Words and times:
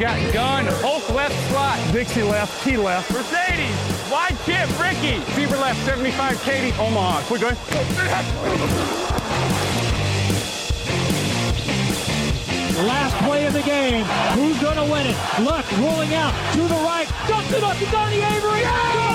Got 0.00 0.32
gun, 0.32 0.64
Hulk 0.80 1.10
left 1.10 1.36
slot. 1.50 1.78
Dixie 1.92 2.22
left, 2.22 2.64
T 2.64 2.78
left. 2.78 3.12
Mercedes, 3.12 3.76
wide 4.10 4.34
chip, 4.46 4.66
Ricky. 4.80 5.20
Fever 5.32 5.56
left, 5.56 5.84
75, 5.84 6.40
Katie, 6.42 6.72
Omaha. 6.80 7.20
Quick, 7.24 7.42
good. 7.42 7.56
Last 12.86 13.14
play 13.26 13.44
of 13.44 13.52
the 13.52 13.60
game. 13.60 14.06
Who's 14.32 14.58
going 14.58 14.76
to 14.76 14.84
win 14.90 15.06
it? 15.06 15.16
Luck 15.42 15.70
rolling 15.78 16.14
out 16.14 16.32
to 16.54 16.62
the 16.62 16.80
right. 16.82 17.06
Dumps 17.28 17.52
it 17.52 17.62
up 17.62 17.76
to 17.76 17.84
Donnie 17.90 18.22
Avery. 18.22 18.62
Good! 18.62 19.09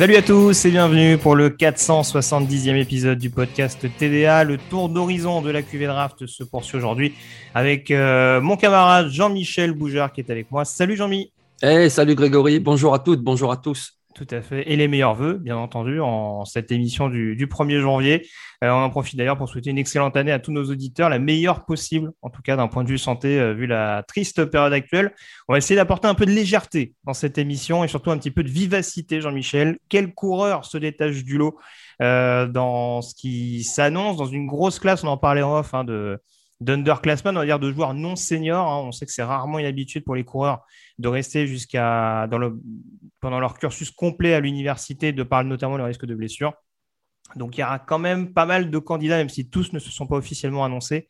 Salut 0.00 0.16
à 0.16 0.22
tous 0.22 0.64
et 0.64 0.70
bienvenue 0.70 1.18
pour 1.18 1.36
le 1.36 1.50
470e 1.50 2.74
épisode 2.76 3.18
du 3.18 3.28
podcast 3.28 3.86
TDA. 3.98 4.44
Le 4.44 4.56
tour 4.56 4.88
d'horizon 4.88 5.42
de 5.42 5.50
la 5.50 5.60
QV 5.60 5.88
Draft 5.88 6.24
se 6.24 6.42
poursuit 6.42 6.78
aujourd'hui 6.78 7.12
avec 7.54 7.90
euh, 7.90 8.40
mon 8.40 8.56
camarade 8.56 9.10
Jean-Michel 9.10 9.72
Boujard 9.72 10.10
qui 10.10 10.22
est 10.22 10.30
avec 10.30 10.50
moi. 10.50 10.64
Salut 10.64 10.96
Jean-Mi. 10.96 11.30
Hey, 11.60 11.90
salut 11.90 12.14
Grégory, 12.14 12.60
bonjour 12.60 12.94
à 12.94 12.98
toutes, 12.98 13.20
bonjour 13.20 13.52
à 13.52 13.58
tous. 13.58 13.99
Tout 14.14 14.26
à 14.30 14.42
fait. 14.42 14.68
Et 14.70 14.76
les 14.76 14.88
meilleurs 14.88 15.14
voeux, 15.14 15.34
bien 15.34 15.56
entendu, 15.56 16.00
en 16.00 16.44
cette 16.44 16.72
émission 16.72 17.08
du, 17.08 17.36
du 17.36 17.46
1er 17.46 17.80
janvier. 17.80 18.26
Euh, 18.64 18.70
on 18.70 18.82
en 18.82 18.90
profite 18.90 19.16
d'ailleurs 19.16 19.38
pour 19.38 19.48
souhaiter 19.48 19.70
une 19.70 19.78
excellente 19.78 20.16
année 20.16 20.32
à 20.32 20.40
tous 20.40 20.50
nos 20.50 20.64
auditeurs, 20.64 21.08
la 21.08 21.20
meilleure 21.20 21.64
possible, 21.64 22.10
en 22.20 22.28
tout 22.28 22.42
cas 22.42 22.56
d'un 22.56 22.66
point 22.66 22.82
de 22.82 22.88
vue 22.88 22.98
santé, 22.98 23.38
euh, 23.38 23.54
vu 23.54 23.66
la 23.66 24.02
triste 24.02 24.44
période 24.46 24.72
actuelle. 24.72 25.14
On 25.48 25.52
va 25.52 25.58
essayer 25.58 25.76
d'apporter 25.76 26.08
un 26.08 26.14
peu 26.14 26.26
de 26.26 26.32
légèreté 26.32 26.94
dans 27.04 27.14
cette 27.14 27.38
émission 27.38 27.84
et 27.84 27.88
surtout 27.88 28.10
un 28.10 28.18
petit 28.18 28.32
peu 28.32 28.42
de 28.42 28.50
vivacité, 28.50 29.20
Jean-Michel. 29.20 29.78
Quel 29.88 30.12
coureur 30.12 30.64
se 30.64 30.76
détache 30.76 31.22
du 31.22 31.38
lot 31.38 31.56
euh, 32.02 32.48
dans 32.48 33.02
ce 33.02 33.14
qui 33.14 33.62
s'annonce, 33.62 34.16
dans 34.16 34.26
une 34.26 34.46
grosse 34.46 34.80
classe, 34.80 35.04
on 35.04 35.08
en 35.08 35.18
parlait 35.18 35.42
en 35.42 35.58
off, 35.58 35.72
hein, 35.72 35.84
de 35.84 36.20
d'underclassmen, 36.60 37.34
on 37.36 37.40
va 37.40 37.46
dire 37.46 37.58
de 37.58 37.72
joueurs 37.72 37.94
non 37.94 38.16
seniors. 38.16 38.68
Hein. 38.68 38.82
On 38.84 38.92
sait 38.92 39.06
que 39.06 39.12
c'est 39.12 39.22
rarement 39.22 39.58
une 39.58 39.66
habitude 39.66 40.04
pour 40.04 40.14
les 40.14 40.24
coureurs 40.24 40.60
de 40.98 41.08
rester 41.08 41.46
jusqu'à 41.46 42.26
dans 42.30 42.36
le, 42.38 42.60
pendant 43.20 43.40
leur 43.40 43.58
cursus 43.58 43.90
complet 43.90 44.34
à 44.34 44.40
l'université, 44.40 45.12
de 45.12 45.22
par 45.22 45.44
notamment 45.44 45.76
le 45.76 45.84
risque 45.84 46.06
de 46.06 46.14
blessure. 46.14 46.54
Donc 47.36 47.56
il 47.56 47.60
y 47.60 47.64
aura 47.64 47.78
quand 47.78 47.98
même 47.98 48.32
pas 48.32 48.46
mal 48.46 48.70
de 48.70 48.78
candidats, 48.78 49.16
même 49.16 49.28
si 49.28 49.48
tous 49.48 49.72
ne 49.72 49.78
se 49.78 49.90
sont 49.90 50.06
pas 50.06 50.16
officiellement 50.16 50.64
annoncés, 50.64 51.08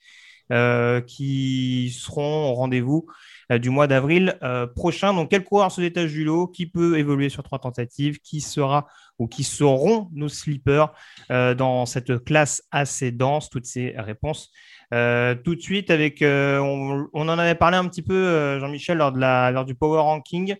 euh, 0.52 1.00
qui 1.00 1.96
seront 1.96 2.50
au 2.50 2.54
rendez-vous 2.54 3.06
euh, 3.52 3.58
du 3.58 3.70
mois 3.70 3.86
d'avril 3.86 4.36
euh, 4.42 4.66
prochain. 4.66 5.14
Donc 5.14 5.30
quel 5.30 5.44
coureur 5.44 5.70
se 5.70 5.80
détache 5.80 6.10
du 6.10 6.24
lot? 6.24 6.48
Qui 6.48 6.66
peut 6.66 6.98
évoluer 6.98 7.28
sur 7.28 7.44
trois 7.44 7.60
tentatives? 7.60 8.18
Qui 8.18 8.40
sera 8.40 8.88
ou 9.18 9.28
qui 9.28 9.44
seront 9.44 10.08
nos 10.12 10.28
sleepers 10.28 10.92
dans 11.28 11.86
cette 11.86 12.24
classe 12.24 12.62
assez 12.70 13.12
dense? 13.12 13.48
Toutes 13.50 13.66
ces 13.66 13.94
réponses 13.96 14.50
tout 14.90 15.54
de 15.54 15.60
suite 15.60 15.90
avec, 15.90 16.20
on, 16.22 17.06
on, 17.12 17.28
en 17.28 17.38
avait 17.38 17.54
parlé 17.54 17.76
un 17.76 17.86
petit 17.86 18.02
peu, 18.02 18.58
Jean-Michel, 18.58 18.96
lors, 18.96 19.12
lors 19.12 19.64
du 19.66 19.74
Power 19.74 20.00
Ranking. 20.00 20.56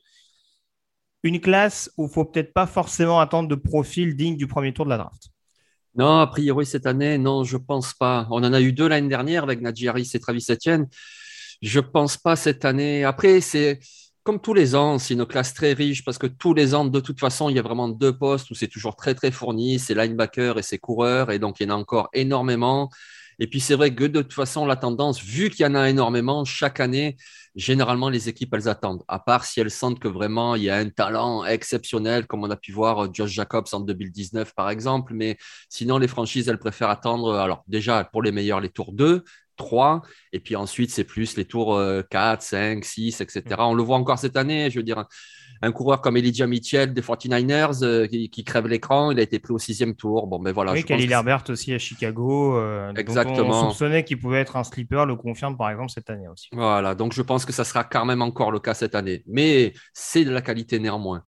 Une 1.23 1.41
classe 1.41 1.91
où 1.97 2.07
il 2.07 2.11
faut 2.11 2.25
peut-être 2.25 2.53
pas 2.53 2.67
forcément 2.67 3.21
attendre 3.21 3.49
de 3.49 3.55
profil 3.55 4.17
digne 4.17 4.37
du 4.37 4.47
premier 4.47 4.73
tour 4.73 4.85
de 4.87 4.91
la 4.91 4.99
draft. 4.99 5.29
Non, 5.95 6.21
a 6.21 6.27
priori 6.27 6.67
cette 6.67 6.87
année, 6.87 7.19
non, 7.19 7.45
je 7.45 7.57
pense 7.57 7.95
pas. 7.95 8.27
On 8.31 8.43
en 8.45 8.53
a 8.53 8.61
eu 8.61 8.73
deux 8.73 8.89
l'année 8.89 9.09
dernière 9.09 9.43
avec 9.43 9.61
Nadji 9.61 9.89
Harris 9.89 10.11
et 10.15 10.21
Travis 10.21 10.47
Etienne. 10.49 10.89
Je 11.63 11.81
pense 11.81 12.17
pas 12.17 12.37
cette 12.37 12.65
année. 12.65 13.05
Après, 13.05 13.41
c'est 13.41 13.81
comme 14.23 14.41
tous 14.41 14.55
les 14.55 14.75
ans, 14.75 14.99
c'est 14.99 15.15
une 15.15 15.27
classe 15.27 15.55
très 15.55 15.73
riche 15.73 16.05
parce 16.05 16.19
que 16.19 16.27
tous 16.27 16.55
les 16.55 16.75
ans, 16.75 16.85
de 16.85 17.01
toute 17.01 17.19
façon, 17.19 17.49
il 17.49 17.57
y 17.57 17.59
a 17.59 17.63
vraiment 17.63 17.89
deux 17.89 18.17
postes 18.17 18.51
où 18.51 18.55
c'est 18.55 18.69
toujours 18.69 18.95
très 18.95 19.15
très 19.15 19.31
fourni, 19.31 19.79
c'est 19.79 19.95
linebacker 19.95 20.59
et 20.59 20.63
c'est 20.63 20.79
coureur, 20.79 21.31
et 21.31 21.39
donc 21.39 21.59
il 21.59 21.67
y 21.67 21.71
en 21.71 21.75
a 21.75 21.79
encore 21.79 22.09
énormément. 22.13 22.91
Et 23.39 23.47
puis 23.47 23.61
c'est 23.61 23.75
vrai 23.75 23.95
que 23.95 24.05
de 24.05 24.21
toute 24.21 24.35
façon, 24.35 24.67
la 24.67 24.77
tendance, 24.77 25.23
vu 25.23 25.49
qu'il 25.51 25.65
y 25.65 25.67
en 25.67 25.75
a 25.75 25.89
énormément, 25.89 26.45
chaque 26.45 26.81
année, 26.81 27.17
généralement, 27.55 28.09
les 28.09 28.29
équipes, 28.29 28.55
elles 28.55 28.69
attendent. 28.69 29.03
À 29.09 29.19
part 29.19 29.45
si 29.45 29.61
elles 29.61 29.71
sentent 29.71 29.99
que 29.99 30.09
vraiment, 30.09 30.55
il 30.55 30.65
y 30.65 30.71
a 30.71 30.77
un 30.77 30.89
talent 30.89 31.45
exceptionnel, 31.45 32.27
comme 32.27 32.45
on 32.45 32.51
a 32.51 32.57
pu 32.57 32.73
voir 32.73 33.05
euh, 33.05 33.09
Josh 33.13 33.31
Jacobs 33.31 33.67
en 33.73 33.81
2019, 33.81 34.55
par 34.55 34.71
exemple. 34.71 35.15
Mais 35.15 35.37
sinon, 35.69 35.99
les 35.99 36.09
franchises, 36.09 36.49
elles 36.49 36.59
préfèrent 36.59 36.91
attendre, 36.91 37.35
alors 37.35 37.65
déjà, 37.67 38.05
pour 38.05 38.23
les 38.23 38.33
meilleurs, 38.33 38.61
les 38.61 38.71
tours 38.71 38.93
2, 38.93 39.25
3, 39.57 40.03
et 40.33 40.41
puis 40.41 40.57
ensuite, 40.57 40.91
c'est 40.91 41.05
plus 41.05 41.37
les 41.37 41.45
tours 41.45 41.79
4, 42.11 42.43
5, 42.43 42.85
6, 42.85 43.21
etc. 43.21 43.43
On 43.59 43.75
le 43.75 43.83
voit 43.83 43.97
encore 43.97 44.19
cette 44.19 44.37
année, 44.37 44.71
je 44.71 44.79
veux 44.79 44.83
dire 44.83 45.05
un 45.63 45.73
coureur 45.73 46.01
comme 46.01 46.17
Elijah 46.17 46.47
Mitchell 46.47 46.95
des 46.95 47.03
49ers 47.03 47.85
euh, 47.85 48.07
qui, 48.07 48.31
qui, 48.31 48.45
crève 48.45 48.67
l'écran. 48.67 49.11
Il 49.11 49.19
a 49.19 49.23
été 49.23 49.39
pris 49.39 49.53
au 49.53 49.59
sixième 49.59 49.95
tour. 49.95 50.27
Bon, 50.27 50.39
mais 50.39 50.53
voilà. 50.53 50.73
Oui, 50.73 50.85
Khalil 50.85 51.11
Herbert 51.11 51.45
aussi 51.49 51.73
à 51.75 51.79
Chicago. 51.79 52.57
Euh, 52.57 52.93
Exactement. 52.95 53.49
Dont 53.49 53.51
on 53.51 53.71
soupçonnait 53.71 54.05
qu'il 54.05 54.19
pouvait 54.19 54.41
être 54.41 54.57
un 54.57 54.65
sleeper, 54.65 55.07
le 55.07 55.17
confirme 55.17 55.57
par 55.57 55.71
exemple 55.71 55.91
cette 55.91 56.11
année 56.11 56.29
aussi. 56.29 56.49
Voilà, 56.53 56.95
donc 56.95 57.13
je 57.13 57.23
pense 57.23 57.45
que 57.45 57.53
ça 57.53 57.65
sera 57.65 57.85
quand 57.85 58.05
même 58.05 58.23
encore 58.23 58.51
le 58.51 58.61
cas 58.61 58.75
cette 58.75 58.95
année. 58.95 59.23
Mais 59.27 59.73
c'est 59.93 60.25
de 60.25 60.31
la 60.31 60.41
qualité 60.41 60.79
néanmoins. 60.79 61.23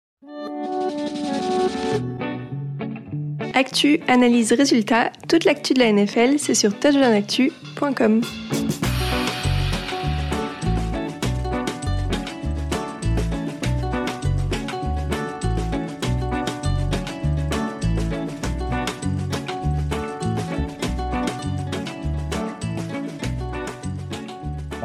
Actu, 3.54 4.00
analyse, 4.08 4.54
résultat, 4.54 5.12
toute 5.28 5.44
l'actu 5.44 5.74
de 5.74 5.80
la 5.80 5.92
NFL, 5.92 6.40
c'est 6.40 6.56
sur 6.56 6.78
touchdownactu.com. 6.80 8.22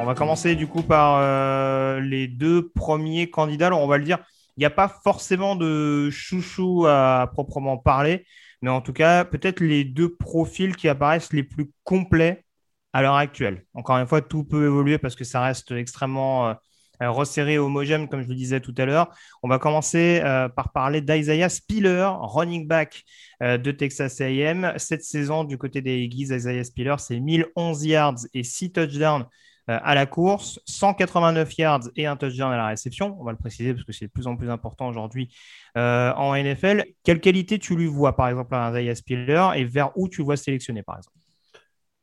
va 0.06 0.14
commencer 0.14 0.54
du 0.54 0.66
coup 0.66 0.82
par 0.82 1.18
euh, 1.20 2.00
les 2.00 2.28
deux 2.28 2.70
premiers 2.70 3.30
candidats. 3.30 3.66
Alors, 3.66 3.82
on 3.82 3.86
va 3.86 3.98
le 3.98 4.04
dire, 4.04 4.18
il 4.56 4.60
n'y 4.60 4.66
a 4.66 4.70
pas 4.70 4.88
forcément 4.88 5.56
de 5.56 6.10
chouchou 6.10 6.86
à 6.86 7.30
proprement 7.32 7.76
parler, 7.76 8.24
mais 8.62 8.70
en 8.70 8.80
tout 8.80 8.92
cas, 8.92 9.24
peut-être 9.24 9.60
les 9.60 9.84
deux 9.84 10.14
profils 10.14 10.76
qui 10.76 10.88
apparaissent 10.88 11.32
les 11.32 11.42
plus 11.42 11.70
complets 11.84 12.44
à 12.92 13.02
l'heure 13.02 13.16
actuelle. 13.16 13.64
Encore 13.74 13.98
une 13.98 14.06
fois, 14.06 14.22
tout 14.22 14.44
peut 14.44 14.64
évoluer 14.66 14.98
parce 14.98 15.16
que 15.16 15.24
ça 15.24 15.42
reste 15.42 15.72
extrêmement 15.72 16.54
euh, 17.02 17.10
resserré, 17.10 17.58
homogène, 17.58 18.08
comme 18.08 18.22
je 18.22 18.28
le 18.28 18.34
disais 18.34 18.60
tout 18.60 18.74
à 18.78 18.86
l'heure. 18.86 19.14
On 19.42 19.48
va 19.48 19.58
commencer 19.58 20.20
euh, 20.24 20.48
par 20.48 20.72
parler 20.72 21.00
d'Isaiah 21.00 21.48
Spiller, 21.48 22.08
running 22.20 22.66
back 22.66 23.04
euh, 23.42 23.58
de 23.58 23.70
Texas 23.70 24.20
A&M. 24.20 24.72
Cette 24.78 25.02
saison, 25.02 25.44
du 25.44 25.58
côté 25.58 25.82
des 25.82 26.04
Aggies, 26.04 26.34
Isaiah 26.34 26.64
Spiller, 26.64 26.94
c'est 26.98 27.20
1011 27.20 27.84
yards 27.84 28.26
et 28.32 28.42
6 28.42 28.72
touchdowns 28.72 29.26
à 29.68 29.94
la 29.94 30.06
course, 30.06 30.60
189 30.66 31.58
yards 31.58 31.88
et 31.96 32.06
un 32.06 32.16
touchdown 32.16 32.52
à 32.52 32.56
la 32.56 32.66
réception. 32.68 33.16
On 33.20 33.24
va 33.24 33.32
le 33.32 33.38
préciser 33.38 33.74
parce 33.74 33.84
que 33.84 33.92
c'est 33.92 34.06
de 34.06 34.10
plus 34.10 34.26
en 34.26 34.36
plus 34.36 34.50
important 34.50 34.88
aujourd'hui 34.88 35.34
euh, 35.76 36.12
en 36.14 36.34
NFL. 36.36 36.84
Quelle 37.02 37.20
qualité 37.20 37.58
tu 37.58 37.74
lui 37.74 37.86
vois, 37.86 38.16
par 38.16 38.28
exemple, 38.28 38.54
à 38.54 38.70
Isaiah 38.70 38.94
Spiller 38.94 39.48
et 39.56 39.64
vers 39.64 39.90
où 39.96 40.08
tu 40.08 40.22
vois 40.22 40.36
sélectionner, 40.36 40.82
par 40.82 40.98
exemple? 40.98 41.16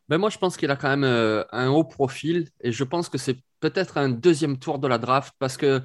Ben 0.09 0.17
moi, 0.17 0.29
je 0.29 0.37
pense 0.37 0.57
qu'il 0.57 0.69
a 0.71 0.75
quand 0.75 0.89
même 0.89 1.05
euh, 1.05 1.43
un 1.51 1.69
haut 1.69 1.85
profil 1.85 2.49
et 2.61 2.71
je 2.71 2.83
pense 2.83 3.07
que 3.07 3.17
c'est 3.17 3.37
peut-être 3.61 3.97
un 3.97 4.09
deuxième 4.09 4.57
tour 4.57 4.79
de 4.79 4.87
la 4.87 4.97
draft 4.97 5.33
parce 5.39 5.55
que 5.55 5.81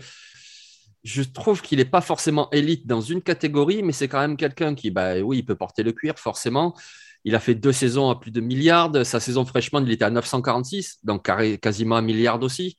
je 1.04 1.22
trouve 1.22 1.62
qu'il 1.62 1.78
n'est 1.78 1.84
pas 1.84 2.00
forcément 2.00 2.50
élite 2.50 2.86
dans 2.86 3.00
une 3.00 3.22
catégorie, 3.22 3.84
mais 3.84 3.92
c'est 3.92 4.08
quand 4.08 4.20
même 4.20 4.36
quelqu'un 4.36 4.74
qui, 4.74 4.90
bah, 4.90 5.20
oui, 5.20 5.38
il 5.38 5.44
peut 5.44 5.54
porter 5.54 5.84
le 5.84 5.92
cuir, 5.92 6.18
forcément. 6.18 6.74
Il 7.24 7.34
a 7.34 7.40
fait 7.40 7.54
deux 7.54 7.72
saisons 7.72 8.10
à 8.10 8.18
plus 8.18 8.30
de 8.30 8.40
milliards. 8.40 8.90
Sa 9.04 9.20
saison 9.20 9.44
freshman, 9.44 9.82
il 9.84 9.92
était 9.92 10.04
à 10.04 10.10
946, 10.10 11.00
donc 11.04 11.30
quasiment 11.60 11.96
un 11.96 12.02
milliard 12.02 12.42
aussi. 12.42 12.76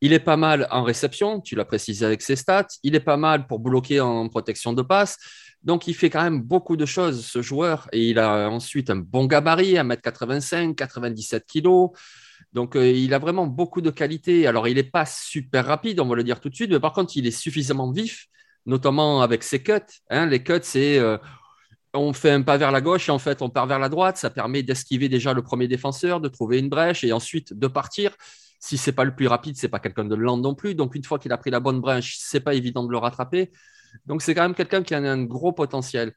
Il 0.00 0.12
est 0.12 0.20
pas 0.20 0.36
mal 0.36 0.68
en 0.70 0.82
réception, 0.82 1.40
tu 1.40 1.54
l'as 1.54 1.64
précisé 1.64 2.04
avec 2.04 2.20
ses 2.20 2.36
stats. 2.36 2.66
Il 2.82 2.94
est 2.94 3.00
pas 3.00 3.16
mal 3.16 3.46
pour 3.46 3.60
bloquer 3.60 4.00
en 4.00 4.28
protection 4.28 4.72
de 4.72 4.82
passe. 4.82 5.18
Donc, 5.62 5.88
il 5.88 5.94
fait 5.94 6.10
quand 6.10 6.22
même 6.22 6.42
beaucoup 6.42 6.76
de 6.76 6.86
choses, 6.86 7.24
ce 7.24 7.42
joueur. 7.42 7.88
Et 7.92 8.10
il 8.10 8.18
a 8.18 8.50
ensuite 8.50 8.90
un 8.90 8.96
bon 8.96 9.26
gabarit, 9.26 9.74
1m85, 9.74 10.74
97 10.74 11.44
kg. 11.46 11.88
Donc, 12.52 12.76
euh, 12.76 12.88
il 12.88 13.12
a 13.14 13.18
vraiment 13.18 13.46
beaucoup 13.46 13.80
de 13.80 13.90
qualités. 13.90 14.46
Alors, 14.46 14.68
il 14.68 14.74
n'est 14.74 14.82
pas 14.82 15.06
super 15.06 15.66
rapide, 15.66 15.98
on 16.00 16.06
va 16.06 16.14
le 16.14 16.24
dire 16.24 16.40
tout 16.40 16.48
de 16.50 16.54
suite, 16.54 16.70
mais 16.70 16.80
par 16.80 16.92
contre, 16.92 17.16
il 17.16 17.26
est 17.26 17.30
suffisamment 17.30 17.90
vif, 17.90 18.26
notamment 18.64 19.22
avec 19.22 19.42
ses 19.42 19.62
cuts. 19.62 19.72
Hein. 20.10 20.26
Les 20.26 20.42
cuts, 20.42 20.60
c'est 20.62 20.98
euh, 20.98 21.18
on 21.96 22.12
fait 22.12 22.30
un 22.30 22.42
pas 22.42 22.56
vers 22.56 22.72
la 22.72 22.80
gauche 22.80 23.08
et 23.08 23.12
en 23.12 23.18
fait, 23.18 23.42
on 23.42 23.50
part 23.50 23.66
vers 23.66 23.78
la 23.78 23.88
droite. 23.88 24.16
Ça 24.16 24.30
permet 24.30 24.62
d'esquiver 24.62 25.08
déjà 25.08 25.32
le 25.34 25.42
premier 25.42 25.68
défenseur, 25.68 26.20
de 26.20 26.28
trouver 26.28 26.58
une 26.58 26.68
brèche 26.68 27.04
et 27.04 27.12
ensuite 27.12 27.52
de 27.52 27.66
partir. 27.66 28.16
Si 28.60 28.78
c'est 28.78 28.92
pas 28.92 29.04
le 29.04 29.14
plus 29.14 29.26
rapide, 29.26 29.56
c'est 29.56 29.68
pas 29.68 29.78
quelqu'un 29.80 30.04
de 30.04 30.14
lent 30.14 30.38
non 30.38 30.54
plus. 30.54 30.74
Donc, 30.74 30.94
une 30.94 31.04
fois 31.04 31.18
qu'il 31.18 31.32
a 31.32 31.38
pris 31.38 31.50
la 31.50 31.60
bonne 31.60 31.80
brèche, 31.80 32.16
c'est 32.18 32.40
pas 32.40 32.54
évident 32.54 32.84
de 32.84 32.90
le 32.90 32.98
rattraper. 32.98 33.52
Donc, 34.06 34.22
c'est 34.22 34.34
quand 34.34 34.42
même 34.42 34.54
quelqu'un 34.54 34.82
qui 34.82 34.94
a 34.94 34.98
un 34.98 35.24
gros 35.24 35.52
potentiel. 35.52 36.12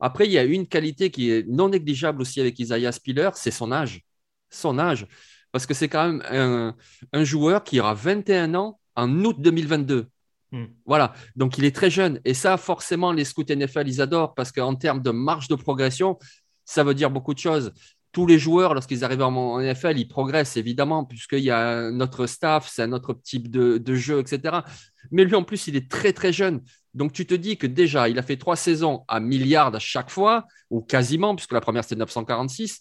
Après, 0.00 0.26
il 0.26 0.32
y 0.32 0.38
a 0.38 0.44
une 0.44 0.66
qualité 0.66 1.10
qui 1.10 1.30
est 1.30 1.46
non 1.48 1.68
négligeable 1.68 2.22
aussi 2.22 2.40
avec 2.40 2.58
Isaiah 2.58 2.92
Spiller, 2.92 3.30
c'est 3.34 3.50
son 3.52 3.72
âge. 3.72 4.02
Son 4.50 4.78
âge. 4.78 5.06
parce 5.52 5.66
que 5.66 5.74
c'est 5.74 5.88
quand 5.88 6.06
même 6.06 6.22
un, 6.30 6.76
un, 7.12 7.24
joueur 7.24 7.62
qui 7.64 7.80
aura 7.80 7.94
21 7.94 8.54
ans 8.54 8.80
en 8.96 9.24
août 9.24 9.36
2022. 9.38 10.08
Hmm. 10.52 10.66
Voilà, 10.84 11.14
donc 11.34 11.56
il 11.56 11.64
est 11.64 11.74
très 11.74 11.90
jeune. 11.90 12.20
Et 12.26 12.34
ça, 12.34 12.58
forcément, 12.58 13.10
les 13.10 13.24
scouts 13.24 13.44
NFL, 13.48 13.88
ils 13.88 14.02
adorent 14.02 14.34
parce 14.34 14.52
qu'en 14.52 14.74
termes 14.74 15.00
de 15.02 15.10
marge 15.10 15.48
de 15.48 15.54
progression, 15.54 16.18
ça 16.66 16.84
veut 16.84 16.94
dire 16.94 17.10
beaucoup 17.10 17.32
de 17.32 17.38
choses. 17.38 17.72
Tous 18.12 18.26
les 18.26 18.38
joueurs, 18.38 18.74
lorsqu'ils 18.74 19.04
arrivent 19.04 19.22
en 19.22 19.58
NFL, 19.58 19.98
ils 19.98 20.06
progressent 20.06 20.58
évidemment, 20.58 21.06
puisqu'il 21.06 21.40
y 21.40 21.50
a 21.50 21.90
notre 21.90 22.26
staff, 22.26 22.68
c'est 22.70 22.82
un 22.82 22.92
autre 22.92 23.14
type 23.14 23.50
de, 23.50 23.94
jeu, 23.94 24.20
etc. 24.20 24.58
Mais 25.10 25.24
lui, 25.24 25.34
en 25.34 25.42
plus, 25.42 25.66
il 25.68 25.76
est 25.76 25.90
très, 25.90 26.12
très 26.12 26.30
jeune. 26.30 26.60
Donc, 26.92 27.14
tu 27.14 27.24
te 27.24 27.34
dis 27.34 27.56
que 27.56 27.66
déjà, 27.66 28.10
il 28.10 28.18
a 28.18 28.22
fait 28.22 28.36
trois 28.36 28.56
saisons 28.56 29.04
à 29.08 29.18
milliards 29.18 29.74
à 29.74 29.78
chaque 29.78 30.10
fois, 30.10 30.46
ou 30.68 30.82
quasiment, 30.82 31.34
puisque 31.34 31.52
la 31.52 31.62
première, 31.62 31.84
c'était 31.84 31.96
946, 31.96 32.80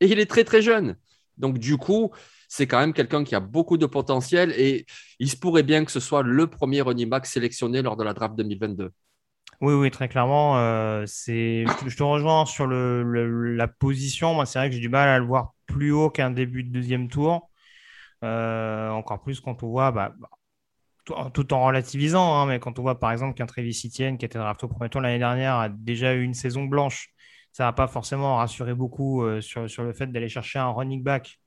et 0.00 0.06
il 0.06 0.18
est 0.18 0.24
très, 0.24 0.44
très 0.44 0.62
jeune. 0.62 0.96
Donc, 1.36 1.58
du 1.58 1.76
coup, 1.76 2.10
c'est 2.52 2.66
quand 2.66 2.80
même 2.80 2.92
quelqu'un 2.92 3.24
qui 3.24 3.34
a 3.34 3.40
beaucoup 3.40 3.78
de 3.78 3.86
potentiel 3.86 4.52
et 4.58 4.84
il 5.18 5.30
se 5.30 5.38
pourrait 5.38 5.62
bien 5.62 5.86
que 5.86 5.90
ce 5.90 6.00
soit 6.00 6.22
le 6.22 6.46
premier 6.48 6.82
running 6.82 7.08
back 7.08 7.24
sélectionné 7.24 7.80
lors 7.80 7.96
de 7.96 8.04
la 8.04 8.12
draft 8.12 8.36
2022. 8.36 8.92
Oui, 9.62 9.72
oui, 9.72 9.90
très 9.90 10.06
clairement. 10.06 10.58
Euh. 10.58 11.06
Je 11.06 11.96
te 11.96 12.02
rejoins 12.02 12.44
sur 12.44 12.66
la 12.66 13.68
position. 13.68 14.34
Moi, 14.34 14.44
c'est 14.44 14.58
vrai 14.58 14.68
que 14.68 14.74
j'ai 14.74 14.82
du 14.82 14.90
mal 14.90 15.08
à 15.08 15.18
le 15.18 15.24
voir 15.24 15.54
plus 15.64 15.92
haut 15.92 16.10
qu'un 16.10 16.30
début 16.30 16.62
de 16.62 16.68
deuxième 16.70 17.08
tour. 17.08 17.48
Euh, 18.22 18.90
encore 18.90 19.22
plus 19.22 19.40
quand 19.40 19.62
on 19.62 19.70
voit, 19.70 19.90
bah, 19.90 20.14
tout, 21.06 21.54
en 21.54 21.64
relativisant, 21.64 22.34
hein, 22.34 22.44
mais 22.44 22.60
quand 22.60 22.78
on 22.78 22.82
voit 22.82 23.00
par 23.00 23.12
exemple 23.12 23.32
qu'un 23.32 23.46
Travis 23.46 23.80
Etienne 23.86 24.18
qui 24.18 24.26
était 24.26 24.38
drafté 24.38 24.66
au 24.66 24.68
premier 24.68 24.90
tour 24.90 25.00
l'année 25.00 25.18
dernière 25.18 25.54
a 25.54 25.70
déjà 25.70 26.12
eu 26.12 26.22
une 26.22 26.34
saison 26.34 26.64
blanche, 26.64 27.08
ça 27.50 27.64
va 27.64 27.72
pas 27.72 27.88
forcément 27.88 28.36
rassurer 28.36 28.74
beaucoup 28.74 29.22
euh, 29.22 29.40
sur, 29.40 29.62
le 29.82 29.92
fait 29.94 30.08
d'aller 30.08 30.28
chercher 30.28 30.58
un 30.58 30.70
running 30.70 31.02
back 31.02 31.38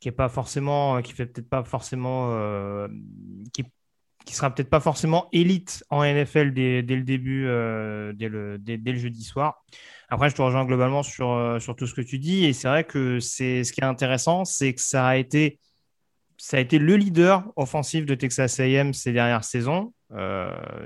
qui 0.00 0.08
est 0.08 0.12
pas 0.12 0.28
forcément, 0.28 0.96
euh, 0.96 1.00
qui 1.02 1.12
fait 1.12 1.26
peut-être 1.26 1.48
pas 1.48 1.62
forcément, 1.62 2.30
euh, 2.32 2.88
qui, 3.52 3.64
qui 4.24 4.34
sera 4.34 4.52
peut-être 4.52 4.70
pas 4.70 4.80
forcément 4.80 5.28
élite 5.32 5.84
en 5.90 6.02
NFL 6.02 6.52
dès, 6.52 6.82
dès 6.82 6.96
le 6.96 7.02
début, 7.02 7.46
euh, 7.46 8.12
dès, 8.14 8.28
le, 8.28 8.58
dès, 8.58 8.76
le 8.78 8.98
jeudi 8.98 9.22
soir. 9.22 9.62
Après, 10.08 10.30
je 10.30 10.34
te 10.34 10.42
rejoins 10.42 10.64
globalement 10.64 11.02
sur, 11.02 11.58
sur 11.60 11.76
tout 11.76 11.86
ce 11.86 11.94
que 11.94 12.00
tu 12.00 12.18
dis. 12.18 12.44
Et 12.46 12.52
c'est 12.52 12.66
vrai 12.66 12.84
que 12.84 13.20
c'est 13.20 13.62
ce 13.62 13.72
qui 13.72 13.80
est 13.80 13.84
intéressant, 13.84 14.44
c'est 14.44 14.74
que 14.74 14.80
ça 14.80 15.06
a 15.06 15.16
été, 15.16 15.60
ça 16.36 16.56
a 16.56 16.60
été 16.60 16.78
le 16.78 16.96
leader 16.96 17.44
offensif 17.56 18.06
de 18.06 18.14
Texas 18.14 18.58
A&M 18.58 18.92
ces 18.92 19.12
dernières 19.12 19.44
saisons. 19.44 19.92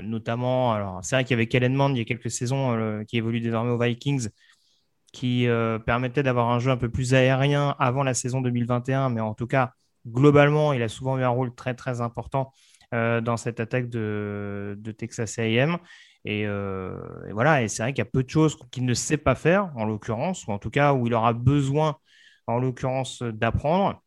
notamment, 0.02 0.74
alors 0.74 1.00
c'est 1.02 1.16
vrai 1.16 1.24
qu'il 1.24 1.32
y 1.32 1.38
avait 1.38 1.46
Kellen 1.46 1.74
Mond 1.74 1.94
il 1.94 1.98
y 1.98 2.02
a 2.02 2.04
quelques 2.04 2.30
saisons 2.30 3.04
qui 3.06 3.16
évolue 3.16 3.40
désormais 3.40 3.70
aux 3.70 3.78
Vikings, 3.78 4.28
qui 5.14 5.46
euh, 5.46 5.78
permettait 5.78 6.24
d'avoir 6.24 6.50
un 6.50 6.58
jeu 6.58 6.72
un 6.72 6.76
peu 6.76 6.90
plus 6.90 7.14
aérien 7.14 7.76
avant 7.78 8.02
la 8.02 8.14
saison 8.14 8.40
2021, 8.40 9.10
mais 9.10 9.20
en 9.20 9.32
tout 9.32 9.46
cas, 9.46 9.72
globalement, 10.06 10.72
il 10.72 10.82
a 10.82 10.88
souvent 10.88 11.16
eu 11.16 11.22
un 11.22 11.28
rôle 11.28 11.54
très 11.54 11.74
très 11.74 12.00
important 12.00 12.52
euh, 12.92 13.20
dans 13.20 13.36
cette 13.36 13.60
attaque 13.60 13.88
de, 13.88 14.76
Texas 14.98 15.38
AM. 15.38 15.78
Euh, 16.26 16.96
et, 17.28 17.32
voilà, 17.32 17.62
et 17.62 17.68
c'est 17.68 17.84
vrai 17.84 17.92
qu'il 17.92 18.04
y 18.04 18.08
a 18.08 18.10
peu 18.10 18.24
de 18.24 18.28
choses 18.28 18.58
qu'il 18.72 18.84
ne 18.84 18.92
sait 18.92 19.16
pas 19.16 19.36
faire, 19.36 19.70
en 19.76 19.84
l'occurrence, 19.84 20.46
ou 20.48 20.52
en 20.52 20.58
tout 20.58 20.70
cas 20.70 20.92
où 20.92 21.06
il 21.06 21.14
aura 21.14 21.32
besoin, 21.32 21.96
en 22.48 22.58
l'occurrence, 22.58 23.22
d'apprendre. 23.22 24.02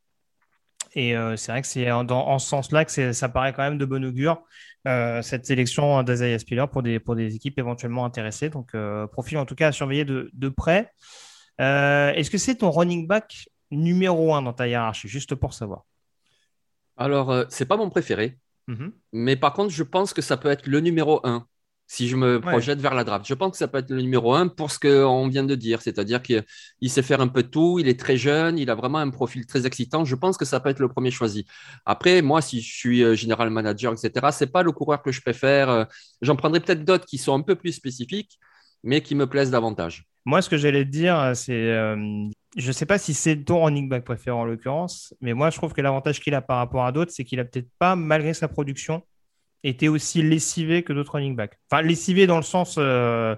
Et 0.93 1.13
c'est 1.35 1.51
vrai 1.51 1.61
que 1.61 1.67
c'est 1.67 1.89
en, 1.91 2.09
en, 2.09 2.39
ce 2.39 2.49
sens-là 2.49 2.83
que 2.83 3.13
ça 3.13 3.29
paraît 3.29 3.53
quand 3.53 3.63
même 3.63 3.77
de 3.77 3.85
bon 3.85 4.03
augure 4.03 4.41
euh, 4.87 5.21
cette 5.21 5.45
sélection 5.45 6.01
d'Azaya 6.01 6.39
Spiller 6.39 6.65
pour 6.71 6.81
des, 6.81 6.99
pour 6.99 7.15
des 7.15 7.35
équipes 7.35 7.59
éventuellement 7.59 8.05
intéressées. 8.05 8.49
Donc, 8.49 8.73
euh, 8.73 9.05
profil 9.05 9.37
en 9.37 9.45
tout 9.45 9.55
cas 9.55 9.67
à 9.67 9.71
surveiller 9.71 10.05
de, 10.05 10.29
de 10.33 10.49
près. 10.49 10.91
Euh, 11.59 12.13
est-ce 12.13 12.31
que 12.31 12.37
c'est 12.37 12.55
ton 12.55 12.71
running 12.71 13.05
back 13.05 13.49
numéro 13.69 14.33
un 14.33 14.41
dans 14.41 14.53
ta 14.53 14.67
hiérarchie, 14.67 15.09
juste 15.09 15.35
pour 15.35 15.53
savoir 15.53 15.83
Alors, 16.95 17.45
c'est 17.49 17.65
pas 17.65 17.75
mon 17.75 17.89
préféré, 17.89 18.37
mhm. 18.67 18.93
mais 19.11 19.35
par 19.35 19.53
contre, 19.53 19.71
je 19.71 19.83
pense 19.83 20.13
que 20.13 20.21
ça 20.21 20.37
peut 20.37 20.49
être 20.49 20.67
le 20.67 20.79
numéro 20.79 21.19
un 21.25 21.45
si 21.87 22.09
je 22.09 22.17
me 22.17 22.41
projette 22.41 22.79
vers 22.79 22.93
la 22.93 23.05
draft. 23.05 23.25
Je 23.25 23.33
pense 23.33 23.51
que 23.51 23.57
ça 23.57 23.69
peut 23.69 23.77
être 23.77 23.89
le 23.89 24.01
numéro 24.01 24.33
un 24.33 24.49
pour 24.49 24.71
ce 24.71 24.79
qu'on 24.79 25.27
vient 25.29 25.45
de 25.45 25.55
dire, 25.55 25.81
c'est-à-dire 25.81 26.21
qu'il 26.21 26.43
sait 26.89 27.01
faire 27.01 27.21
un 27.21 27.29
peu 27.29 27.43
tout, 27.43 27.79
il 27.79 27.87
est 27.87 27.97
très 27.99 28.17
jeune, 28.17 28.59
il 28.59 28.69
a 28.69 28.75
vraiment 28.75 28.97
un 28.97 29.09
profil 29.09 29.45
très 29.45 29.65
excitant. 29.65 30.03
Je 30.03 30.15
pense 30.15 30.37
que 30.37 30.43
ça 30.43 30.59
peut 30.59 30.69
être 30.69 30.79
le 30.79 30.89
premier 30.89 31.11
choisi. 31.11 31.45
Après, 31.85 32.21
moi, 32.21 32.41
si 32.41 32.61
je 32.61 32.75
suis 32.75 33.03
euh, 33.03 33.15
général 33.15 33.49
manager, 33.49 33.93
etc., 33.93 34.27
c'est 34.31 34.51
pas 34.51 34.63
le 34.63 34.73
coureur 34.73 35.01
que 35.01 35.13
je 35.13 35.21
préfère. 35.21 35.69
Euh, 35.69 35.85
j'en 36.21 36.35
prendrai 36.35 36.59
peut-être 36.59 36.83
d'autres 36.83 37.05
qui 37.05 37.17
sont 37.17 37.33
un 37.33 37.41
peu 37.41 37.55
plus 37.55 37.71
spécifiques, 37.71 38.37
mais 38.83 39.01
qui 39.01 39.15
me 39.15 39.25
plaisent 39.25 39.51
davantage. 39.51 40.05
Moi, 40.25 40.41
ce 40.41 40.49
que 40.49 40.57
j'allais 40.57 40.83
te 40.83 40.89
dire, 40.89 41.31
c'est, 41.35 41.53
euh, 41.53 41.95
je 42.57 42.67
ne 42.67 42.73
sais 42.73 42.85
pas 42.85 42.97
si 42.97 43.13
c'est 43.13 43.37
ton 43.45 43.63
running 43.63 43.87
back 43.87 44.03
préféré 44.03 44.35
en 44.35 44.43
l'occurrence, 44.43 45.15
mais 45.21 45.33
moi, 45.33 45.51
je 45.51 45.57
trouve 45.57 45.71
que 45.71 45.79
l'avantage 45.79 46.19
qu'il 46.19 46.35
a 46.35 46.41
par 46.41 46.57
rapport 46.57 46.85
à 46.85 46.91
d'autres, 46.91 47.13
c'est 47.15 47.23
qu'il 47.23 47.39
a 47.39 47.45
peut-être 47.45 47.69
pas, 47.79 47.95
malgré 47.95 48.33
sa 48.33 48.49
production, 48.49 49.03
était 49.63 49.87
aussi 49.87 50.21
lessivé 50.21 50.83
que 50.83 50.93
d'autres 50.93 51.13
running 51.13 51.35
backs. 51.35 51.57
Enfin, 51.69 51.81
lessivé 51.81 52.27
dans 52.27 52.37
le 52.37 52.43
sens 52.43 52.75
euh, 52.77 53.35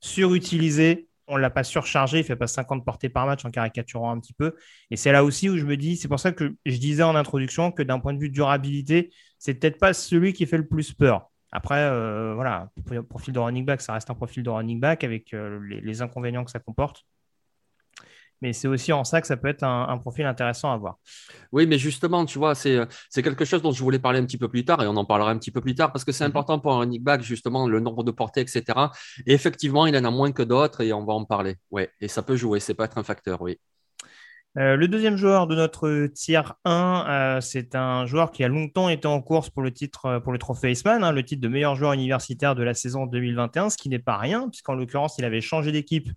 surutilisé. 0.00 1.08
On 1.26 1.36
ne 1.36 1.42
l'a 1.42 1.50
pas 1.50 1.62
surchargé, 1.62 2.18
il 2.18 2.22
ne 2.22 2.26
fait 2.26 2.34
pas 2.34 2.48
50 2.48 2.84
portées 2.84 3.08
par 3.08 3.24
match 3.24 3.44
en 3.44 3.52
caricaturant 3.52 4.10
un 4.10 4.18
petit 4.18 4.32
peu. 4.32 4.56
Et 4.90 4.96
c'est 4.96 5.12
là 5.12 5.22
aussi 5.22 5.48
où 5.48 5.56
je 5.56 5.64
me 5.64 5.76
dis, 5.76 5.96
c'est 5.96 6.08
pour 6.08 6.18
ça 6.18 6.32
que 6.32 6.56
je 6.66 6.76
disais 6.78 7.04
en 7.04 7.14
introduction 7.14 7.70
que 7.70 7.84
d'un 7.84 8.00
point 8.00 8.14
de 8.14 8.18
vue 8.18 8.30
durabilité, 8.30 9.12
c'est 9.38 9.54
peut-être 9.54 9.78
pas 9.78 9.92
celui 9.92 10.32
qui 10.32 10.46
fait 10.46 10.56
le 10.56 10.66
plus 10.66 10.92
peur. 10.92 11.30
Après, 11.52 11.80
euh, 11.80 12.34
voilà, 12.34 12.70
profil 13.08 13.34
de 13.34 13.38
running 13.38 13.64
back, 13.64 13.80
ça 13.80 13.92
reste 13.92 14.10
un 14.10 14.14
profil 14.14 14.42
de 14.42 14.50
running 14.50 14.80
back 14.80 15.04
avec 15.04 15.34
euh, 15.34 15.60
les, 15.62 16.02
inconvénients 16.02 16.44
que 16.44 16.50
ça 16.50 16.60
comporte 16.60 17.06
mais 18.40 18.52
c'est 18.52 18.68
aussi 18.68 18.92
en 18.92 19.04
ça 19.04 19.20
que 19.20 19.26
ça 19.26 19.36
peut 19.36 19.48
être 19.48 19.62
un, 19.62 19.98
profil 19.98 20.24
intéressant 20.24 20.72
à 20.72 20.76
voir. 20.76 20.98
Oui, 21.52 21.66
mais 21.66 21.78
justement, 21.78 22.24
tu 22.24 22.38
vois, 22.38 22.54
c'est 22.54 22.86
quelque 23.14 23.44
chose 23.44 23.62
dont 23.62 23.72
je 23.72 23.82
voulais 23.82 23.98
parler 23.98 24.18
un 24.18 24.24
petit 24.24 24.38
peu 24.38 24.48
plus 24.48 24.64
tard 24.64 24.82
et 24.82 24.86
on 24.86 24.96
en 24.96 25.04
parlera 25.04 25.30
un 25.30 25.38
petit 25.38 25.50
peu 25.50 25.60
plus 25.60 25.74
tard 25.74 25.92
parce 25.92 26.04
que 26.04 26.12
c'est 26.12 26.24
mhm. 26.24 26.30
important 26.30 26.58
pour 26.58 26.72
un 26.72 26.78
running 26.80 27.02
back, 27.02 27.22
justement, 27.22 27.68
le 27.68 27.80
nombre 27.80 28.04
de 28.04 28.10
portées, 28.10 28.40
etc. 28.40 28.64
Et 29.26 29.34
effectivement, 29.34 29.86
il 29.86 29.96
en 29.96 30.04
a 30.04 30.10
moins 30.10 30.32
que 30.32 30.42
d'autres 30.42 30.82
et 30.82 30.92
on 30.92 31.04
va 31.04 31.12
en 31.12 31.24
parler. 31.24 31.56
Oui, 31.70 31.86
et 32.00 32.08
ça 32.08 32.22
peut 32.22 32.36
jouer, 32.36 32.60
c'est 32.60 32.74
peut 32.74 32.84
être 32.84 32.98
un 32.98 33.04
facteur, 33.04 33.42
oui. 33.42 33.58
Euh, 34.58 34.74
le 34.74 34.88
deuxième 34.88 35.16
joueur 35.16 35.46
de 35.46 35.54
notre 35.54 36.08
tier 36.08 36.42
1, 36.64 37.06
euh, 37.08 37.40
c'est 37.40 37.76
un 37.76 38.04
joueur 38.06 38.32
qui 38.32 38.42
a 38.42 38.48
longtemps 38.48 38.88
été 38.88 39.06
en 39.06 39.22
course 39.22 39.48
pour 39.48 39.62
le 39.62 39.72
titre, 39.72 40.06
euh, 40.06 40.20
pour 40.20 40.32
le 40.32 40.38
trophée 40.38 40.72
Iceman, 40.72 41.04
hein, 41.04 41.12
le 41.12 41.22
titre 41.24 41.40
de 41.40 41.46
meilleur 41.46 41.76
joueur 41.76 41.92
universitaire 41.92 42.56
de 42.56 42.64
la 42.64 42.74
saison 42.74 43.06
2021, 43.06 43.70
ce 43.70 43.76
qui 43.76 43.88
n'est 43.88 44.00
pas 44.00 44.16
rien, 44.16 44.48
puisqu'en 44.48 44.74
l'occurrence, 44.74 45.18
il 45.18 45.24
avait 45.24 45.40
changé 45.40 45.70
d'équipe 45.70 46.08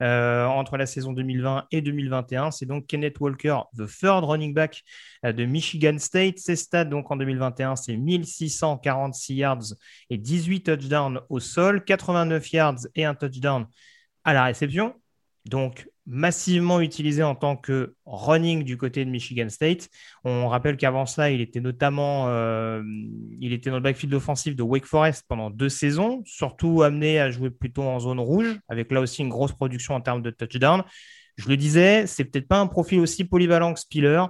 euh, 0.00 0.46
entre 0.46 0.76
la 0.76 0.86
saison 0.86 1.12
2020 1.12 1.66
et 1.70 1.80
2021. 1.82 2.50
C'est 2.50 2.66
donc 2.66 2.86
Kenneth 2.86 3.20
Walker, 3.20 3.60
the 3.76 3.86
third 3.86 4.24
running 4.24 4.54
back 4.54 4.82
euh, 5.24 5.32
de 5.32 5.44
Michigan 5.44 5.98
State. 5.98 6.38
Ses 6.38 6.56
stats 6.56 6.84
donc 6.84 7.10
en 7.10 7.16
2021, 7.16 7.76
c'est 7.76 7.96
1646 7.96 9.34
yards 9.34 9.74
et 10.10 10.18
18 10.18 10.62
touchdowns 10.62 11.20
au 11.28 11.40
sol, 11.40 11.84
89 11.84 12.52
yards 12.52 12.86
et 12.94 13.04
un 13.04 13.14
touchdown 13.14 13.66
à 14.24 14.32
la 14.32 14.44
réception. 14.44 14.94
Donc 15.44 15.88
massivement 16.06 16.80
utilisé 16.80 17.22
en 17.22 17.34
tant 17.34 17.56
que 17.56 17.94
running 18.04 18.64
du 18.64 18.76
côté 18.76 19.04
de 19.04 19.10
Michigan 19.10 19.48
State. 19.48 19.88
On 20.24 20.48
rappelle 20.48 20.76
qu'avant 20.76 21.06
ça, 21.06 21.30
il 21.30 21.40
était 21.40 21.60
notamment 21.60 22.28
euh, 22.28 22.82
il 23.40 23.52
était 23.52 23.70
dans 23.70 23.76
le 23.76 23.82
backfield 23.82 24.14
offensif 24.14 24.56
de 24.56 24.62
Wake 24.62 24.86
Forest 24.86 25.24
pendant 25.28 25.50
deux 25.50 25.68
saisons, 25.68 26.22
surtout 26.24 26.82
amené 26.82 27.20
à 27.20 27.30
jouer 27.30 27.50
plutôt 27.50 27.82
en 27.82 28.00
zone 28.00 28.20
rouge, 28.20 28.58
avec 28.68 28.90
là 28.90 29.00
aussi 29.00 29.22
une 29.22 29.28
grosse 29.28 29.52
production 29.52 29.94
en 29.94 30.00
termes 30.00 30.22
de 30.22 30.30
touchdown. 30.30 30.82
Je 31.36 31.48
le 31.48 31.56
disais, 31.56 32.06
c'est 32.06 32.24
peut-être 32.24 32.48
pas 32.48 32.58
un 32.58 32.66
profil 32.66 33.00
aussi 33.00 33.24
polyvalent 33.24 33.72
que 33.72 33.80
Spiller, 33.80 34.24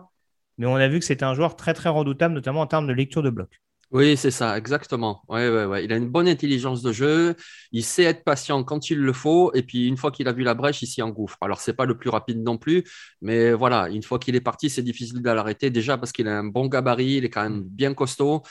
mais 0.59 0.67
on 0.67 0.77
a 0.77 0.89
vu 0.89 0.99
que 0.99 1.05
c'était 1.05 1.25
un 1.25 1.35
joueur 1.35 1.57
très 1.57 1.75
très 1.75 1.89
redoutable, 1.89 2.35
notamment 2.35 2.61
en 2.61 2.67
termes 2.67 2.87
de 2.87 2.93
lecture 2.93 3.23
de 3.23 3.31
bloc. 3.31 3.51
Oui, 3.93 4.17
c'est 4.17 4.31
ça, 4.31 4.57
exactement. 4.57 5.23
Ouais, 5.29 5.51
ouais, 5.51 5.67
ouais. 5.67 5.85
Il 5.85 5.93
a 5.93 5.97
une 5.97 6.09
bonne 6.09 6.27
intelligence 6.27 6.81
de 6.81 6.93
jeu. 6.93 7.35
Il 7.73 7.85
sait 7.85 8.05
être 8.05 8.25
patient 8.25 8.65
quand 8.65 8.89
il 8.89 8.99
le 8.99 9.13
faut. 9.13 9.53
Et 9.53 9.63
puis, 9.63 9.87
une 9.87 9.99
fois 9.99 10.11
qu'il 10.11 10.27
a 10.29 10.33
vu 10.33 10.45
la 10.45 10.55
brèche, 10.55 10.81
il 10.81 10.87
s'y 10.87 11.03
engouffre. 11.03 11.37
Alors, 11.43 11.61
c'est 11.61 11.75
pas 11.75 11.85
le 11.85 11.99
plus 11.99 12.09
rapide 12.09 12.43
non 12.43 12.57
plus. 12.57 12.85
Mais 13.21 13.53
voilà, 13.53 13.91
une 13.91 14.03
fois 14.03 14.19
qu'il 14.19 14.35
est 14.35 14.41
parti, 14.41 14.71
c'est 14.71 14.83
difficile 14.83 15.21
de 15.21 15.31
l'arrêter. 15.31 15.69
Déjà 15.69 15.99
parce 15.99 16.11
qu'il 16.11 16.27
a 16.27 16.39
un 16.39 16.45
bon 16.45 16.69
gabarit. 16.69 17.17
Il 17.19 17.27
est 17.27 17.31
quand 17.31 17.43
même 17.43 17.59
mm. 17.59 17.65
bien 17.65 17.93
costaud. 17.93 18.43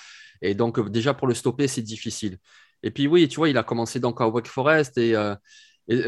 Et 0.44 0.54
donc, 0.54 0.80
déjà, 0.92 1.16
pour 1.16 1.28
le 1.28 1.34
stopper, 1.34 1.68
c'est 1.68 1.82
difficile. 1.82 2.38
Et 2.84 2.92
puis, 2.92 3.08
oui, 3.08 3.28
tu 3.28 3.38
vois, 3.38 3.50
il 3.50 3.58
a 3.58 3.64
commencé 3.64 4.00
donc 4.00 4.22
à 4.22 4.28
Wake 4.28 4.48
Forest. 4.48 5.00
Et, 5.00 5.16
euh, 5.16 5.36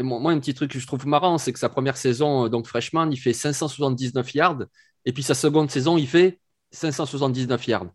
moi, 0.02 0.30
un 0.32 0.38
petit 0.38 0.54
truc 0.54 0.70
que 0.70 0.78
je 0.78 0.86
trouve 0.86 1.08
marrant, 1.08 1.38
c'est 1.38 1.52
que 1.52 1.58
sa 1.58 1.68
première 1.68 1.96
saison, 1.96 2.48
donc 2.48 2.68
freshman, 2.68 3.10
il 3.10 3.18
fait 3.18 3.32
579 3.32 4.32
yards. 4.34 4.64
Et 5.04 5.12
puis, 5.12 5.24
sa 5.24 5.34
seconde 5.34 5.70
saison, 5.72 5.98
il 5.98 6.06
fait 6.06 6.38
579 6.70 7.66
yards. 7.66 7.90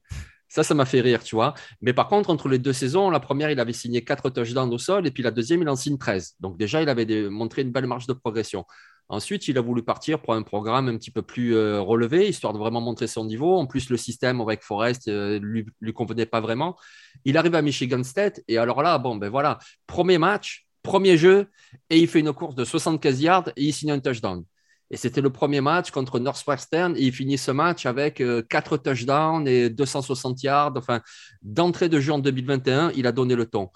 Ça, 0.50 0.64
ça 0.64 0.74
m'a 0.74 0.86
fait 0.86 1.02
rire, 1.02 1.24
tu 1.24 1.36
vois. 1.36 1.54
Mais 1.82 1.94
par 1.94 2.08
contre, 2.08 2.30
entre 2.32 2.50
les 2.50 2.58
deux 2.58 2.74
saisons, 2.74 3.10
la 3.10 3.20
première, 3.20 3.52
il 3.52 3.60
avait 3.60 3.74
signé 3.74 4.04
4 4.04 4.32
touchdowns 4.32 4.74
au 4.74 4.80
sol 4.80 5.06
et 5.08 5.12
puis 5.12 5.24
la 5.24 5.32
deuxième, 5.32 5.62
il 5.62 5.70
en 5.70 5.76
signe 5.76 5.98
13. 5.98 6.36
Donc 6.40 6.58
déjà, 6.58 6.82
il 6.82 6.90
avait 6.90 7.30
montré 7.30 7.62
une 7.62 7.72
belle 7.72 7.86
marge 7.86 8.08
de 8.08 8.14
progression. 8.14 8.66
Ensuite, 9.12 9.48
il 9.48 9.58
a 9.58 9.62
voulu 9.62 9.82
partir 9.82 10.22
pour 10.22 10.36
un 10.36 10.44
programme 10.44 10.88
un 10.88 10.96
petit 10.98 11.10
peu 11.10 11.24
plus 11.24 11.56
euh, 11.56 11.82
relevé, 11.82 12.30
histoire 12.30 12.54
de 12.54 12.60
vraiment 12.60 12.80
montrer 12.80 13.08
son 13.08 13.26
niveau. 13.26 13.58
En 13.58 13.66
plus, 13.66 13.90
le 13.90 13.98
système 13.98 14.40
avec 14.40 14.62
Forest 14.62 15.08
euh, 15.08 15.40
lui, 15.40 15.66
lui 15.82 15.94
convenait 15.94 16.28
pas 16.28 16.42
vraiment. 16.42 16.76
Il 17.26 17.36
arrive 17.36 17.56
à 17.56 17.64
Michigan 17.64 18.04
State 18.04 18.42
et 18.48 18.60
alors 18.60 18.84
là, 18.84 19.00
bon, 19.00 19.16
ben 19.16 19.30
voilà, 19.30 19.58
premier 19.88 20.20
match, 20.20 20.68
premier 20.84 21.18
jeu 21.18 21.48
et 21.90 21.98
il 21.98 22.08
fait 22.08 22.20
une 22.20 22.34
course 22.34 22.54
de 22.54 22.64
75 22.64 23.22
yards 23.22 23.50
et 23.56 23.66
il 23.66 23.74
signe 23.74 23.92
un 23.92 24.00
touchdown. 24.00 24.44
Et 24.92 24.98
c'était 24.98 25.22
le 25.22 25.30
premier 25.30 25.62
match 25.62 25.92
contre 25.92 26.20
Northwestern. 26.20 26.96
Et 26.98 27.04
il 27.04 27.14
finit 27.14 27.38
ce 27.38 27.52
match 27.52 27.86
avec 27.86 28.24
4 28.50 28.78
touchdowns 28.78 29.48
et 29.48 29.70
260 29.70 30.42
yards. 30.44 30.74
Enfin, 30.76 31.02
d'entrée 31.42 31.90
de 31.90 32.00
jeu 32.00 32.14
en 32.14 32.20
2021, 32.20 32.92
il 32.96 33.06
a 33.06 33.12
donné 33.12 33.36
le 33.36 33.46
ton. 33.46 33.70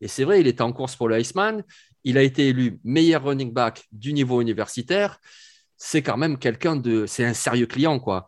Et 0.00 0.08
c'est 0.08 0.24
vrai, 0.24 0.40
il 0.40 0.46
était 0.46 0.62
en 0.62 0.72
course 0.72 0.96
pour 0.96 1.08
le 1.08 1.18
Iceman. 1.18 1.62
Il 2.02 2.18
a 2.18 2.22
été 2.22 2.48
élu 2.48 2.78
meilleur 2.84 3.24
running 3.24 3.52
back 3.52 3.84
du 3.92 4.12
niveau 4.12 4.40
universitaire. 4.40 5.18
C'est 5.76 6.02
quand 6.02 6.16
même 6.16 6.38
quelqu'un 6.38 6.76
de. 6.76 7.06
C'est 7.06 7.24
un 7.24 7.34
sérieux 7.34 7.66
client, 7.66 7.98
quoi. 7.98 8.26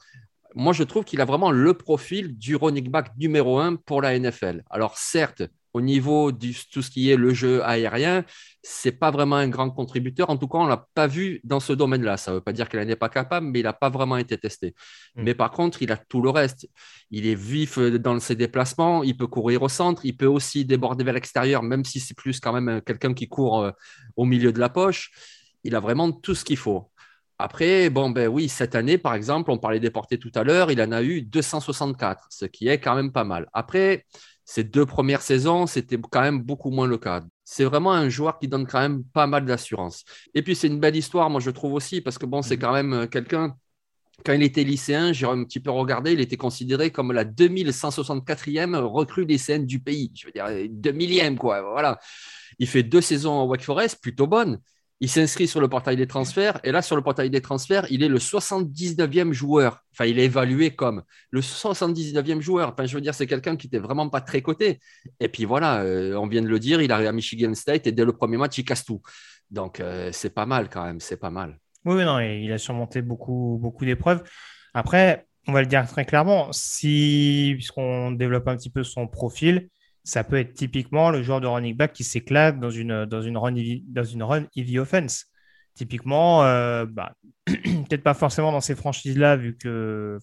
Moi, 0.54 0.72
je 0.72 0.84
trouve 0.84 1.04
qu'il 1.04 1.20
a 1.20 1.26
vraiment 1.26 1.50
le 1.50 1.74
profil 1.74 2.36
du 2.36 2.56
running 2.56 2.90
back 2.90 3.12
numéro 3.18 3.58
un 3.58 3.76
pour 3.76 4.00
la 4.00 4.18
NFL. 4.18 4.62
Alors, 4.70 4.96
certes, 4.96 5.42
au 5.76 5.82
niveau 5.82 6.32
de 6.32 6.52
tout 6.72 6.80
ce 6.80 6.90
qui 6.90 7.10
est 7.10 7.16
le 7.16 7.34
jeu 7.34 7.62
aérien, 7.62 8.24
c'est 8.62 8.92
pas 8.92 9.10
vraiment 9.10 9.36
un 9.36 9.48
grand 9.48 9.70
contributeur. 9.70 10.30
En 10.30 10.38
tout 10.38 10.48
cas, 10.48 10.56
on 10.56 10.66
l'a 10.66 10.86
pas 10.94 11.06
vu 11.06 11.38
dans 11.44 11.60
ce 11.60 11.74
domaine-là. 11.74 12.16
Ça 12.16 12.30
ne 12.30 12.36
veut 12.36 12.40
pas 12.40 12.54
dire 12.54 12.70
qu'il 12.70 12.80
n'est 12.80 12.96
pas 12.96 13.10
capable, 13.10 13.46
mais 13.48 13.60
il 13.60 13.64
n'a 13.64 13.74
pas 13.74 13.90
vraiment 13.90 14.16
été 14.16 14.38
testé. 14.38 14.74
Mm. 15.16 15.22
Mais 15.24 15.34
par 15.34 15.50
contre, 15.50 15.82
il 15.82 15.92
a 15.92 15.98
tout 15.98 16.22
le 16.22 16.30
reste. 16.30 16.66
Il 17.10 17.26
est 17.26 17.34
vif 17.34 17.78
dans 17.78 18.18
ses 18.20 18.36
déplacements. 18.36 19.02
Il 19.02 19.18
peut 19.18 19.26
courir 19.26 19.60
au 19.62 19.68
centre. 19.68 20.06
Il 20.06 20.16
peut 20.16 20.24
aussi 20.38 20.64
déborder 20.64 21.04
vers 21.04 21.12
l'extérieur, 21.12 21.62
même 21.62 21.84
si 21.84 22.00
c'est 22.00 22.16
plus 22.16 22.40
quand 22.40 22.54
même 22.58 22.80
quelqu'un 22.80 23.12
qui 23.12 23.28
court 23.28 23.62
euh, 23.62 23.70
au 24.16 24.24
milieu 24.24 24.52
de 24.54 24.58
la 24.58 24.70
poche. 24.70 25.10
Il 25.62 25.74
a 25.74 25.80
vraiment 25.80 26.10
tout 26.10 26.34
ce 26.34 26.46
qu'il 26.46 26.56
faut. 26.56 26.90
Après, 27.38 27.90
bon, 27.90 28.10
ben 28.10 28.28
oui, 28.28 28.48
cette 28.48 28.74
année, 28.74 28.96
par 28.96 29.14
exemple, 29.14 29.50
on 29.50 29.58
parlait 29.58 29.80
des 29.80 29.90
portées 29.90 30.18
tout 30.18 30.32
à 30.34 30.42
l'heure, 30.42 30.70
il 30.70 30.80
en 30.80 30.90
a 30.90 31.02
eu 31.02 31.20
264, 31.20 32.28
ce 32.30 32.46
qui 32.46 32.68
est 32.68 32.78
quand 32.78 32.94
même 32.94 33.12
pas 33.12 33.24
mal. 33.24 33.48
Après, 33.52 34.06
ces 34.44 34.64
deux 34.64 34.86
premières 34.86 35.20
saisons, 35.22 35.66
c'était 35.66 35.98
quand 35.98 36.22
même 36.22 36.40
beaucoup 36.40 36.70
moins 36.70 36.86
le 36.86 36.96
cas. 36.96 37.22
C'est 37.44 37.64
vraiment 37.64 37.92
un 37.92 38.08
joueur 38.08 38.38
qui 38.38 38.48
donne 38.48 38.66
quand 38.66 38.80
même 38.80 39.04
pas 39.04 39.26
mal 39.26 39.44
d'assurance. 39.44 40.04
Et 40.34 40.42
puis, 40.42 40.56
c'est 40.56 40.68
une 40.68 40.80
belle 40.80 40.96
histoire, 40.96 41.28
moi, 41.28 41.40
je 41.40 41.50
trouve 41.50 41.74
aussi, 41.74 42.00
parce 42.00 42.16
que 42.16 42.24
bon, 42.24 42.40
c'est 42.40 42.56
mm. 42.56 42.60
quand 42.60 42.72
même 42.72 42.92
euh, 42.94 43.06
quelqu'un. 43.06 43.56
Quand 44.24 44.32
il 44.32 44.42
était 44.42 44.64
lycéen, 44.64 45.12
j'ai 45.12 45.26
un 45.26 45.44
petit 45.44 45.60
peu 45.60 45.70
regardé, 45.70 46.12
il 46.12 46.20
était 46.20 46.38
considéré 46.38 46.90
comme 46.90 47.12
la 47.12 47.26
2164e 47.26 48.76
recrue 48.76 49.26
lycéenne 49.26 49.66
du 49.66 49.78
pays. 49.78 50.10
Je 50.14 50.26
veux 50.26 50.32
dire, 50.32 50.46
2000e, 50.46 51.36
quoi. 51.36 51.60
Voilà. 51.60 51.98
Il 52.58 52.66
fait 52.66 52.82
deux 52.82 53.02
saisons 53.02 53.32
en 53.32 53.44
Wake 53.44 53.62
Forest, 53.62 54.00
plutôt 54.00 54.26
bonnes 54.26 54.58
il 55.00 55.10
s'inscrit 55.10 55.46
sur 55.46 55.60
le 55.60 55.68
portail 55.68 55.96
des 55.96 56.06
transferts 56.06 56.58
et 56.64 56.72
là, 56.72 56.80
sur 56.80 56.96
le 56.96 57.02
portail 57.02 57.28
des 57.28 57.42
transferts, 57.42 57.86
il 57.90 58.02
est 58.02 58.08
le 58.08 58.18
79e 58.18 59.32
joueur. 59.32 59.84
Enfin, 59.92 60.06
il 60.06 60.18
est 60.18 60.24
évalué 60.24 60.74
comme 60.74 61.02
le 61.30 61.40
79e 61.40 62.40
joueur. 62.40 62.72
Enfin, 62.72 62.86
je 62.86 62.94
veux 62.94 63.02
dire, 63.02 63.14
c'est 63.14 63.26
quelqu'un 63.26 63.56
qui 63.56 63.66
n'était 63.66 63.78
vraiment 63.78 64.08
pas 64.08 64.22
très 64.22 64.40
coté. 64.40 64.80
Et 65.20 65.28
puis 65.28 65.44
voilà, 65.44 65.82
euh, 65.82 66.14
on 66.16 66.26
vient 66.26 66.42
de 66.42 66.48
le 66.48 66.58
dire, 66.58 66.80
il 66.80 66.90
arrive 66.92 67.08
à 67.08 67.12
Michigan 67.12 67.52
State 67.54 67.86
et 67.86 67.92
dès 67.92 68.04
le 68.04 68.12
premier 68.12 68.38
match, 68.38 68.56
il 68.56 68.64
casse 68.64 68.84
tout. 68.84 69.02
Donc, 69.50 69.80
euh, 69.80 70.10
c'est 70.12 70.34
pas 70.34 70.46
mal 70.46 70.68
quand 70.70 70.84
même, 70.84 71.00
c'est 71.00 71.18
pas 71.18 71.30
mal. 71.30 71.58
Oui, 71.84 72.04
non, 72.04 72.18
il 72.18 72.50
a 72.50 72.58
surmonté 72.58 73.02
beaucoup, 73.02 73.58
beaucoup 73.60 73.84
d'épreuves. 73.84 74.22
Après, 74.72 75.26
on 75.46 75.52
va 75.52 75.60
le 75.60 75.66
dire 75.66 75.86
très 75.86 76.04
clairement, 76.04 76.52
si, 76.52 77.52
puisqu'on 77.54 78.12
développe 78.12 78.48
un 78.48 78.56
petit 78.56 78.70
peu 78.70 78.82
son 78.82 79.06
profil, 79.06 79.68
ça 80.06 80.22
peut 80.22 80.36
être 80.36 80.54
typiquement 80.54 81.10
le 81.10 81.20
joueur 81.20 81.40
de 81.40 81.48
running 81.48 81.76
back 81.76 81.92
qui 81.92 82.04
s'éclate 82.04 82.60
dans 82.60 82.70
une, 82.70 83.06
dans 83.06 83.22
une 83.22 83.36
run, 83.36 83.54
dans 83.88 84.04
une 84.04 84.22
run 84.22 84.46
heavy 84.54 84.78
offense. 84.78 85.26
Typiquement, 85.74 86.44
euh, 86.44 86.86
bah, 86.86 87.12
peut-être 87.46 88.04
pas 88.04 88.14
forcément 88.14 88.52
dans 88.52 88.60
ces 88.60 88.76
franchises-là, 88.76 89.36
vu 89.36 89.56
que, 89.56 90.18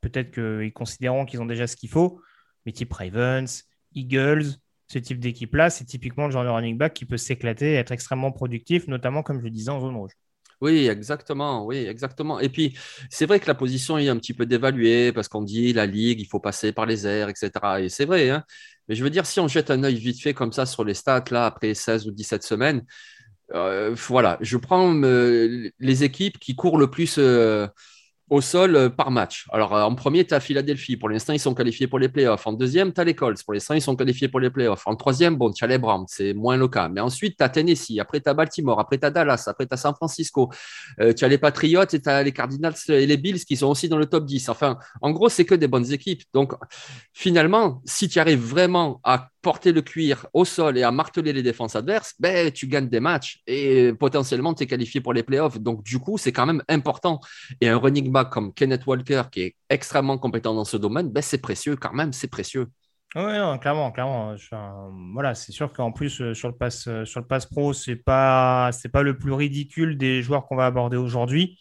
peut-être 0.00 0.32
qu'ils 0.32 0.72
considéreront 0.72 1.26
qu'ils 1.26 1.40
ont 1.40 1.46
déjà 1.46 1.68
ce 1.68 1.76
qu'il 1.76 1.88
faut, 1.88 2.20
mais 2.66 2.72
type 2.72 2.92
Ravens, 2.92 3.62
Eagles, 3.94 4.56
ce 4.88 4.98
type 4.98 5.20
d'équipe-là, 5.20 5.70
c'est 5.70 5.84
typiquement 5.84 6.26
le 6.26 6.32
genre 6.32 6.42
de 6.42 6.48
running 6.48 6.76
back 6.76 6.92
qui 6.92 7.04
peut 7.04 7.16
s'éclater 7.16 7.74
et 7.74 7.76
être 7.76 7.92
extrêmement 7.92 8.32
productif, 8.32 8.88
notamment, 8.88 9.22
comme 9.22 9.38
je 9.38 9.44
le 9.44 9.50
disais, 9.50 9.70
en 9.70 9.78
zone 9.78 9.94
rouge. 9.94 10.12
Oui, 10.60 10.88
exactement. 10.88 11.64
Oui, 11.64 11.76
exactement. 11.86 12.38
Et 12.40 12.48
puis, 12.48 12.76
c'est 13.08 13.26
vrai 13.26 13.40
que 13.40 13.46
la 13.46 13.54
position 13.54 13.96
est 13.96 14.08
un 14.08 14.16
petit 14.16 14.34
peu 14.34 14.44
dévaluée 14.44 15.12
parce 15.12 15.28
qu'on 15.28 15.42
dit 15.42 15.72
la 15.72 15.86
ligue, 15.86 16.20
il 16.20 16.26
faut 16.26 16.40
passer 16.40 16.72
par 16.72 16.84
les 16.84 17.06
airs, 17.06 17.30
etc. 17.30 17.50
Et 17.80 17.88
c'est 17.88 18.04
vrai. 18.04 18.28
Hein. 18.28 18.44
Mais 18.90 18.96
je 18.96 19.04
veux 19.04 19.10
dire, 19.10 19.24
si 19.24 19.38
on 19.38 19.46
jette 19.46 19.70
un 19.70 19.84
œil 19.84 19.94
vite 19.94 20.20
fait 20.20 20.34
comme 20.34 20.52
ça 20.52 20.66
sur 20.66 20.82
les 20.82 20.94
stats, 20.94 21.22
là, 21.30 21.46
après 21.46 21.74
16 21.74 22.08
ou 22.08 22.10
17 22.10 22.42
semaines, 22.42 22.84
euh, 23.54 23.94
voilà, 24.08 24.36
je 24.40 24.56
prends 24.56 24.92
euh, 25.04 25.70
les 25.78 26.02
équipes 26.02 26.40
qui 26.40 26.56
courent 26.56 26.76
le 26.76 26.90
plus. 26.90 27.14
Euh, 27.18 27.68
au 28.30 28.40
sol 28.40 28.76
euh, 28.76 28.88
par 28.88 29.10
match. 29.10 29.46
Alors, 29.50 29.74
euh, 29.74 29.82
en 29.82 29.94
premier, 29.96 30.24
tu 30.24 30.32
as 30.34 30.40
Philadelphie. 30.40 30.96
Pour 30.96 31.08
l'instant, 31.08 31.32
ils 31.32 31.40
sont 31.40 31.52
qualifiés 31.52 31.88
pour 31.88 31.98
les 31.98 32.08
playoffs. 32.08 32.46
En 32.46 32.52
deuxième, 32.52 32.92
tu 32.92 33.00
as 33.00 33.04
les 33.04 33.14
Colts. 33.14 33.42
Pour 33.42 33.52
l'instant, 33.54 33.74
ils 33.74 33.82
sont 33.82 33.96
qualifiés 33.96 34.28
pour 34.28 34.38
les 34.38 34.50
playoffs. 34.50 34.86
En 34.86 34.94
troisième, 34.94 35.36
bon, 35.36 35.50
tu 35.50 35.64
as 35.64 35.66
les 35.66 35.78
Browns. 35.78 36.06
C'est 36.08 36.32
moins 36.32 36.56
le 36.56 36.68
cas. 36.68 36.88
Mais 36.88 37.00
ensuite, 37.00 37.36
tu 37.36 37.42
as 37.42 37.48
Tennessee. 37.48 37.98
Après, 37.98 38.20
tu 38.20 38.30
as 38.30 38.34
Baltimore. 38.34 38.78
Après, 38.78 38.98
tu 38.98 39.04
as 39.04 39.10
Dallas. 39.10 39.44
Après, 39.48 39.66
tu 39.66 39.74
as 39.74 39.76
San 39.76 39.94
Francisco. 39.94 40.48
Euh, 41.00 41.12
tu 41.12 41.24
as 41.24 41.28
les 41.28 41.38
Patriots 41.38 41.82
et 41.92 42.00
tu 42.00 42.08
as 42.08 42.22
les 42.22 42.32
Cardinals 42.32 42.74
et 42.88 43.06
les 43.06 43.16
Bills 43.16 43.44
qui 43.44 43.56
sont 43.56 43.66
aussi 43.66 43.88
dans 43.88 43.98
le 43.98 44.06
top 44.06 44.24
10. 44.24 44.48
Enfin, 44.48 44.78
en 45.02 45.10
gros, 45.10 45.28
c'est 45.28 45.44
que 45.44 45.56
des 45.56 45.66
bonnes 45.66 45.92
équipes. 45.92 46.22
Donc, 46.32 46.52
finalement, 47.12 47.82
si 47.84 48.08
tu 48.08 48.20
arrives 48.20 48.40
vraiment 48.40 49.00
à 49.02 49.29
porter 49.42 49.72
le 49.72 49.82
cuir 49.82 50.26
au 50.32 50.44
sol 50.44 50.78
et 50.78 50.82
à 50.82 50.90
marteler 50.90 51.32
les 51.32 51.42
défenses 51.42 51.76
adverses, 51.76 52.14
ben, 52.18 52.50
tu 52.50 52.66
gagnes 52.66 52.88
des 52.88 53.00
matchs 53.00 53.40
et 53.46 53.92
potentiellement 53.92 54.54
tu 54.54 54.64
es 54.64 54.66
qualifié 54.66 55.00
pour 55.00 55.12
les 55.12 55.22
playoffs. 55.22 55.58
Donc, 55.58 55.82
du 55.82 55.98
coup, 55.98 56.18
c'est 56.18 56.32
quand 56.32 56.46
même 56.46 56.62
important. 56.68 57.20
Et 57.60 57.68
un 57.68 57.78
running 57.78 58.10
back 58.12 58.30
comme 58.30 58.52
Kenneth 58.52 58.86
Walker, 58.86 59.22
qui 59.30 59.42
est 59.42 59.56
extrêmement 59.68 60.18
compétent 60.18 60.54
dans 60.54 60.64
ce 60.64 60.76
domaine, 60.76 61.08
ben, 61.10 61.22
c'est 61.22 61.38
précieux 61.40 61.76
quand 61.76 61.92
même, 61.92 62.12
c'est 62.12 62.28
précieux. 62.28 62.66
Oui, 63.16 63.32
clairement, 63.60 63.90
clairement. 63.90 64.36
voilà, 65.12 65.34
c'est 65.34 65.50
sûr 65.50 65.72
qu'en 65.72 65.90
plus, 65.90 66.20
euh, 66.20 66.32
sur 66.32 66.46
le 66.46 66.54
pass, 66.54 66.86
euh, 66.86 67.04
sur 67.04 67.20
le 67.20 67.26
pass 67.26 67.44
pro, 67.44 67.72
ce 67.72 67.90
n'est 67.90 67.96
pas, 67.96 68.70
pas 68.92 69.02
le 69.02 69.18
plus 69.18 69.32
ridicule 69.32 69.98
des 69.98 70.22
joueurs 70.22 70.46
qu'on 70.46 70.54
va 70.54 70.66
aborder 70.66 70.96
aujourd'hui. 70.96 71.58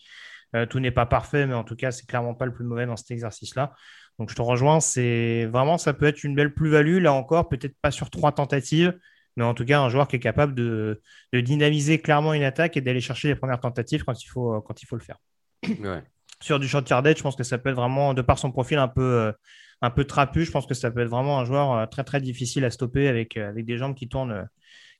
Euh, 0.55 0.67
tout 0.67 0.79
n'est 0.79 0.91
pas 0.91 1.07
parfait, 1.07 1.47
mais 1.47 1.55
en 1.55 1.63
tout 1.63 1.75
cas, 1.75 1.91
c'est 1.91 2.05
clairement 2.05 2.35
pas 2.35 2.45
le 2.45 2.53
plus 2.53 2.65
mauvais 2.65 2.85
dans 2.85 2.95
cet 2.95 3.09
exercice-là. 3.11 3.73
Donc 4.19 4.29
je 4.29 4.35
te 4.35 4.41
rejoins, 4.41 4.79
c'est 4.79 5.45
vraiment 5.45 5.77
ça 5.77 5.93
peut 5.93 6.05
être 6.05 6.23
une 6.23 6.35
belle 6.35 6.53
plus-value. 6.53 6.99
Là 6.99 7.13
encore, 7.13 7.49
peut-être 7.49 7.75
pas 7.81 7.89
sur 7.89 8.09
trois 8.09 8.33
tentatives, 8.33 8.93
mais 9.37 9.43
en 9.43 9.53
tout 9.53 9.65
cas 9.65 9.79
un 9.79 9.89
joueur 9.89 10.07
qui 10.07 10.17
est 10.17 10.19
capable 10.19 10.53
de, 10.53 11.01
dynamiser 11.33 11.99
clairement 11.99 12.33
une 12.33 12.43
attaque 12.43 12.77
et 12.77 12.81
d'aller 12.81 12.99
chercher 12.99 13.29
les 13.29 13.35
premières 13.35 13.61
tentatives 13.61 14.03
quand 14.03 14.21
il 14.21 14.27
faut, 14.27 14.61
quand 14.61 14.81
il 14.83 14.85
faut 14.85 14.97
le 14.97 15.01
faire. 15.01 15.17
Sur 16.41 16.59
du 16.59 16.67
short 16.67 16.89
yardage, 16.89 17.17
je 17.17 17.23
pense 17.23 17.35
que 17.35 17.43
ça 17.43 17.57
peut 17.57 17.69
être 17.69 17.75
vraiment, 17.75 18.13
de 18.13 18.21
par 18.21 18.39
son 18.39 18.51
profil 18.51 18.77
un 18.77 18.87
peu, 18.87 19.01
euh, 19.01 19.31
un 19.81 19.89
peu 19.89 20.05
trapu, 20.05 20.45
je 20.45 20.51
pense 20.51 20.65
que 20.65 20.73
ça 20.73 20.89
peut 20.89 21.01
être 21.01 21.09
vraiment 21.09 21.39
un 21.39 21.45
joueur 21.45 21.73
euh, 21.73 21.85
très 21.85 22.03
très 22.03 22.21
difficile 22.21 22.63
à 22.63 22.71
stopper 22.71 23.07
avec, 23.09 23.35
euh, 23.35 23.49
avec 23.49 23.65
des 23.65 23.77
jambes 23.77 23.95
qui 23.95 24.07
tournent 24.07 24.47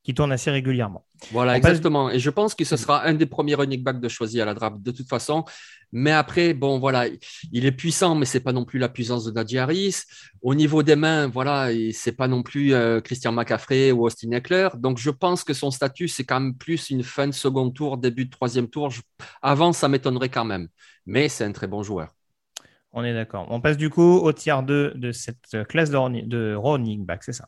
qui 0.04 0.14
tourne 0.14 0.32
assez 0.32 0.50
régulièrement. 0.50 1.06
Voilà, 1.32 1.58
exactement. 1.58 2.10
Et 2.10 2.20
je 2.20 2.30
pense 2.30 2.56
que 2.56 2.64
ce 2.64 2.78
sera 2.78 3.06
un 3.06 3.14
des 3.14 3.26
premiers 3.26 3.56
running 3.56 3.84
backs 3.84 4.00
de 4.00 4.08
choisir 4.08 4.44
à 4.44 4.46
la 4.46 4.54
draft 4.54 4.82
de 4.82 4.92
toute 4.92 5.10
façon. 5.10 5.44
Mais 5.92 6.12
après, 6.12 6.54
bon, 6.54 6.80
voilà, 6.80 7.08
il 7.52 7.66
est 7.66 7.72
puissant, 7.72 8.16
mais 8.16 8.26
c'est 8.26 8.40
pas 8.40 8.54
non 8.54 8.64
plus 8.64 8.80
la 8.80 8.90
puissance 8.90 9.26
de 9.26 9.32
Najee 9.32 9.58
Harris. 9.58 10.04
Au 10.42 10.56
niveau 10.56 10.84
des 10.84 10.96
mains, 10.96 11.28
voilà, 11.28 11.70
c'est 11.94 12.14
pas 12.14 12.28
non 12.28 12.44
plus 12.44 12.74
euh, 12.74 13.02
Christian 13.02 13.32
McCaffrey 13.32 13.92
ou 13.92 14.06
Austin 14.06 14.32
Eckler. 14.32 14.70
Donc, 14.78 15.00
je 15.00 15.10
pense 15.10 15.44
que 15.44 15.54
son 15.54 15.72
statut, 15.72 16.08
c'est 16.08 16.24
quand 16.24 16.40
même 16.40 16.56
plus 16.56 16.90
une 16.92 17.04
fin 17.04 17.28
de 17.28 17.34
second 17.34 17.70
tour, 17.70 17.98
début 17.98 18.26
de 18.26 18.30
troisième 18.30 18.70
tour. 18.70 18.90
Avant, 19.42 19.74
ça 19.74 19.90
m'étonnerait 19.90 20.30
quand 20.30 20.46
même. 20.46 20.70
Mais 21.06 21.28
c'est 21.28 21.44
un 21.44 21.52
très 21.52 21.68
bon 21.68 21.84
joueur. 21.84 22.10
On 22.94 23.04
est 23.04 23.14
d'accord. 23.14 23.48
On 23.50 23.62
passe 23.62 23.78
du 23.78 23.90
coup 23.90 24.18
au 24.18 24.32
tiers 24.32 24.64
2 24.64 24.94
de 24.96 25.12
cette 25.12 25.64
classe 25.68 25.90
de, 25.90 26.26
de 26.26 26.56
running 26.56 27.06
back, 27.06 27.24
c'est 27.24 27.34
ça. 27.34 27.48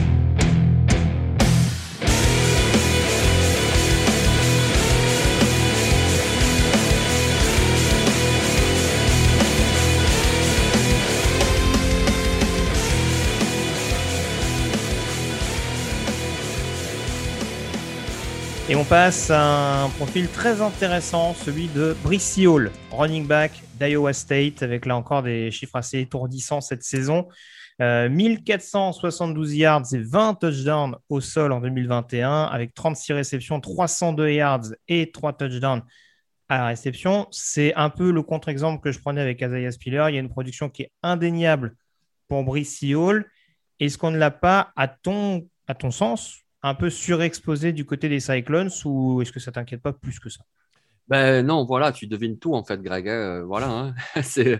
on 18.81 18.83
passe 18.83 19.29
à 19.29 19.83
un 19.83 19.89
profil 19.89 20.27
très 20.27 20.59
intéressant, 20.59 21.35
celui 21.35 21.67
de 21.67 21.95
Brice 22.01 22.39
Hall, 22.39 22.71
running 22.91 23.27
back 23.27 23.51
d'Iowa 23.79 24.11
State, 24.11 24.63
avec 24.63 24.87
là 24.87 24.95
encore 24.95 25.21
des 25.21 25.51
chiffres 25.51 25.75
assez 25.75 25.99
étourdissants 25.99 26.61
cette 26.61 26.81
saison. 26.81 27.27
1472 27.79 29.51
euh, 29.51 29.55
yards 29.55 29.93
et 29.93 29.99
20 29.99 30.33
touchdowns 30.33 30.95
au 31.09 31.21
sol 31.21 31.51
en 31.51 31.61
2021, 31.61 32.45
avec 32.45 32.73
36 32.73 33.13
réceptions, 33.13 33.61
302 33.61 34.31
yards 34.31 34.73
et 34.87 35.11
3 35.11 35.33
touchdowns 35.33 35.83
à 36.49 36.57
la 36.57 36.65
réception. 36.65 37.27
C'est 37.29 37.75
un 37.75 37.91
peu 37.91 38.11
le 38.11 38.23
contre-exemple 38.23 38.81
que 38.81 38.91
je 38.91 38.99
prenais 38.99 39.21
avec 39.21 39.41
Isaiah 39.41 39.69
Spiller. 39.69 40.05
Il 40.09 40.15
y 40.15 40.17
a 40.17 40.21
une 40.21 40.29
production 40.29 40.69
qui 40.69 40.83
est 40.83 40.91
indéniable 41.03 41.75
pour 42.27 42.43
Brice 42.43 42.83
Hall. 42.95 43.29
Est-ce 43.79 43.99
qu'on 43.99 44.09
ne 44.09 44.17
l'a 44.17 44.31
pas, 44.31 44.71
à 44.75 44.87
ton, 44.87 45.47
à 45.67 45.75
ton 45.75 45.91
sens, 45.91 46.40
un 46.63 46.75
peu 46.75 46.89
surexposé 46.89 47.73
du 47.73 47.85
côté 47.85 48.09
des 48.09 48.19
Cyclones 48.19 48.69
ou 48.85 49.21
est-ce 49.21 49.31
que 49.31 49.39
ça 49.39 49.51
t'inquiète 49.51 49.81
pas 49.81 49.93
plus 49.93 50.19
que 50.19 50.29
ça? 50.29 50.41
Ben 51.07 51.45
non, 51.45 51.65
voilà, 51.65 51.91
tu 51.91 52.07
devines 52.07 52.39
tout 52.39 52.53
en 52.53 52.63
fait, 52.63 52.81
Greg. 52.81 53.09
Hein, 53.09 53.43
voilà, 53.45 53.69
hein. 53.69 53.95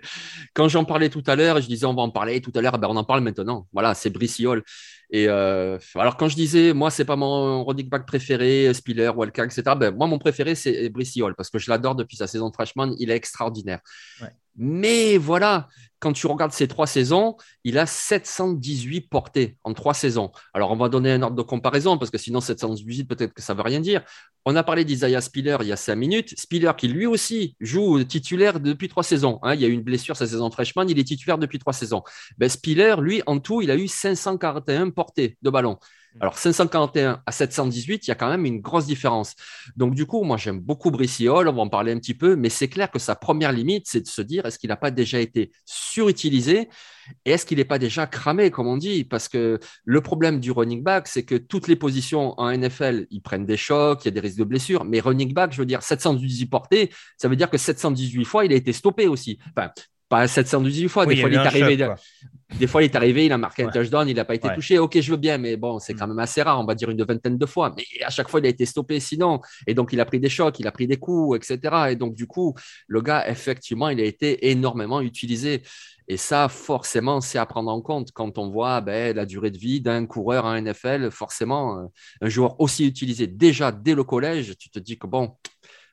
quand 0.54 0.68
j'en 0.68 0.84
parlais 0.84 1.10
tout 1.10 1.24
à 1.28 1.36
l'heure, 1.36 1.62
je 1.62 1.68
disais 1.68 1.86
on 1.86 1.94
va 1.94 2.02
en 2.02 2.10
parler 2.10 2.42
tout 2.42 2.52
à 2.56 2.62
l'heure, 2.62 2.78
ben 2.78 2.90
on 2.90 2.98
en 2.98 3.06
parle 3.06 3.22
maintenant. 3.22 3.68
Voilà, 3.72 3.94
c'est 3.94 4.10
Briciol. 4.10 4.64
Et 5.14 5.28
euh, 5.28 5.78
alors 5.96 6.16
quand 6.16 6.30
je 6.30 6.36
disais 6.36 6.74
moi 6.74 6.90
c'est 6.90 7.04
pas 7.04 7.18
mon 7.18 7.66
running 7.66 7.90
back 7.90 8.06
préféré, 8.06 8.74
Spiller, 8.74 9.10
Walker, 9.10 9.44
etc. 9.44 9.64
Ben 9.78 9.94
moi 9.94 10.08
mon 10.08 10.18
préféré 10.18 10.56
c'est 10.56 10.90
Briciol 10.90 11.36
parce 11.36 11.50
que 11.50 11.60
je 11.60 11.70
l'adore 11.70 11.96
depuis 11.96 12.16
sa 12.16 12.28
saison 12.28 12.50
de 12.50 12.54
freshman, 12.54 12.96
il 12.98 13.12
est 13.12 13.16
extraordinaire. 13.16 13.82
Mais 14.58 15.18
voilà, 15.18 15.68
quand 16.00 16.12
tu 16.14 16.28
regardes 16.28 16.52
ces 16.52 16.68
trois 16.68 16.88
saisons, 16.88 17.38
il 17.64 17.78
a 17.78 17.86
718 17.86 19.02
portées 19.10 19.56
en 19.64 19.74
trois 19.74 19.94
saisons. 19.94 20.32
Alors, 20.54 20.72
on 20.72 20.76
va 20.76 20.90
donner 20.90 21.12
un 21.12 21.22
ordre 21.22 21.38
de 21.38 21.42
comparaison 21.42 21.98
parce 21.98 22.12
que 22.12 22.18
sinon, 22.18 22.42
718, 22.42 23.06
peut-être 23.06 23.34
que 23.34 23.42
ça 23.42 23.54
ne 23.54 23.58
veut 23.58 23.64
rien 23.64 23.80
dire. 23.80 24.02
On 24.44 24.56
a 24.56 24.64
parlé 24.64 24.84
d'Isaiah 24.84 25.22
Spiller 25.22 25.58
il 25.62 25.68
y 25.68 25.72
a 25.72 25.78
cinq 25.78 25.96
minutes. 25.96 26.38
Spiller, 26.38 26.72
qui 26.76 26.88
lui 26.88 27.06
aussi 27.06 27.56
joue 27.60 28.04
titulaire 28.04 28.60
depuis 28.60 28.90
trois 28.90 29.04
saisons. 29.04 29.40
Hein. 29.44 29.54
il 29.54 29.62
y 29.62 29.66
a 29.66 29.68
eu 29.68 29.74
une 29.74 29.84
blessure 29.84 30.18
sa 30.18 30.26
saison 30.26 30.50
freshman, 30.52 30.86
il 30.90 31.00
est 31.00 31.04
titulaire 31.04 31.38
depuis 31.38 31.60
trois 31.60 31.74
saisons. 31.74 32.02
Ben, 32.38 32.50
Spiller, 32.50 32.96
lui, 33.00 33.22
en 33.28 33.40
tout, 33.40 33.62
il 33.62 33.72
a 33.72 33.76
eu 33.76 33.88
541 33.88 34.90
portées 34.90 35.01
de 35.18 35.50
ballon. 35.50 35.78
Mm. 36.16 36.18
Alors 36.22 36.38
541 36.38 37.22
à 37.26 37.32
718, 37.32 38.08
il 38.08 38.10
y 38.10 38.12
a 38.12 38.16
quand 38.16 38.30
même 38.30 38.46
une 38.46 38.60
grosse 38.60 38.86
différence. 38.86 39.36
Donc 39.76 39.96
du 39.96 40.06
coup, 40.06 40.24
moi 40.24 40.38
j'aime 40.38 40.60
beaucoup 40.60 40.90
Hall, 40.90 41.48
on 41.48 41.54
va 41.54 41.62
en 41.62 41.70
parler 41.70 41.92
un 41.92 42.00
petit 42.00 42.14
peu, 42.14 42.36
mais 42.36 42.50
c'est 42.50 42.68
clair 42.68 42.92
que 42.92 43.00
sa 43.00 43.16
première 43.16 43.52
limite, 43.52 43.86
c'est 43.88 44.02
de 44.02 44.08
se 44.08 44.22
dire 44.22 44.46
est-ce 44.46 44.60
qu'il 44.60 44.70
n'a 44.70 44.78
pas 44.78 44.92
déjà 44.92 45.20
été 45.20 45.52
surutilisé 45.66 46.70
et 47.26 47.32
est-ce 47.32 47.46
qu'il 47.46 47.58
n'est 47.58 47.66
pas 47.66 47.80
déjà 47.80 48.08
cramé, 48.08 48.52
comme 48.52 48.68
on 48.68 48.78
dit? 48.78 49.04
Parce 49.04 49.28
que 49.28 49.60
le 49.84 50.02
problème 50.02 50.40
du 50.40 50.52
running 50.52 50.84
back, 50.84 51.08
c'est 51.08 51.24
que 51.24 51.36
toutes 51.36 51.68
les 51.68 51.76
positions 51.76 52.40
en 52.40 52.56
NFL, 52.56 53.08
ils 53.10 53.22
prennent 53.22 53.46
des 53.46 53.58
chocs, 53.58 54.04
il 54.04 54.06
y 54.06 54.08
a 54.10 54.12
des 54.12 54.20
risques 54.20 54.38
de 54.38 54.44
blessures, 54.44 54.86
mais 54.86 55.00
running 55.00 55.34
back, 55.34 55.52
je 55.52 55.58
veux 55.58 55.66
dire 55.66 55.82
718 55.82 56.46
portées, 56.48 56.92
ça 57.18 57.28
veut 57.28 57.36
dire 57.36 57.50
que 57.50 57.58
718 57.58 58.26
fois, 58.26 58.46
il 58.46 58.54
a 58.54 58.56
été 58.56 58.72
stoppé 58.72 59.08
aussi. 59.08 59.40
Enfin, 59.56 59.72
pas 60.12 60.28
718 60.28 60.90
fois. 60.90 61.06
Des 61.06 61.16
fois, 61.16 61.30
il 61.30 61.36
est 61.36 61.38
arrivé. 61.38 61.88
Des 62.60 62.68
fois, 62.68 62.84
il 62.84 62.86
est 62.86 62.96
arrivé, 62.96 63.26
il 63.26 63.32
a 63.32 63.38
marqué 63.38 63.64
un 63.64 63.70
touchdown, 63.70 64.08
il 64.08 64.16
n'a 64.16 64.26
pas 64.26 64.36
été 64.36 64.50
touché. 64.54 64.78
Ok, 64.78 65.00
je 65.00 65.12
veux 65.12 65.18
bien, 65.18 65.38
mais 65.38 65.58
bon, 65.58 65.80
c'est 65.80 65.94
mm. 65.94 65.98
quand 65.98 66.08
même 66.08 66.20
assez 66.20 66.42
rare. 66.42 66.60
On 66.60 66.66
va 66.66 66.76
dire 66.76 66.90
une 66.90 67.04
vingtaine 67.04 67.38
de 67.38 67.46
fois. 67.46 67.74
Mais 67.76 67.84
à 68.04 68.10
chaque 68.10 68.30
fois, 68.30 68.40
il 68.40 68.46
a 68.46 68.50
été 68.50 68.66
stoppé 68.66 69.00
sinon. 69.00 69.40
Et 69.68 69.74
donc, 69.74 69.94
il 69.94 70.00
a 70.00 70.06
pris 70.06 70.20
des 70.20 70.30
chocs, 70.30 70.60
il 70.60 70.68
a 70.68 70.72
pris 70.72 70.88
des 70.88 70.98
coups, 70.98 71.38
etc. 71.38 71.92
Et 71.92 71.96
donc, 71.96 72.14
du 72.14 72.28
coup, 72.28 72.54
le 72.88 73.02
gars, 73.02 73.28
effectivement, 73.30 73.90
il 73.90 74.00
a 74.00 74.04
été 74.04 74.50
énormément 74.52 75.02
utilisé. 75.02 75.64
Et 76.08 76.18
ça, 76.18 76.50
forcément, 76.50 77.22
c'est 77.22 77.38
à 77.38 77.46
prendre 77.46 77.72
en 77.72 77.82
compte 77.82 78.12
quand 78.12 78.38
on 78.38 78.50
voit 78.50 78.82
ben, 78.82 79.16
la 79.16 79.26
durée 79.26 79.52
de 79.52 79.58
vie 79.58 79.80
d'un 79.80 80.06
coureur 80.06 80.46
en 80.46 80.60
NFL. 80.60 81.10
Forcément, 81.10 81.80
euh, 81.80 81.86
un 82.22 82.30
joueur 82.30 82.60
aussi 82.60 82.86
utilisé 82.86 83.28
déjà 83.28 83.72
dès 83.72 83.96
le 83.96 84.04
collège, 84.04 84.58
tu 84.58 84.70
te 84.70 84.80
dis 84.80 84.98
que 84.98 85.08
bon, 85.08 85.38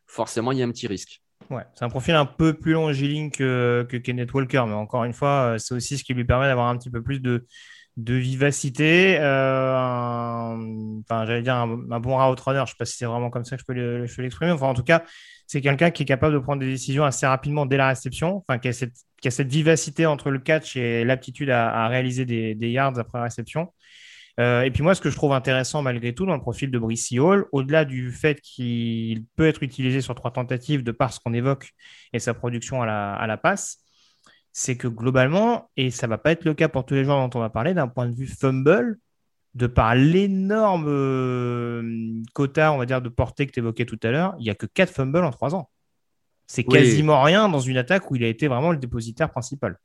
forcément, 0.07 0.53
il 0.53 0.59
y 0.59 0.63
a 0.63 0.65
un 0.65 0.71
petit 0.71 0.89
risque. 0.89 1.21
Ouais, 1.51 1.63
c'est 1.75 1.85
un 1.85 1.89
profil 1.89 2.15
un 2.15 2.27
peu 2.27 2.53
plus 2.53 2.73
longiligne 2.73 3.31
que, 3.31 3.87
que 3.89 3.97
Kenneth 3.97 4.33
Walker, 4.35 4.65
mais 4.67 4.75
encore 4.75 5.05
une 5.05 5.15
fois, 5.15 5.55
euh, 5.55 5.59
c'est 5.59 5.75
aussi 5.75 5.97
ce 5.97 6.05
qui 6.05 6.13
lui 6.13 6.25
permet 6.25 6.47
d'avoir 6.47 6.69
un 6.69 6.77
petit 6.77 6.91
peu 6.91 7.03
plus 7.03 7.21
de, 7.21 7.47
vivacité. 7.97 9.17
Euh, 9.19 9.73
enfin, 11.01 11.25
j'allais 11.27 11.43
dire 11.43 11.55
un, 11.55 12.01
bon 12.01 12.17
route 12.19 12.41
runner, 12.41 12.59
je 12.59 12.63
ne 12.63 12.67
sais 12.67 12.75
pas 12.79 12.85
si 12.85 12.97
c'est 12.99 13.07
vraiment 13.07 13.31
comme 13.31 13.45
ça 13.45 13.57
que 13.57 13.63
je 13.63 13.67
peux 13.67 14.23
l'exprimer. 14.23 14.53
Enfin, 14.53 14.67
en 14.67 14.75
tout 14.75 14.85
cas, 14.85 15.05
c'est 15.47 15.63
quelqu'un 15.63 15.91
qui 15.91 16.03
est 16.03 16.07
capable 16.07 16.35
de 16.35 16.39
prendre 16.39 16.61
des 16.61 16.67
décisions 16.67 17.05
assez 17.05 17.27
rapidement 17.27 17.65
dès 17.65 17.79
la 17.79 17.89
réception, 17.89 18.45
enfin, 18.47 18.59
qui 18.59 18.69
a 18.69 18.73
cette, 18.73 19.49
vivacité 19.49 20.05
entre 20.05 20.31
le 20.31 20.39
catch 20.39 20.77
et 20.77 21.03
l'aptitude 21.05 21.49
à, 21.49 21.71
à, 21.71 21.89
réaliser 21.89 22.27
des, 22.27 22.55
des, 22.55 22.71
yards 22.71 22.99
après 22.99 23.23
réception. 23.23 23.73
Euh, 24.39 24.63
et 24.63 24.71
puis 24.71 24.83
moi, 24.83 24.95
ce 24.95 25.01
que 25.01 25.11
je 25.11 25.17
trouve 25.17 25.33
intéressant 25.33 25.83
malgré 25.83 26.15
tout 26.15 26.25
dans 26.25 26.35
le 26.35 26.41
profil 26.41 26.71
de 26.71 26.79
Brice 26.79 27.13
Hall, 27.13 27.47
au-delà 27.53 27.85
du 27.85 28.13
fait 28.13 28.41
qu'il 28.41 29.25
peut 29.37 29.49
être 29.49 29.63
utilisé 29.63 30.01
sur 30.01 30.15
trois 30.15 30.31
tentatives 30.31 30.85
de 30.85 30.93
par 30.93 31.13
ce 31.13 31.19
qu'on 31.19 31.35
évoque 31.35 31.73
et 32.13 32.21
sa 32.21 32.35
production 32.35 32.83
à 32.83 32.87
la, 32.87 33.15
à 33.15 33.27
la 33.27 33.37
passe, 33.37 33.79
c'est 34.53 34.77
que 34.77 34.89
globalement, 34.89 35.71
et 35.77 35.91
ça 35.91 36.07
va 36.07 36.19
pas 36.19 36.33
être 36.33 36.45
le 36.45 36.55
cas 36.55 36.69
pour 36.69 36.85
tous 36.87 36.95
les 36.95 37.05
joueurs 37.05 37.27
dont 37.27 37.39
on 37.39 37.41
va 37.41 37.51
parler, 37.51 37.75
d'un 37.75 37.89
point 37.89 38.07
de 38.07 38.15
vue 38.15 38.27
fumble, 38.27 38.99
de 39.55 39.67
par 39.67 39.95
l'énorme 39.95 40.87
euh, 40.89 42.23
quota, 42.33 42.73
on 42.73 42.79
va 42.79 42.87
dire, 42.87 43.03
de 43.03 43.09
portée 43.09 43.47
que 43.47 43.53
tu 43.53 43.61
évoquais 43.61 43.87
tout 43.87 43.99
à 44.03 44.11
l'heure, 44.11 44.35
il 44.39 44.45
n'y 44.45 44.51
a 44.51 44.55
que 44.55 44.67
quatre 44.67 44.93
fumbles 44.93 45.25
en 45.25 45.31
trois 45.31 45.55
ans. 45.55 45.69
C'est 46.47 46.65
quasiment 46.65 47.23
rien 47.23 47.49
dans 47.49 47.61
une 47.61 47.77
attaque 47.77 48.11
où 48.11 48.17
il 48.17 48.25
a 48.25 48.29
été 48.29 48.49
vraiment 48.49 48.73
le 48.73 48.79
dépositaire 48.79 49.31
principal. 49.31 49.79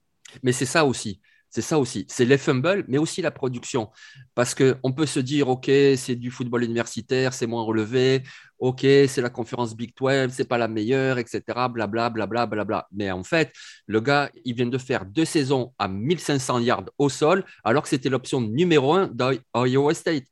Mais 0.44 0.54
c'est 0.54 0.66
ça 0.66 0.86
aussi. 0.86 1.20
C'est 1.54 1.62
ça 1.62 1.78
aussi. 1.78 2.04
C'est 2.10 2.26
les 2.26 2.40
fumbles, 2.40 2.84
mais 2.88 2.98
aussi 2.98 3.22
la 3.22 3.30
production. 3.30 3.92
Parce 4.34 4.56
qu'on 4.56 4.92
peut 4.92 5.06
se 5.06 5.20
dire, 5.20 5.50
OK, 5.50 5.66
c'est 5.98 6.16
du 6.16 6.32
football 6.32 6.64
universitaire, 6.64 7.32
c'est 7.32 7.46
moins 7.46 7.62
relevé. 7.62 8.24
OK, 8.58 8.80
c'est 8.82 9.22
la 9.22 9.30
conférence 9.30 9.76
Big 9.76 9.94
12, 9.96 10.32
c'est 10.32 10.48
pas 10.48 10.58
la 10.58 10.68
meilleure, 10.68 11.20
etc. 11.20 11.44
Blablabla, 11.70 12.10
blablabla, 12.10 12.66
bla, 12.66 12.88
Mais 12.92 13.12
en 13.12 13.24
fait, 13.24 13.54
le 13.86 14.02
gars, 14.02 14.32
il 14.46 14.56
vient 14.56 14.66
de 14.66 14.80
faire 14.80 15.06
deux 15.06 15.26
saisons 15.26 15.76
à 15.78 15.88
1500 15.88 16.58
yards 16.62 16.86
au 16.98 17.08
sol, 17.08 17.46
alors 17.64 17.84
que 17.84 17.90
c'était 17.90 18.10
l'option 18.10 18.42
numéro 18.42 18.96
un 18.96 19.12
d'Iowa 19.14 19.94
State. 19.94 20.24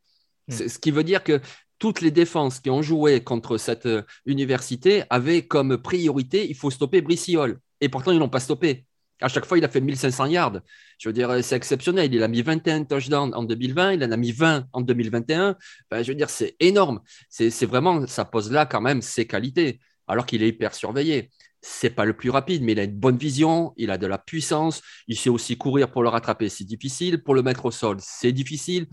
Hmm. 0.47 0.53
Ce 0.53 0.79
qui 0.79 0.89
veut 0.89 1.03
dire 1.03 1.23
que 1.23 1.39
toutes 1.77 2.01
les 2.01 2.09
défenses 2.09 2.59
qui 2.59 2.71
ont 2.71 2.81
joué 2.81 3.23
contre 3.23 3.59
cette 3.59 3.85
euh, 3.85 4.01
université 4.25 5.03
avaient 5.11 5.45
comme 5.45 5.77
priorité, 5.77 6.49
il 6.49 6.55
faut 6.55 6.71
stopper 6.71 7.01
Brissiol. 7.01 7.59
Et 7.79 7.89
pourtant, 7.89 8.11
ils 8.11 8.17
l'ont 8.17 8.27
pas 8.27 8.39
stoppé. 8.39 8.85
À 9.21 9.27
chaque 9.27 9.45
fois, 9.45 9.57
il 9.57 9.65
a 9.65 9.69
fait 9.69 9.81
1500 9.81 10.25
yards. 10.27 10.59
Je 10.99 11.09
veux 11.09 11.13
dire, 11.13 11.43
c'est 11.43 11.55
exceptionnel. 11.55 12.13
Il 12.13 12.23
a 12.23 12.27
mis 12.27 12.41
21 12.41 12.83
touchdowns 12.85 13.33
en 13.33 13.43
2020, 13.43 13.93
il 13.93 14.03
en 14.03 14.11
a 14.11 14.17
mis 14.17 14.31
20 14.31 14.67
en 14.73 14.81
2021. 14.81 15.55
je 15.91 15.97
veux 16.07 16.15
dire, 16.15 16.29
c'est 16.29 16.55
énorme. 16.59 17.01
C'est 17.29 17.65
vraiment, 17.65 18.05
ça 18.07 18.25
pose 18.25 18.51
là 18.51 18.65
quand 18.65 18.81
même 18.81 19.01
ses 19.01 19.25
qualités, 19.25 19.79
alors 20.07 20.25
qu'il 20.25 20.43
est 20.43 20.49
hyper 20.49 20.73
surveillé. 20.73 21.31
C'est 21.61 21.91
pas 21.91 22.05
le 22.05 22.13
plus 22.13 22.31
rapide, 22.31 22.63
mais 22.63 22.71
il 22.71 22.79
a 22.79 22.83
une 22.83 22.97
bonne 22.97 23.17
vision, 23.17 23.73
il 23.77 23.91
a 23.91 23.99
de 23.99 24.07
la 24.07 24.17
puissance, 24.17 24.81
il 25.07 25.15
sait 25.15 25.29
aussi 25.29 25.57
courir 25.57 25.91
pour 25.91 26.01
le 26.01 26.09
rattraper, 26.09 26.49
c'est 26.49 26.63
difficile. 26.63 27.21
Pour 27.21 27.35
le 27.35 27.43
mettre 27.43 27.65
au 27.65 27.71
sol, 27.71 27.97
c'est 27.99 28.31
difficile 28.31 28.87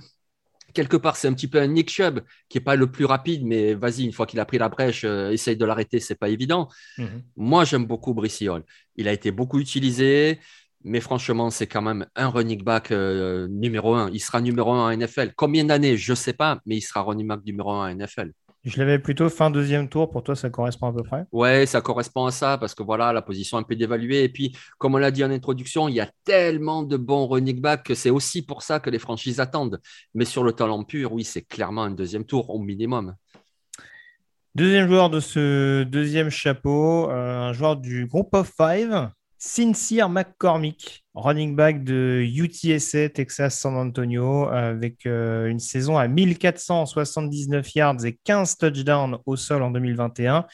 quelque 0.75 0.97
part, 0.97 1.17
c'est 1.17 1.29
un 1.29 1.35
petit 1.35 1.49
peu 1.49 1.61
un 1.61 1.67
Nick 1.67 1.91
Chubb 1.91 2.21
qui 2.49 2.59
n'est 2.59 2.65
pas 2.65 2.77
le 2.77 2.91
plus 2.91 3.05
rapide, 3.05 3.45
mais 3.45 3.75
vas-y, 3.75 4.05
une 4.05 4.13
fois 4.13 4.27
qu'il 4.27 4.41
a 4.41 4.45
pris 4.45 4.59
la 4.59 4.69
brèche, 4.69 5.05
euh, 5.05 5.31
essaye 5.31 5.57
de 5.57 5.65
l'arrêter, 5.65 6.01
c'est 6.01 6.15
pas 6.15 6.29
évident. 6.29 6.69
Mhm. 6.99 7.23
Moi, 7.37 7.65
j'aime 7.65 7.87
beaucoup 7.87 8.15
Brissiol. 8.15 8.63
Il 8.97 9.09
a 9.09 9.13
été 9.13 9.31
beaucoup 9.31 9.59
utilisé, 9.59 10.41
mais 10.85 11.01
franchement, 11.01 11.51
c'est 11.51 11.67
quand 11.67 11.83
même 11.83 12.07
un 12.15 12.29
running 12.29 12.63
back 12.63 12.91
euh, 12.93 13.49
numéro 13.49 13.95
un. 13.95 14.11
Il 14.13 14.21
sera 14.21 14.41
numéro 14.41 14.73
un 14.73 14.93
en 14.93 14.97
NFL. 14.97 15.33
Combien 15.37 15.65
d'années? 15.65 15.97
Je 15.97 16.13
ne 16.13 16.17
sais 16.17 16.33
pas, 16.33 16.61
mais 16.67 16.77
il 16.77 16.83
sera 16.83 17.01
running 17.03 17.27
back 17.27 17.41
numéro 17.45 17.73
un 17.73 17.91
en 17.91 17.95
NFL. 17.95 18.33
Je 18.69 18.79
l'avais 18.79 18.99
plutôt 18.99 19.31
fin 19.31 19.51
deuxième 19.51 19.89
tour. 19.89 20.11
Pour 20.11 20.23
toi, 20.23 20.37
ça 20.37 20.51
correspond 20.51 20.89
à 20.89 20.93
peu 20.93 21.03
près? 21.03 21.25
Ouais, 21.33 21.65
ça 21.65 21.81
correspond 21.81 22.27
à 22.27 22.31
ça 22.31 22.59
parce 22.59 22.75
que 22.75 22.83
voilà, 22.83 23.15
la 23.15 23.23
position 23.23 23.57
un 23.57 23.63
peu 23.63 23.75
dévaluée. 23.75 24.25
Et 24.25 24.29
puis, 24.29 24.55
comme 24.77 24.95
on 24.95 24.99
l'a 24.99 25.11
dit 25.11 25.25
en 25.25 25.31
introduction, 25.31 25.89
il 25.89 25.95
y 25.95 26.01
a 26.01 26.11
tellement 26.23 26.83
de 26.83 26.99
bons 26.99 27.27
running 27.27 27.63
backs 27.63 27.85
que 27.85 27.95
c'est 27.95 28.11
aussi 28.11 28.45
pour 28.45 28.63
ça 28.63 28.79
que 28.79 28.91
les 28.91 28.99
franchises 28.99 29.41
attendent. 29.41 29.81
Mais 30.13 30.27
sur 30.27 30.45
le 30.45 30.53
talent 30.53 30.85
pur, 30.85 31.15
oui, 31.15 31.25
c'est 31.25 31.41
clairement 31.41 31.85
un 31.85 31.93
deuxième 31.93 32.27
tour 32.27 32.51
au 32.51 32.59
minimum. 32.59 33.15
Deuxième 34.55 34.87
joueur 34.87 35.09
de 35.09 35.21
ce 35.21 35.85
deuxième 35.85 36.29
chapeau, 36.29 37.09
euh, 37.11 37.49
un 37.49 37.53
joueur 37.55 37.77
du 37.77 38.07
groupe 38.07 38.35
of 38.35 38.53
five, 38.55 39.09
Sincere 39.41 40.09
McCormick, 40.09 41.05
running 41.15 41.55
back 41.55 41.85
de 41.85 42.27
UTSA, 42.27 43.09
Texas 43.11 43.61
San 43.61 43.77
Antonio, 43.77 44.49
avec 44.49 45.07
euh, 45.07 45.47
une 45.47 45.61
saison 45.61 45.97
à 45.97 46.09
1479 46.09 47.75
yards 47.77 48.05
et 48.05 48.19
15 48.25 48.57
touchdowns 48.59 49.19
au 49.27 49.37
sol 49.37 49.63
en 49.63 49.71
2021, 49.71 50.45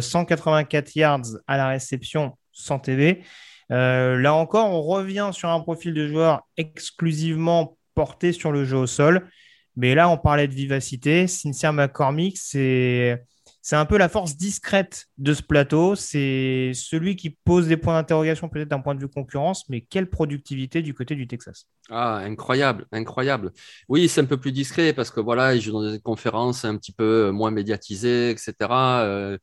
184 0.00 0.88
euh, 0.88 0.90
yards 0.96 1.26
à 1.46 1.56
la 1.56 1.68
réception 1.68 2.36
sans 2.50 2.80
TV. 2.80 3.22
Euh, 3.70 4.18
là 4.18 4.34
encore, 4.34 4.68
on 4.68 4.82
revient 4.82 5.30
sur 5.32 5.48
un 5.50 5.60
profil 5.60 5.94
de 5.94 6.08
joueur 6.08 6.42
exclusivement 6.56 7.76
porté 7.94 8.32
sur 8.32 8.50
le 8.50 8.64
jeu 8.64 8.78
au 8.78 8.86
sol. 8.86 9.30
Mais 9.76 9.94
là, 9.94 10.08
on 10.08 10.18
parlait 10.18 10.48
de 10.48 10.54
vivacité. 10.54 11.28
Sincere 11.28 11.72
McCormick, 11.72 12.36
c'est 12.36 13.22
c'est 13.68 13.76
un 13.76 13.84
peu 13.84 13.98
la 13.98 14.08
force 14.08 14.38
discrète 14.38 15.08
de 15.18 15.34
ce 15.34 15.42
plateau. 15.42 15.94
C'est 15.94 16.72
celui 16.72 17.16
qui 17.16 17.36
pose 17.44 17.68
des 17.68 17.76
points 17.76 17.92
d'interrogation 17.92 18.48
peut-être 18.48 18.70
d'un 18.70 18.80
point 18.80 18.94
de 18.94 19.00
vue 19.00 19.10
concurrence, 19.10 19.68
mais 19.68 19.82
quelle 19.82 20.08
productivité 20.08 20.80
du 20.80 20.94
côté 20.94 21.14
du 21.14 21.26
Texas. 21.26 21.66
Ah, 21.90 22.16
incroyable, 22.16 22.86
incroyable. 22.92 23.52
Oui, 23.90 24.08
c'est 24.08 24.22
un 24.22 24.24
peu 24.24 24.38
plus 24.38 24.52
discret 24.52 24.94
parce 24.94 25.10
que 25.10 25.20
voilà, 25.20 25.54
il 25.54 25.60
joue 25.60 25.72
dans 25.72 25.92
des 25.92 26.00
conférences 26.00 26.64
un 26.64 26.78
petit 26.78 26.92
peu 26.92 27.30
moins 27.30 27.50
médiatisées, 27.50 28.30
etc. 28.30 28.54
Euh, 28.70 29.36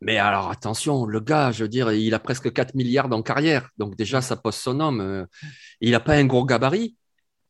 mais 0.00 0.18
alors 0.18 0.50
attention, 0.50 1.06
le 1.06 1.20
gars, 1.20 1.52
je 1.52 1.62
veux 1.62 1.68
dire, 1.68 1.92
il 1.92 2.14
a 2.14 2.18
presque 2.18 2.52
4 2.52 2.74
milliards 2.74 3.12
en 3.12 3.22
carrière. 3.22 3.68
Donc 3.78 3.94
déjà, 3.94 4.20
ça 4.22 4.34
pose 4.34 4.56
son 4.56 4.80
homme. 4.80 5.00
Euh, 5.00 5.24
il 5.80 5.92
n'a 5.92 6.00
pas 6.00 6.14
un 6.14 6.24
gros 6.24 6.44
gabarit. 6.44 6.96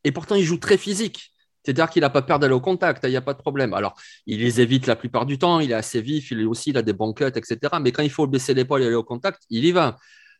Et 0.05 0.13
pourtant, 0.13 0.35
il 0.35 0.45
joue 0.45 0.59
très 0.59 0.77
physique. 0.77 1.32
C'est-à-dire 1.65 1.89
qu'il 1.91 2.03
n'a 2.03 2.11
pas 2.11 2.23
peur 2.23 2.39
d'aller 2.39 2.55
au 2.55 2.61
contact, 2.61 3.05
il 3.05 3.11
n'y 3.11 3.17
a 3.17 3.21
pas 3.23 3.35
de 3.35 3.39
problème. 3.39 3.73
Alors, 3.75 3.95
il 4.27 4.41
les 4.41 4.61
évite 4.61 4.87
la 4.87 4.97
plupart 4.97 5.27
du 5.27 5.39
temps, 5.39 5.61
il 5.61 5.71
est 5.71 5.75
assez 5.75 6.01
vif, 6.01 6.31
il 6.31 6.47
aussi 6.47 6.71
il 6.71 6.77
a 6.79 6.83
des 6.83 6.93
cuts, 6.93 7.25
etc. 7.25 7.57
Mais 7.81 7.93
quand 7.93 8.03
il 8.03 8.11
faut 8.11 8.27
baisser 8.27 8.55
l'épaule 8.55 8.83
et 8.83 8.87
aller 8.87 8.95
au 8.95 9.05
contact, 9.05 9.43
il 9.51 9.65
y 9.65 9.73
va. 9.73 9.97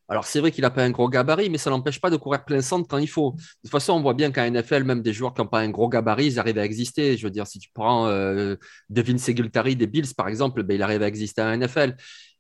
Alors, 0.09 0.27
c'est 0.27 0.41
vrai 0.41 0.51
qu'il 0.51 0.63
n'a 0.63 0.71
pas 0.71 0.85
un 0.85 0.91
gros 0.91 1.09
gabarit, 1.09 1.49
mais 1.49 1.59
ça 1.59 1.71
n'empêche 1.71 2.01
pas 2.01 2.11
de 2.11 2.17
courir 2.17 2.45
plein 2.45 2.61
centre 2.61 2.87
quand 2.89 2.99
il 2.99 3.09
faut. 3.09 3.33
De 3.33 3.43
toute 3.63 3.71
façon, 3.71 3.95
on 3.95 4.03
voit 4.03 4.15
bien 4.15 4.31
qu'à 4.31 4.49
NFL, 4.51 4.85
même 4.85 5.01
des 5.01 5.13
joueurs 5.13 5.33
qui 5.33 5.41
n'ont 5.41 5.47
pas 5.47 5.61
un 5.61 5.71
gros 5.71 5.89
gabarit, 5.89 6.27
ils 6.27 6.39
arrivent 6.39 6.59
à 6.59 6.65
exister. 6.65 7.17
Je 7.17 7.25
veux 7.25 7.31
dire, 7.31 7.47
si 7.47 7.59
tu 7.59 7.71
prends 7.73 8.09
euh, 8.09 8.57
Devin 8.91 9.17
Segultari 9.17 9.77
des 9.77 9.87
Bills, 9.87 10.13
par 10.17 10.29
exemple, 10.29 10.63
ben, 10.65 10.75
il 10.75 10.83
arrive 10.83 11.03
à 11.03 11.09
exister 11.09 11.41
à 11.41 11.57
NFL. 11.57 11.97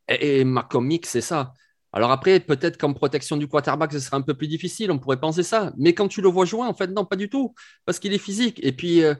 Et, 0.09 0.41
et 0.41 0.45
Mick, 0.45 1.07
c'est 1.07 1.21
ça. 1.21 1.55
Alors 1.93 2.11
après, 2.11 2.41
peut-être 2.41 2.79
qu'en 2.79 2.93
protection 2.93 3.37
du 3.37 3.47
quarterback, 3.47 3.93
ce 3.93 4.01
serait 4.01 4.17
un 4.17 4.23
peu 4.23 4.35
plus 4.35 4.49
difficile, 4.49 4.91
on 4.91 4.99
pourrait 4.99 5.21
penser 5.21 5.43
ça. 5.43 5.73
Mais 5.77 5.93
quand 5.93 6.09
tu 6.09 6.23
le 6.23 6.29
vois 6.29 6.47
jouer, 6.47 6.67
en 6.67 6.75
fait, 6.75 6.89
non, 6.89 7.05
pas 7.05 7.17
du 7.17 7.29
tout, 7.29 7.55
parce 7.85 7.99
qu'il 7.99 8.15
est 8.15 8.19
physique. 8.19 8.59
Et 8.63 8.73
puis, 8.73 9.03
euh, 9.03 9.15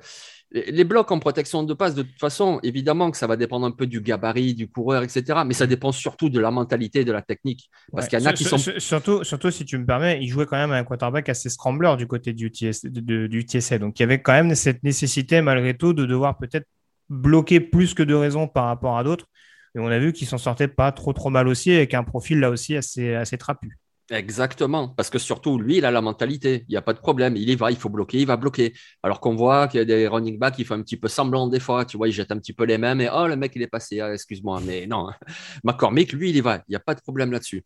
les 0.55 0.85
blocs 0.85 1.11
en 1.11 1.19
protection 1.19 1.63
de 1.63 1.75
passe, 1.75 1.95
de 1.95 2.03
toute 2.03 2.19
façon, 2.19 2.61
évidemment 2.63 3.11
que 3.11 3.17
ça 3.17 3.27
va 3.27 3.37
dépendre 3.37 3.67
un 3.67 3.71
peu 3.71 3.87
du 3.87 4.01
gabarit, 4.01 4.55
du 4.55 4.69
coureur, 4.69 5.03
etc. 5.03 5.41
Mais 5.47 5.55
ça 5.55 5.67
dépend 5.67 5.93
surtout 5.93 6.29
de 6.29 6.41
la 6.41 6.51
mentalité, 6.51 7.05
de 7.05 7.13
la 7.13 7.23
technique. 7.23 7.71
Parce 7.93 8.09
qu'il 8.09 8.19
y 8.19 8.23
en 8.23 8.27
a 8.27 8.33
qui 8.33 8.45
sont. 8.45 8.59
Surtout, 8.59 9.25
surtout, 9.25 9.51
si 9.51 9.65
tu 9.65 9.79
me 9.79 9.87
permets, 9.87 10.19
il 10.23 10.29
jouait 10.29 10.47
quand 10.47 10.57
même 10.57 10.73
un 10.73 10.85
quarterback 10.85 11.29
assez 11.29 11.49
scrambler 11.49 11.95
du 11.97 12.07
côté 12.07 12.33
du, 12.33 12.51
TS, 12.51 12.85
du 12.85 13.43
TSA. 13.43 13.79
Donc 13.79 13.99
il 13.99 14.03
y 14.03 14.05
avait 14.05 14.21
quand 14.21 14.33
même 14.33 14.55
cette 14.55 14.83
nécessité, 14.83 15.41
malgré 15.41 15.77
tout, 15.77 15.93
de 15.95 16.05
devoir 16.05 16.39
peut-être 16.39 16.67
bloquer 17.09 17.61
plus 17.61 17.95
que 17.95 18.03
de 18.03 18.15
raisons 18.15 18.49
par 18.49 18.67
rapport 18.67 18.99
à 18.99 19.05
d'autres. 19.05 19.27
Et 19.75 19.79
on 19.79 19.87
a 19.87 19.99
vu 19.99 20.13
qu'il 20.13 20.27
s'en 20.27 20.39
sortait 20.39 20.69
pas 20.69 20.93
trop 20.93 21.13
trop 21.13 21.31
mal 21.31 21.49
aussi, 21.49 21.73
avec 21.73 21.95
un 21.95 22.05
profil 22.05 22.41
là 22.41 22.51
aussi 22.51 22.77
assez, 22.77 23.15
assez 23.15 23.39
trapu. 23.39 23.79
Exactement, 24.11 24.89
parce 24.89 25.09
que 25.09 25.19
surtout, 25.19 25.59
lui, 25.59 25.79
il 25.79 25.87
a 25.87 25.91
la 25.91 26.03
mentalité, 26.03 26.65
il 26.69 26.73
n'y 26.73 26.77
a 26.77 26.83
pas 26.83 26.93
de 26.93 26.99
problème, 26.99 27.35
il 27.35 27.49
y 27.49 27.55
va, 27.55 27.71
il 27.71 27.79
faut 27.79 27.89
bloquer, 27.89 28.19
il 28.19 28.27
va 28.27 28.37
bloquer. 28.37 28.75
Alors 29.03 29.21
qu'on 29.21 29.35
voit 29.35 29.69
qu'il 29.69 29.79
y 29.79 29.81
a 29.81 29.87
des 29.87 30.07
running 30.07 30.39
backs 30.39 30.57
qui 30.57 30.65
font 30.65 30.75
un 30.75 30.83
petit 30.83 30.99
peu 30.99 31.09
semblant 31.09 31.47
des 31.47 31.61
fois, 31.61 31.87
tu 31.87 31.97
vois, 31.97 32.09
ils 32.09 32.13
jettent 32.13 32.33
un 32.33 32.39
petit 32.39 32.53
peu 32.53 32.65
les 32.65 32.77
mains, 32.77 32.95
mais 32.95 33.09
oh, 33.11 33.27
le 33.27 33.37
mec, 33.37 33.53
il 33.55 33.63
est 33.63 33.69
passé, 33.69 34.01
ah, 34.01 34.13
excuse-moi, 34.13 34.61
mais 34.67 34.87
non. 34.87 35.09
McCormick, 35.65 36.13
lui, 36.13 36.31
il 36.31 36.37
y 36.37 36.41
va, 36.43 36.57
il 36.57 36.71
n'y 36.71 36.77
a 36.77 36.81
pas 36.81 36.95
de 36.95 37.01
problème 37.01 37.33
là-dessus. 37.33 37.65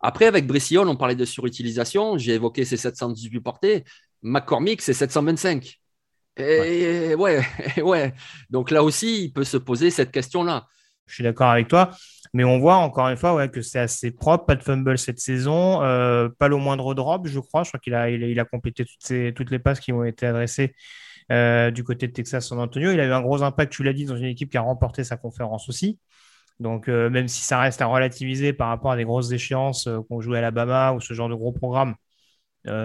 Après, 0.00 0.26
avec 0.26 0.46
Bresciol, 0.46 0.88
on 0.88 0.96
parlait 0.96 1.14
de 1.14 1.24
surutilisation, 1.24 2.18
j'ai 2.18 2.34
évoqué 2.34 2.64
ses 2.64 2.76
718 2.76 3.40
portées, 3.40 3.84
McCormick, 4.22 4.82
c'est 4.82 4.94
725. 4.94 5.80
Et 6.36 7.14
ouais. 7.14 7.40
ouais, 7.82 8.14
Donc 8.50 8.70
là 8.70 8.82
aussi, 8.82 9.24
il 9.24 9.32
peut 9.32 9.44
se 9.44 9.56
poser 9.56 9.90
cette 9.90 10.10
question-là. 10.10 10.66
Je 11.06 11.14
suis 11.14 11.24
d'accord 11.24 11.50
avec 11.50 11.68
toi. 11.68 11.90
Mais 12.34 12.42
on 12.42 12.58
voit 12.58 12.76
encore 12.76 13.08
une 13.08 13.16
fois 13.16 13.46
que 13.46 13.62
c'est 13.62 13.78
assez 13.78 14.10
propre, 14.10 14.44
pas 14.46 14.56
de 14.56 14.62
fumble 14.62 14.98
cette 14.98 15.20
saison, 15.20 15.82
euh, 15.84 16.28
pas 16.28 16.48
le 16.48 16.56
moindre 16.56 16.92
drop, 16.94 17.28
je 17.28 17.38
crois. 17.38 17.62
Je 17.62 17.70
crois 17.70 17.78
qu'il 17.78 17.94
a, 17.94 18.44
complété 18.44 18.84
toutes, 19.32 19.50
les 19.50 19.58
passes 19.60 19.78
qui 19.78 19.92
ont 19.92 20.04
été 20.04 20.26
adressées 20.26 20.74
euh, 21.30 21.70
du 21.70 21.84
côté 21.84 22.08
de 22.08 22.12
Texas 22.12 22.48
San 22.48 22.58
Antonio. 22.58 22.90
Il 22.90 22.98
a 22.98 23.06
eu 23.06 23.12
un 23.12 23.20
gros 23.22 23.44
impact, 23.44 23.72
tu 23.72 23.84
l'as 23.84 23.92
dit, 23.92 24.04
dans 24.04 24.16
une 24.16 24.24
équipe 24.24 24.50
qui 24.50 24.56
a 24.56 24.62
remporté 24.62 25.04
sa 25.04 25.16
conférence 25.16 25.68
aussi. 25.68 26.00
Donc, 26.60 26.88
euh, 26.88 27.08
même 27.08 27.28
si 27.28 27.42
ça 27.42 27.60
reste 27.60 27.80
à 27.82 27.86
relativiser 27.86 28.52
par 28.52 28.68
rapport 28.68 28.92
à 28.92 28.96
des 28.96 29.04
grosses 29.04 29.30
échéances 29.30 29.88
qu'on 30.08 30.20
joue 30.20 30.34
à 30.34 30.38
Alabama 30.38 30.92
ou 30.92 31.00
ce 31.00 31.14
genre 31.14 31.28
de 31.28 31.34
gros 31.34 31.52
programme, 31.52 31.94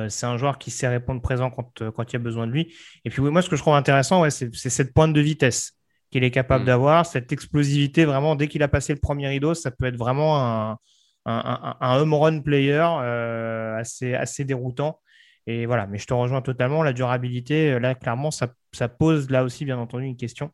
c'est 0.10 0.25
un 0.25 0.38
joueur 0.38 0.60
qui 0.60 0.71
sait 0.71 0.89
répondre 0.89 1.21
présent 1.21 1.49
quand, 1.49 1.71
il 1.79 2.13
y 2.13 2.15
a 2.17 2.19
besoin 2.19 2.45
de 2.45 2.51
lui. 2.51 2.75
Et 3.05 3.10
puis, 3.10 3.21
moi, 3.21 3.41
ce 3.41 3.49
que 3.49 3.55
je 3.55 3.62
trouve 3.62 3.75
intéressant, 3.75 4.29
c'est 4.29 4.51
cette 4.53 4.93
pointe 4.93 5.13
de 5.13 5.21
vitesse 5.21 5.78
qu'il 6.11 6.23
est 6.23 6.31
capable 6.31 6.63
mm. 6.63 6.67
d'avoir, 6.67 7.05
cette 7.05 7.31
explosivité 7.31 8.05
vraiment, 8.05 8.35
dès 8.35 8.47
qu'il 8.47 8.63
a 8.63 8.67
passé 8.67 8.93
le 8.93 8.99
premier 8.99 9.27
rideau, 9.27 9.53
ça 9.53 9.71
peut 9.71 9.85
être 9.85 9.97
vraiment 9.97 10.39
un, 10.39 10.77
un, 11.25 11.97
home 11.99 12.13
run 12.13 12.41
player 12.41 12.85
euh, 13.01 13.77
assez, 13.77 14.13
assez 14.15 14.45
déroutant. 14.45 14.99
Et 15.47 15.65
voilà, 15.65 15.87
mais 15.87 15.97
je 15.97 16.05
te 16.05 16.13
rejoins 16.13 16.41
totalement. 16.41 16.83
La 16.83 16.93
durabilité, 16.93 17.71
euh, 17.71 17.79
là, 17.79 17.95
clairement, 17.95 18.31
ça, 18.31 18.47
pose 18.87 19.29
là 19.29 19.43
aussi, 19.43 19.65
bien 19.65 19.77
entendu, 19.77 20.05
une 20.05 20.17
question. 20.17 20.51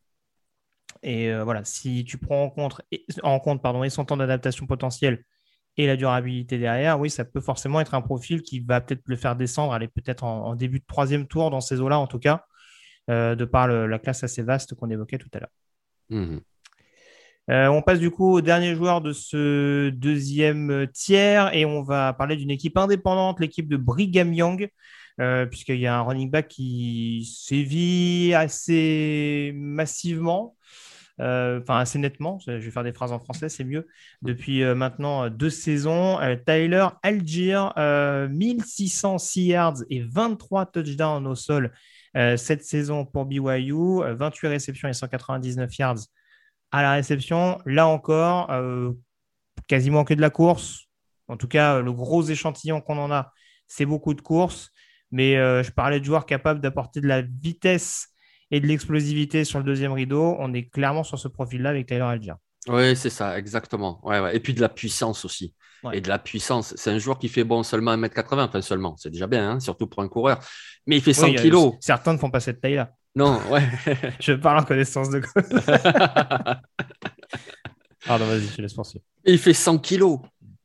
Et 1.03 1.29
euh, 1.31 1.43
voilà, 1.43 1.63
si 1.65 2.05
tu 2.05 2.17
prends 2.17 2.43
en 2.43 2.49
compte, 2.49 2.81
en 3.23 3.39
compte 3.39 3.61
pardon, 3.61 3.83
et 3.83 3.89
son 3.89 4.05
temps 4.05 4.17
d'adaptation 4.17 4.65
potentiel 4.65 5.23
et 5.77 5.87
la 5.87 5.97
durabilité 5.97 6.57
derrière, 6.57 6.99
oui, 6.99 7.09
ça 7.09 7.25
peut 7.25 7.41
forcément 7.41 7.81
être 7.81 7.93
un 7.93 8.01
profil 8.01 8.41
qui 8.41 8.61
va 8.61 8.79
peut-être 8.81 9.03
le 9.05 9.17
faire 9.17 9.35
descendre, 9.35 9.73
aller 9.73 9.89
peut-être 9.89 10.23
en, 10.23 10.55
début 10.55 10.79
de 10.79 10.85
troisième 10.87 11.27
tour 11.27 11.51
dans 11.51 11.61
ces 11.61 11.81
eaux-là, 11.81 11.99
en 11.99 12.07
tout 12.07 12.19
cas. 12.19 12.45
Euh, 13.07 13.35
de 13.35 13.45
par 13.45 13.67
la 13.67 13.99
classe 13.99 14.23
assez 14.23 14.41
vaste 14.41 14.73
qu'on 14.73 14.89
évoquait 14.89 15.19
tout 15.19 15.29
à 15.35 15.39
l'heure. 15.39 15.51
Mhm. 16.09 16.41
Euh, 17.51 17.67
on 17.67 17.83
passe 17.83 17.99
du 17.99 18.09
coup 18.09 18.31
au 18.31 18.41
dernier 18.41 18.73
joueur 18.73 19.01
de 19.01 19.13
ce 19.13 19.89
deuxième 19.89 20.87
tiers 20.91 21.53
et 21.53 21.65
on 21.65 21.83
va 21.83 22.13
parler 22.13 22.35
d'une 22.35 22.49
équipe 22.49 22.75
indépendante, 22.77 23.39
l'équipe 23.39 23.69
de 23.69 23.77
Brigham 23.77 24.33
Young, 24.33 24.69
euh, 25.21 25.45
puisqu'il 25.45 25.79
y 25.79 25.85
a 25.85 25.95
un 25.95 26.01
running 26.01 26.31
back 26.31 26.47
qui 26.47 27.31
sévit 27.31 28.33
assez 28.33 29.51
massivement, 29.53 30.55
enfin 31.19 31.77
assez 31.77 31.99
nettement, 31.99 32.39
je 32.39 32.53
vais 32.53 32.71
faire 32.71 32.83
des 32.83 32.91
phrases 32.91 33.11
en 33.11 33.19
français, 33.19 33.49
c'est 33.49 33.63
mieux, 33.63 33.85
depuis 34.23 34.63
maintenant 34.73 35.29
deux 35.29 35.51
saisons. 35.51 36.17
Tyler 36.47 36.87
Algier, 37.03 37.61
1606 38.31 39.45
yards 39.45 39.83
et 39.91 40.01
23 40.01 40.65
touchdowns 40.65 41.27
au 41.27 41.35
sol 41.35 41.71
cette 42.38 42.63
saison 42.63 43.06
pour 43.06 43.25
BYU, 43.25 44.01
28 44.01 44.47
euh, 44.47 44.49
réceptions 44.49 44.88
et 44.88 44.93
199 44.93 45.78
yards 45.78 45.99
à 46.71 46.82
la 46.82 46.93
réception. 46.93 47.60
Là 47.65 47.88
encore, 47.88 48.49
euh, 48.51 48.91
quasiment 49.67 50.04
que 50.04 50.13
de 50.13 50.21
la 50.21 50.30
course. 50.30 50.86
En 51.28 51.38
tout 51.38 51.47
cas, 51.47 51.82
le 51.82 51.91
gros 51.91 52.23
échantillon 52.23 52.82
qu'on 52.82 52.97
en 52.97 53.12
a, 53.12 53.32
c'est 53.67 53.86
beaucoup 53.86 54.13
de 54.13 54.21
courses. 54.21 54.71
Mais 55.12 55.36
je 55.36 55.71
parlais 55.71 55.99
de 55.99 56.06
joueurs 56.06 56.25
capables 56.25 56.60
d'apporter 56.60 56.99
de 56.99 57.08
la 57.08 57.21
vitesse 57.21 58.10
et 58.51 58.60
de 58.60 58.67
l'explosivité 58.67 59.43
sur 59.43 59.60
le 59.60 59.65
deuxième 59.65 59.93
rideau. 59.93 60.36
On 60.39 60.54
est 60.54 60.69
clairement 60.69 61.04
sur 61.04 61.19
ce 61.19 61.28
profil-là 61.28 61.69
avec 61.69 61.88
Taylor 61.88 62.10
Alger. 62.10 62.34
Oui, 62.67 62.95
c'est 62.95 63.10
ça, 63.10 63.38
exactement. 63.38 63.99
Ouais, 64.04 64.36
Et 64.36 64.39
puis 64.39 64.54
de 64.54 64.62
la 64.62 64.69
puissance 64.69 65.25
aussi. 65.25 65.54
Et 65.93 66.01
de 66.01 66.10
la 66.10 66.17
puissance. 66.17 66.73
C'est 66.78 66.89
un 66.89 66.97
joueur 66.97 67.19
qui 67.19 67.30
fait 67.30 67.43
bon 67.43 67.62
seulement 67.62 67.95
1m80, 67.95 68.45
enfin 68.45 68.62
seulement, 68.62 68.95
c'est 68.97 69.12
déjà 69.12 69.28
bien, 69.28 69.51
hein, 69.51 69.60
surtout 69.60 69.86
pour 69.86 70.01
un 70.01 70.08
coureur. 70.08 70.39
Mais 70.88 70.97
il 70.97 71.01
fait 71.01 71.13
100 71.13 71.34
kilos. 71.34 71.75
Certains 71.80 72.13
ne 72.13 72.17
font 72.17 72.32
pas 72.32 72.39
cette 72.39 72.60
taille-là. 72.62 72.91
Non, 73.15 73.39
ouais. 73.49 73.63
je 74.19 74.34
parle 74.34 74.60
en 74.60 74.63
connaissance 74.63 75.10
de 75.10 75.19
cause. 75.19 75.43
Pardon, 78.06 78.25
vas-y, 78.25 78.47
je 78.56 78.62
laisse 78.62 78.73
penser. 78.73 79.01
Il 79.25 79.38
fait 79.38 79.54
100 79.54 79.78
kilos. 79.80 80.19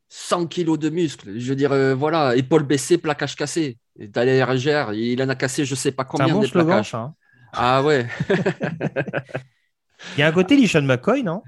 100 0.08 0.46
kilos 0.46 0.78
de 0.78 0.90
muscles. 0.90 1.38
Je 1.38 1.48
veux 1.50 1.56
dire, 1.56 1.72
euh, 1.72 1.94
voilà, 1.94 2.34
épaule 2.34 2.64
baissée, 2.64 2.98
plaquage 2.98 3.36
cassé. 3.36 3.78
D'ailleurs, 3.96 4.92
il 4.92 5.22
en 5.22 5.28
a 5.28 5.34
cassé 5.36 5.64
je 5.64 5.72
ne 5.72 5.76
sais 5.76 5.92
pas 5.92 6.04
combien 6.04 6.34
un 6.34 6.40
bon 6.40 6.48
plaquages. 6.48 6.94
Hein. 6.94 7.14
Ah 7.52 7.82
ouais. 7.82 8.06
il 10.16 10.20
y 10.20 10.22
a 10.22 10.28
un 10.28 10.32
côté 10.32 10.56
Lishon 10.56 10.82
McCoy, 10.82 11.22
non? 11.22 11.42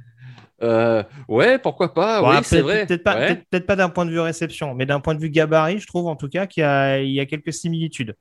Euh, 0.62 1.02
ouais, 1.28 1.58
pourquoi 1.58 1.92
pas. 1.92 2.22
oui, 2.22 2.36
c'est 2.44 2.60
vrai. 2.60 2.86
Peut-être 2.86 3.02
pas, 3.02 3.34
peut 3.50 3.60
pas 3.60 3.76
d'un 3.76 3.88
point 3.88 4.06
de 4.06 4.10
vue 4.10 4.20
réception, 4.20 4.74
mais 4.74 4.86
d'un 4.86 5.00
point 5.00 5.14
de 5.14 5.20
vue 5.20 5.30
gabarit, 5.30 5.78
je 5.78 5.86
trouve 5.86 6.06
en 6.06 6.16
tout 6.16 6.28
cas 6.28 6.46
qu'il 6.46 6.62
y, 6.62 7.12
y 7.12 7.20
a, 7.20 7.26
quelques 7.26 7.52
similitudes. 7.52 8.16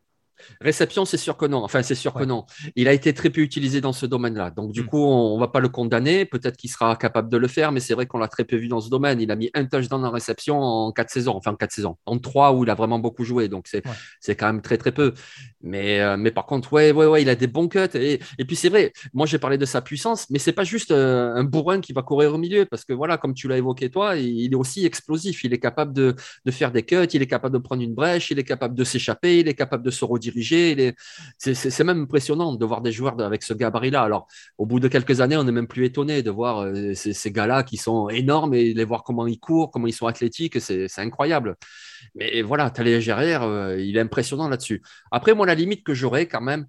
Réception, 0.60 1.06
c'est 1.06 1.18
sûr 1.18 1.38
que 1.38 1.46
non. 1.46 1.64
Enfin, 1.64 1.84
c'est 1.84 1.96
sûr 1.96 2.14
que 2.14 2.24
non. 2.24 2.46
Il 2.76 2.88
a 2.88 2.94
été 2.94 3.14
très 3.14 3.30
peu 3.30 3.42
utilisé 3.42 3.82
dans 3.82 3.94
ce 3.94 4.06
domaine-là. 4.06 4.52
Donc, 4.52 4.72
du 4.72 4.84
hmm. 4.84 4.88
coup, 4.88 5.04
on 5.04 5.36
ne 5.36 5.40
va 5.40 5.48
pas 5.48 5.60
le 5.60 5.70
condamner. 5.70 6.26
Peut-être 6.26 6.58
qu'il 6.58 6.70
sera 6.70 6.96
capable 6.96 7.30
de 7.30 7.38
le 7.38 7.48
faire, 7.48 7.72
mais 7.72 7.80
c'est 7.80 7.94
vrai 7.94 8.06
qu'on 8.06 8.18
l'a 8.18 8.28
très 8.28 8.44
peu 8.44 8.56
vu 8.56 8.68
dans 8.68 8.82
ce 8.82 8.90
domaine. 8.90 9.22
Il 9.22 9.32
a 9.32 9.36
mis 9.36 9.50
un 9.54 9.66
touchdown 9.66 10.04
en 10.06 10.12
réception 10.12 10.60
en 10.60 10.92
quatre 10.92 11.10
saisons, 11.10 11.36
enfin 11.36 11.52
en 11.52 11.56
quatre 11.56 11.72
saisons, 11.72 11.98
en 12.06 12.18
trois 12.20 12.54
où 12.54 12.64
il 12.64 12.70
a 12.70 12.76
vraiment 12.76 13.00
beaucoup 13.00 13.24
joué. 13.24 13.48
Donc, 13.48 13.68
c'est 14.20 14.36
quand 14.36 14.48
même 14.48 14.62
très, 14.62 14.78
très 14.78 14.92
peu. 14.92 15.14
Mais, 15.62 16.00
euh, 16.00 16.18
mais 16.18 16.32
par 16.32 16.46
contre, 16.46 16.74
ouais, 16.74 16.92
ouais, 16.92 17.06
ouais, 17.06 17.22
il 17.22 17.30
a 17.30 17.36
des 17.36 17.48
bons 17.48 17.68
cuts. 17.68 17.80
Et, 17.94 18.20
et 18.38 18.46
puis, 18.46 18.56
c'est 18.56 18.70
vrai, 18.70 18.92
moi, 19.14 19.26
j'ai 19.26 19.40
parlé 19.40 19.58
de 19.58 19.66
sa 19.66 19.82
puissance, 19.82 20.28
mais 20.30 20.40
c'est 20.40 20.52
pas 20.52 20.64
juste 20.64 20.92
euh, 20.92 21.34
un 21.36 21.44
bourrin 21.44 21.82
qui 21.82 21.94
va 21.94 22.02
courir 22.02 22.34
au 22.34 22.38
milieu, 22.38 22.66
parce 22.66 22.86
que 22.86 22.94
voilà, 22.94 23.18
comme 23.18 23.34
tu 23.34 23.48
l'as 23.48 23.58
évoqué 23.58 23.90
toi, 23.90 24.16
il 24.16 24.52
est 24.52 24.56
aussi 24.56 24.86
explosif. 24.86 25.44
Il 25.44 25.54
est 25.54 25.60
capable 25.60 25.94
de, 25.94 26.16
de 26.46 26.52
faire 26.52 26.72
des 26.72 26.84
cuts, 26.84 27.06
il 27.14 27.22
est 27.22 27.28
capable 27.28 27.54
de 27.54 27.62
prendre 27.62 27.82
une 27.82 27.94
brèche, 27.94 28.32
il 28.32 28.40
est 28.40 28.44
capable 28.44 28.76
de 28.76 28.84
s'échapper, 28.84 29.40
il 29.40 29.48
est 29.48 29.54
capable 29.54 29.84
de 29.84 29.92
se 29.92 30.06
rediriger 30.06 30.31
c'est 31.38 31.84
même 31.84 32.04
impressionnant 32.04 32.54
de 32.56 32.66
voir 32.66 32.82
des 32.82 32.92
joueurs 32.92 33.20
avec 33.22 33.44
ce 33.44 33.54
gabarit-là. 33.54 34.02
Alors, 34.02 34.28
au 34.58 34.66
bout 34.66 34.80
de 34.80 34.88
quelques 34.88 35.22
années, 35.22 35.38
on 35.38 35.44
n'est 35.44 35.52
même 35.52 35.68
plus 35.68 35.86
étonné 35.86 36.24
de 36.24 36.32
voir 36.32 36.62
euh, 36.62 36.94
ces, 36.94 37.32
gars-là 37.32 37.64
qui 37.64 37.78
sont 37.78 38.10
énormes 38.10 38.54
et 38.54 38.74
les 38.74 38.84
voir 38.84 39.04
comment 39.04 39.28
ils 39.28 39.40
courent, 39.40 39.72
comment 39.72 39.88
ils 39.88 39.94
sont 39.94 40.08
athlétiques. 40.08 40.60
C'est 40.60 40.88
incroyable. 40.98 41.56
Mais 42.16 42.42
voilà, 42.42 42.70
Talé 42.70 43.02
Gerrière, 43.02 43.44
euh, 43.44 43.80
il 43.80 43.98
est 43.98 44.02
impressionnant 44.02 44.50
là-dessus. 44.50 44.82
Après, 45.12 45.34
moi, 45.34 45.46
la 45.46 45.56
limite 45.56 45.84
que 45.84 45.94
j'aurais 45.94 46.28
quand 46.28 46.42
même, 46.42 46.68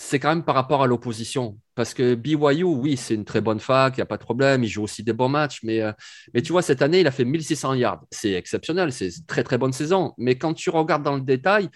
c'est 0.00 0.20
quand 0.20 0.28
même 0.28 0.44
par 0.44 0.54
rapport 0.54 0.82
à 0.82 0.86
l'opposition. 0.86 1.58
Parce 1.74 1.92
que 1.92 2.14
BYU, 2.14 2.62
oui, 2.62 2.96
c'est 2.96 3.14
une 3.14 3.24
très 3.24 3.40
bonne 3.40 3.58
fac, 3.58 3.96
il 3.96 3.98
n'y 3.98 4.02
a 4.02 4.06
pas 4.06 4.16
de 4.16 4.22
problème, 4.22 4.62
il 4.62 4.68
joue 4.68 4.84
aussi 4.84 5.02
des 5.02 5.12
bons 5.12 5.28
matchs, 5.28 5.60
mais, 5.64 5.80
euh, 5.80 5.92
mais 6.32 6.40
tu 6.40 6.52
vois, 6.52 6.62
cette 6.62 6.82
année, 6.82 7.00
il 7.00 7.06
a 7.08 7.10
fait 7.10 7.24
1600 7.24 7.74
yards. 7.74 8.04
C'est 8.12 8.32
exceptionnel, 8.32 8.92
c'est 8.92 9.08
une 9.08 9.26
très 9.26 9.42
très 9.42 9.58
bonne 9.58 9.72
saison. 9.72 10.14
Mais 10.16 10.36
quand 10.36 10.54
tu 10.54 10.70
regardes 10.70 11.02
dans 11.02 11.16
le 11.16 11.22
détail, 11.22 11.68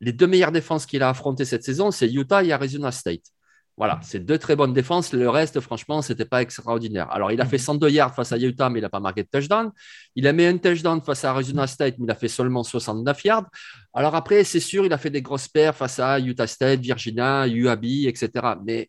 les 0.00 0.12
deux 0.12 0.26
meilleures 0.26 0.52
défenses 0.52 0.86
qu'il 0.86 1.02
a 1.02 1.08
affrontées 1.08 1.44
cette 1.44 1.64
saison, 1.64 1.90
c'est 1.90 2.10
Utah 2.10 2.44
et 2.44 2.52
Arizona 2.52 2.92
State. 2.92 3.24
Voilà, 3.78 4.00
c'est 4.02 4.18
deux 4.18 4.38
très 4.38 4.56
bonnes 4.56 4.72
défenses. 4.72 5.12
Le 5.12 5.30
reste, 5.30 5.60
franchement, 5.60 6.02
ce 6.02 6.12
n'était 6.12 6.24
pas 6.24 6.42
extraordinaire. 6.42 7.08
Alors, 7.12 7.30
il 7.30 7.40
a 7.40 7.46
fait 7.46 7.58
102 7.58 7.88
yards 7.90 8.12
face 8.12 8.32
à 8.32 8.36
Utah, 8.36 8.68
mais 8.68 8.80
il 8.80 8.82
n'a 8.82 8.88
pas 8.88 8.98
marqué 8.98 9.22
de 9.22 9.28
touchdown. 9.30 9.70
Il 10.16 10.26
a 10.26 10.32
mis 10.32 10.44
un 10.46 10.58
touchdown 10.58 11.00
face 11.00 11.24
à 11.24 11.30
Arizona 11.30 11.68
State, 11.68 11.94
mais 11.98 12.06
il 12.06 12.10
a 12.10 12.16
fait 12.16 12.26
seulement 12.26 12.64
69 12.64 13.24
yards. 13.24 13.46
Alors 13.94 14.16
après, 14.16 14.42
c'est 14.42 14.58
sûr, 14.58 14.84
il 14.84 14.92
a 14.92 14.98
fait 14.98 15.10
des 15.10 15.22
grosses 15.22 15.46
paires 15.46 15.76
face 15.76 16.00
à 16.00 16.18
Utah 16.18 16.48
State, 16.48 16.80
Virginia, 16.80 17.46
UAB, 17.46 17.84
etc. 17.84 18.30
Mais 18.66 18.88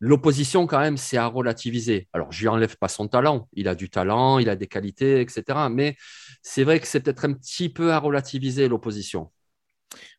l'opposition, 0.00 0.66
quand 0.66 0.80
même, 0.80 0.96
c'est 0.96 1.18
à 1.18 1.26
relativiser. 1.26 2.08
Alors, 2.14 2.32
je 2.32 2.40
lui 2.40 2.48
enlève 2.48 2.78
pas 2.78 2.88
son 2.88 3.08
talent. 3.08 3.50
Il 3.52 3.68
a 3.68 3.74
du 3.74 3.90
talent, 3.90 4.38
il 4.38 4.48
a 4.48 4.56
des 4.56 4.66
qualités, 4.66 5.20
etc. 5.20 5.42
Mais 5.70 5.94
c'est 6.40 6.64
vrai 6.64 6.80
que 6.80 6.86
c'est 6.86 7.00
peut-être 7.00 7.26
un 7.26 7.34
petit 7.34 7.68
peu 7.68 7.92
à 7.92 7.98
relativiser 7.98 8.66
l'opposition. 8.66 9.30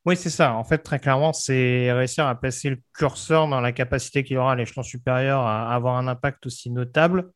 Oui, 0.06 0.18
c'est 0.18 0.30
ça. 0.30 0.54
En 0.54 0.64
fait, 0.64 0.80
très 0.80 1.00
clairement, 1.00 1.34
c'est 1.34 1.92
réussir 1.92 2.28
à 2.28 2.36
passer 2.36 2.70
le 2.70 2.80
curseur 2.94 3.48
dans 3.48 3.62
la 3.62 3.72
capacité 3.72 4.24
qu'il 4.24 4.38
aura 4.38 4.54
à 4.54 4.56
l'échelon 4.56 4.84
supérieur 4.84 5.42
à 5.42 5.74
avoir 5.74 5.96
un 5.98 6.08
impact 6.08 6.46
aussi 6.46 6.70
notable. 6.70 7.32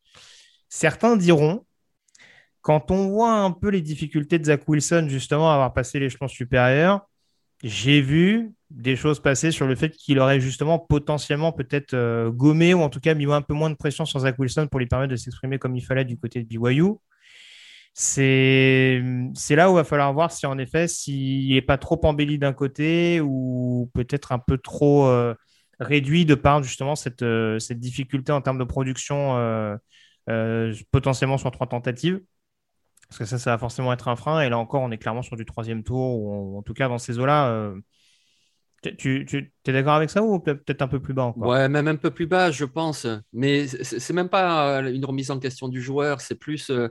Certains 0.70 1.16
diront, 1.16 1.66
quand 2.62 2.92
on 2.92 3.08
voit 3.08 3.34
un 3.34 3.52
peu 3.52 3.70
les 3.70 3.82
difficultés 3.82 4.40
de 4.40 4.46
Zach 4.46 4.68
Wilson, 4.68 5.08
justement, 5.10 5.52
à 5.52 5.54
avoir 5.54 5.74
passé 5.74 6.00
l'échelon 6.00 6.28
supérieur, 6.28 7.08
j'ai 7.64 8.02
vu 8.02 8.52
des 8.70 8.96
choses 8.96 9.22
passer 9.22 9.52
sur 9.52 9.66
le 9.66 9.76
fait 9.76 9.92
qu'il 9.92 10.20
aurait 10.20 10.42
justement 10.42 10.78
potentiellement 10.78 11.54
peut-être 11.54 11.94
euh, 11.94 12.30
gommé 12.30 12.74
ou 12.74 12.82
en 12.82 12.90
tout 12.90 13.00
cas 13.00 13.14
mis 13.14 13.26
un 13.32 13.42
peu 13.42 13.54
moins 13.54 13.70
de 13.70 13.76
pression 13.76 14.06
sur 14.06 14.20
Zach 14.20 14.38
Wilson 14.38 14.68
pour 14.68 14.80
lui 14.80 14.88
permettre 14.88 15.12
de 15.12 15.16
s'exprimer 15.16 15.58
comme 15.58 15.76
il 15.76 15.82
fallait 15.82 16.06
du 16.06 16.18
côté 16.18 16.44
de 16.44 16.48
BYU. 16.48 16.96
C'est 18.00 19.02
là 19.50 19.72
où 19.72 19.74
il 19.74 19.78
va 19.78 19.84
falloir 19.84 20.14
voir 20.14 20.32
si 20.32 20.46
en 20.46 20.60
effet, 20.60 20.88
s'il 20.88 21.52
n'est 21.54 21.64
pas 21.64 21.80
trop 21.80 22.00
embelli 22.06 22.38
d'un 22.38 22.54
côté 22.54 23.20
ou 23.22 23.90
peut-être 23.96 24.32
un 24.32 24.38
peu 24.38 24.60
trop 24.60 25.08
euh, 25.08 25.34
réduit 25.80 26.24
de 26.26 26.36
par 26.36 26.62
justement 26.62 26.96
cette, 26.96 27.24
euh, 27.24 27.58
cette, 27.58 27.80
difficulté 27.80 28.32
en 28.32 28.42
termes 28.42 28.60
de 28.60 28.64
production 28.66 29.36
potentiellement 30.92 31.40
sur 31.40 31.50
trois 31.52 31.68
tentatives. 31.68 32.22
Parce 33.10 33.20
que 33.20 33.26
ça, 33.26 33.40
ça 33.40 33.52
va 33.52 33.58
forcément 33.58 33.92
être 33.94 34.10
un 34.10 34.16
frein. 34.16 34.42
Et 34.42 34.50
là 34.50 34.60
encore, 34.60 34.84
on 34.84 34.92
est 34.92 34.98
clairement 35.00 35.24
sur 35.24 35.36
du 35.36 35.46
troisième 35.46 35.84
tour, 35.84 36.20
ou 36.20 36.58
en, 36.60 36.62
tout 36.62 36.74
cas 36.76 36.90
dans 36.90 37.00
ces 37.00 37.18
eaux-là. 37.18 37.74
Euh, 38.86 38.92
tu, 38.96 39.26
es 39.66 39.74
d'accord 39.74 39.96
avec 39.96 40.10
ça 40.10 40.22
ou 40.22 40.40
peut-être 40.40 40.82
un 40.82 40.88
peu 40.88 41.00
plus 41.00 41.14
bas 41.14 41.24
encore? 41.24 41.50
Ouais, 41.50 41.68
même 41.68 41.88
un 41.88 41.96
peu 41.96 42.12
plus 42.12 42.28
bas, 42.28 42.52
je 42.52 42.66
pense. 42.66 43.08
Mais 43.34 43.68
c'est 43.68 44.14
même 44.14 44.30
pas 44.30 44.80
euh, 44.80 44.94
une 44.94 45.04
remise 45.04 45.32
en 45.32 45.40
question 45.40 45.68
du 45.68 45.82
joueur, 45.82 46.22
c'est 46.22 46.36
plus 46.36 46.70
euh, 46.70 46.90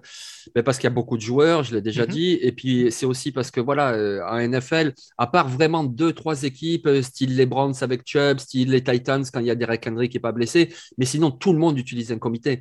ben, 0.54 0.62
parce 0.62 0.78
qu'il 0.78 0.84
y 0.84 0.92
a 0.92 0.94
beaucoup 0.94 1.16
de 1.16 1.22
joueurs, 1.22 1.62
je 1.62 1.74
l'ai 1.74 1.80
déjà 1.80 2.04
mhm. 2.04 2.10
dit. 2.10 2.38
Et 2.42 2.52
puis 2.52 2.90
c'est 2.90 3.06
aussi 3.06 3.32
parce 3.32 3.50
que 3.50 3.60
voilà, 3.60 3.96
en 4.30 4.38
NFL, 4.38 4.94
à 5.18 5.26
part 5.26 5.48
vraiment 5.48 5.84
deux, 5.84 6.12
trois 6.12 6.42
équipes, 6.42 6.88
style 7.02 7.36
les 7.36 7.46
Browns 7.46 7.74
avec 7.80 8.02
Chubb, 8.04 8.38
style 8.38 8.70
les 8.70 8.82
Titans 8.82 9.24
quand 9.32 9.40
il 9.40 9.46
y 9.46 9.50
a 9.50 9.54
Derek 9.54 9.86
Henry 9.86 10.08
qui 10.08 10.16
n'est 10.16 10.22
pas 10.22 10.32
blessé, 10.32 10.74
mais 10.98 11.04
sinon 11.04 11.30
tout 11.30 11.52
le 11.52 11.58
monde 11.58 11.78
utilise 11.78 12.12
un 12.12 12.18
comité. 12.18 12.60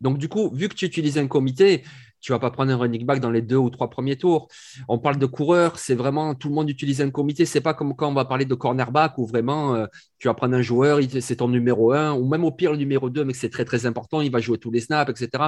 Donc 0.00 0.18
du 0.18 0.28
coup, 0.28 0.50
vu 0.54 0.68
que 0.68 0.74
tu 0.74 0.84
utilises 0.84 1.18
un 1.18 1.26
comité, 1.26 1.82
tu 2.26 2.32
vas 2.32 2.40
pas 2.40 2.50
prendre 2.50 2.72
un 2.72 2.76
running 2.76 3.06
back 3.06 3.20
dans 3.20 3.30
les 3.30 3.40
deux 3.40 3.56
ou 3.56 3.70
trois 3.70 3.88
premiers 3.88 4.16
tours. 4.16 4.48
On 4.88 4.98
parle 4.98 5.16
de 5.16 5.26
coureurs, 5.26 5.78
c'est 5.78 5.94
vraiment 5.94 6.34
tout 6.34 6.48
le 6.48 6.56
monde 6.56 6.68
utilise 6.68 7.00
un 7.00 7.10
comité. 7.10 7.46
C'est 7.46 7.60
pas 7.60 7.72
comme 7.72 7.94
quand 7.94 8.08
on 8.08 8.14
va 8.14 8.24
parler 8.24 8.44
de 8.44 8.54
cornerback 8.56 9.16
où 9.16 9.26
vraiment 9.26 9.76
euh, 9.76 9.86
tu 10.18 10.26
vas 10.26 10.34
prendre 10.34 10.56
un 10.56 10.60
joueur, 10.60 10.98
c'est 11.20 11.36
ton 11.36 11.46
numéro 11.46 11.92
un 11.92 12.14
ou 12.14 12.26
même 12.26 12.42
au 12.42 12.50
pire 12.50 12.72
le 12.72 12.78
numéro 12.78 13.10
deux, 13.10 13.24
mais 13.24 13.32
c'est 13.32 13.48
très 13.48 13.64
très 13.64 13.86
important. 13.86 14.22
Il 14.22 14.32
va 14.32 14.40
jouer 14.40 14.58
tous 14.58 14.72
les 14.72 14.80
snaps, 14.80 15.08
etc. 15.08 15.44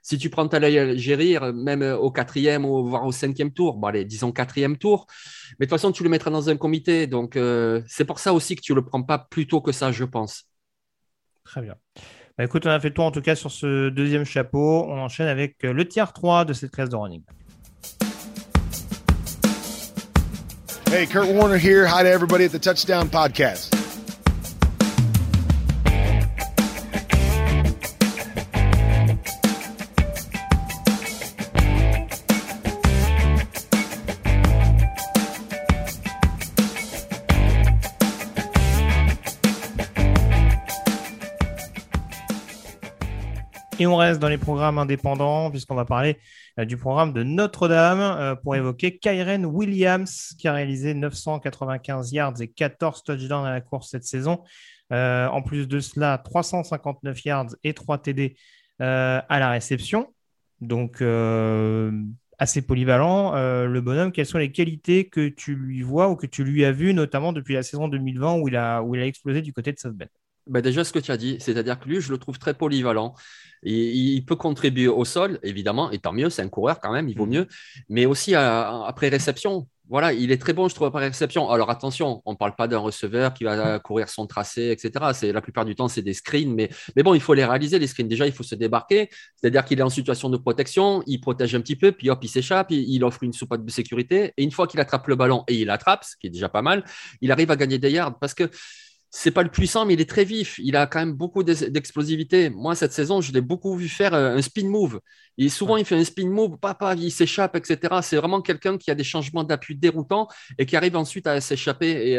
Si 0.00 0.16
tu 0.16 0.30
prends 0.30 0.46
ta 0.46 0.60
gérir, 0.94 1.52
même 1.52 1.82
au 1.82 2.12
quatrième 2.12 2.64
ou 2.64 2.86
voire 2.86 3.04
au 3.04 3.10
cinquième 3.10 3.52
tour, 3.52 3.78
bon 3.78 3.88
allez, 3.88 4.04
disons 4.04 4.30
quatrième 4.30 4.76
tour, 4.76 5.08
mais 5.58 5.66
de 5.66 5.70
toute 5.70 5.80
façon 5.80 5.90
tu 5.90 6.04
le 6.04 6.08
mettras 6.08 6.30
dans 6.30 6.48
un 6.48 6.56
comité. 6.56 7.08
Donc 7.08 7.34
euh, 7.34 7.82
c'est 7.88 8.04
pour 8.04 8.20
ça 8.20 8.32
aussi 8.32 8.54
que 8.54 8.60
tu 8.60 8.76
le 8.76 8.84
prends 8.84 9.02
pas 9.02 9.18
plus 9.18 9.48
tôt 9.48 9.60
que 9.60 9.72
ça, 9.72 9.90
je 9.90 10.04
pense. 10.04 10.44
Très 11.42 11.62
bien. 11.62 11.74
Bah, 12.38 12.44
écoute, 12.44 12.66
on 12.66 12.70
a 12.70 12.80
fait 12.80 12.90
tout 12.90 13.02
en 13.02 13.10
tout 13.10 13.20
cas 13.20 13.34
sur 13.34 13.50
ce 13.50 13.90
deuxième 13.90 14.24
chapeau. 14.24 14.86
On 14.88 14.98
enchaîne 14.98 15.28
avec 15.28 15.64
euh, 15.64 15.72
le 15.72 15.86
tiers 15.86 16.12
3 16.12 16.44
de 16.44 16.52
cette 16.52 16.70
classe 16.70 16.88
de 16.88 16.96
running. 16.96 17.22
Hey, 20.90 21.06
Kurt 21.06 21.28
Warner 21.28 21.58
here. 21.58 21.86
Hi 21.86 22.02
to 22.02 22.08
everybody 22.08 22.44
at 22.44 22.52
the 22.52 22.60
Touchdown 22.60 23.08
Podcast. 23.08 23.81
Et 43.82 43.86
on 43.88 43.96
reste 43.96 44.20
dans 44.20 44.28
les 44.28 44.38
programmes 44.38 44.78
indépendants, 44.78 45.50
puisqu'on 45.50 45.74
va 45.74 45.84
parler 45.84 46.16
euh, 46.60 46.64
du 46.64 46.76
programme 46.76 47.12
de 47.12 47.24
Notre-Dame 47.24 47.98
euh, 47.98 48.36
pour 48.36 48.54
évoquer 48.54 48.96
Kyren 48.96 49.44
Williams, 49.44 50.36
qui 50.38 50.46
a 50.46 50.52
réalisé 50.52 50.94
995 50.94 52.12
yards 52.12 52.40
et 52.40 52.46
14 52.46 53.02
touchdowns 53.02 53.44
à 53.44 53.50
la 53.50 53.60
course 53.60 53.90
cette 53.90 54.04
saison. 54.04 54.44
Euh, 54.92 55.26
en 55.26 55.42
plus 55.42 55.66
de 55.66 55.80
cela, 55.80 56.16
359 56.16 57.24
yards 57.24 57.48
et 57.64 57.74
3 57.74 57.98
TD 57.98 58.36
à 58.78 59.24
la 59.28 59.50
réception. 59.50 60.14
Donc, 60.60 61.02
assez 62.38 62.62
polyvalent. 62.62 63.32
le 63.66 63.80
bonhomme, 63.80 64.12
quelles 64.12 64.26
sont 64.26 64.38
les 64.38 64.52
qualités 64.52 65.08
que 65.08 65.28
tu 65.28 65.56
lui 65.56 65.82
vois 65.82 66.08
ou 66.08 66.14
que 66.14 66.26
tu 66.26 66.44
lui 66.44 66.64
as 66.64 66.70
vues, 66.70 66.94
notamment 66.94 67.32
depuis 67.32 67.54
la 67.54 67.64
saison 67.64 67.88
2020 67.88 68.34
où 68.34 68.46
il 68.46 68.54
a, 68.54 68.80
où 68.80 68.94
il 68.94 69.00
a 69.00 69.06
explosé 69.06 69.42
du 69.42 69.52
côté 69.52 69.72
de 69.72 69.78
South 69.80 69.96
Bend? 69.96 70.06
Bah, 70.46 70.60
déjà, 70.60 70.84
ce 70.84 70.92
que 70.92 70.98
tu 70.98 71.12
as 71.12 71.16
dit, 71.16 71.36
c'est-à-dire 71.40 71.78
que 71.78 71.88
lui, 71.88 72.00
je 72.00 72.10
le 72.10 72.18
trouve 72.18 72.38
très 72.38 72.54
polyvalent. 72.54 73.14
il 73.62 74.24
peut 74.24 74.36
contribuer 74.36 74.88
au 74.88 75.04
sol, 75.04 75.38
évidemment, 75.42 75.90
et 75.90 75.98
tant 75.98 76.12
mieux, 76.12 76.30
c'est 76.30 76.42
un 76.42 76.48
coureur 76.48 76.80
quand 76.80 76.92
même, 76.92 77.08
il 77.08 77.16
vaut 77.16 77.26
mmh. 77.26 77.30
mieux, 77.30 77.48
mais 77.88 78.06
aussi 78.06 78.34
après 78.34 79.08
réception. 79.08 79.68
Voilà, 79.88 80.14
il 80.14 80.32
est 80.32 80.40
très 80.40 80.54
bon, 80.54 80.68
je 80.68 80.74
trouve, 80.74 80.86
après 80.86 81.08
réception. 81.08 81.50
Alors 81.50 81.68
attention, 81.68 82.22
on 82.24 82.32
ne 82.32 82.36
parle 82.36 82.54
pas 82.56 82.66
d'un 82.66 82.78
receveur 82.78 83.34
qui 83.34 83.44
va 83.44 83.78
courir 83.78 84.08
son 84.08 84.26
tracé, 84.26 84.70
etc. 84.70 85.10
C'est, 85.12 85.32
la 85.32 85.42
plupart 85.42 85.66
du 85.66 85.74
temps, 85.74 85.86
c'est 85.86 86.02
des 86.02 86.14
screens, 86.14 86.54
mais, 86.54 86.70
mais 86.96 87.02
bon, 87.02 87.14
il 87.14 87.20
faut 87.20 87.34
les 87.34 87.44
réaliser, 87.44 87.78
les 87.78 87.86
screens. 87.86 88.08
Déjà, 88.08 88.26
il 88.26 88.32
faut 88.32 88.42
se 88.42 88.54
débarquer, 88.54 89.10
c'est-à-dire 89.36 89.64
qu'il 89.64 89.78
est 89.80 89.82
en 89.82 89.90
situation 89.90 90.30
de 90.30 90.38
protection, 90.38 91.02
il 91.06 91.20
protège 91.20 91.54
un 91.54 91.60
petit 91.60 91.76
peu, 91.76 91.92
puis 91.92 92.08
hop, 92.08 92.20
il 92.22 92.28
s'échappe, 92.28 92.70
il, 92.70 92.88
il 92.88 93.04
offre 93.04 93.22
une 93.22 93.34
soupape 93.34 93.64
de 93.64 93.70
sécurité, 93.70 94.32
et 94.36 94.42
une 94.42 94.52
fois 94.52 94.66
qu'il 94.66 94.80
attrape 94.80 95.06
le 95.08 95.14
ballon, 95.14 95.44
et 95.46 95.56
il 95.56 95.68
attrape, 95.68 96.04
ce 96.04 96.16
qui 96.16 96.28
est 96.28 96.30
déjà 96.30 96.48
pas 96.48 96.62
mal, 96.62 96.84
il 97.20 97.30
arrive 97.30 97.50
à 97.50 97.56
gagner 97.56 97.78
des 97.78 97.90
yards 97.90 98.18
parce 98.18 98.34
que 98.34 98.48
c'est 99.14 99.30
pas 99.30 99.42
le 99.42 99.50
puissant, 99.50 99.84
mais 99.84 99.92
il 99.92 100.00
est 100.00 100.08
très 100.08 100.24
vif. 100.24 100.58
Il 100.58 100.74
a 100.74 100.86
quand 100.86 100.98
même 100.98 101.12
beaucoup 101.12 101.42
d'explosivité. 101.42 102.48
Moi, 102.48 102.74
cette 102.74 102.94
saison, 102.94 103.20
je 103.20 103.30
l'ai 103.30 103.42
beaucoup 103.42 103.76
vu 103.76 103.86
faire 103.86 104.14
euh, 104.14 104.36
un 104.36 104.40
spin 104.40 104.66
move. 104.66 105.00
Et 105.36 105.50
souvent, 105.50 105.76
il 105.76 105.84
fait 105.84 105.96
un 105.96 106.04
spin 106.04 106.30
move, 106.30 106.56
papa, 106.56 106.94
il 106.94 107.12
s'échappe, 107.12 107.54
etc. 107.54 108.00
C'est 108.02 108.16
vraiment 108.16 108.40
quelqu'un 108.40 108.78
qui 108.78 108.90
a 108.90 108.94
des 108.94 109.04
changements 109.04 109.44
d'appui 109.44 109.76
déroutants 109.76 110.28
et 110.58 110.64
qui 110.64 110.76
arrive 110.76 110.96
ensuite 110.96 111.26
à 111.26 111.42
s'échapper 111.42 112.18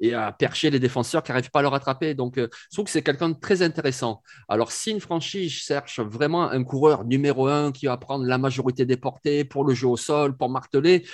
et, 0.00 0.14
à, 0.14 0.32
percher 0.32 0.70
les 0.70 0.80
défenseurs 0.80 1.22
qui 1.22 1.30
n'arrivent 1.30 1.50
pas 1.50 1.58
à 1.58 1.62
le 1.62 1.68
rattraper. 1.68 2.14
Donc, 2.14 2.38
euh, 2.38 2.48
je 2.70 2.76
trouve 2.76 2.86
que 2.86 2.90
c'est 2.90 3.02
quelqu'un 3.02 3.28
de 3.28 3.38
très 3.38 3.60
intéressant. 3.60 4.22
Alors, 4.48 4.72
si 4.72 4.92
une 4.92 5.00
franchise 5.00 5.52
cherche 5.52 6.00
vraiment 6.00 6.50
un 6.50 6.64
coureur 6.64 7.04
numéro 7.04 7.48
un 7.48 7.70
qui 7.70 7.84
va 7.84 7.98
prendre 7.98 8.24
la 8.24 8.38
majorité 8.38 8.86
des 8.86 8.96
portées 8.96 9.44
pour 9.44 9.64
le 9.64 9.74
jeu 9.74 9.88
au 9.88 9.98
sol, 9.98 10.38
pour 10.38 10.48
marteler, 10.48 11.06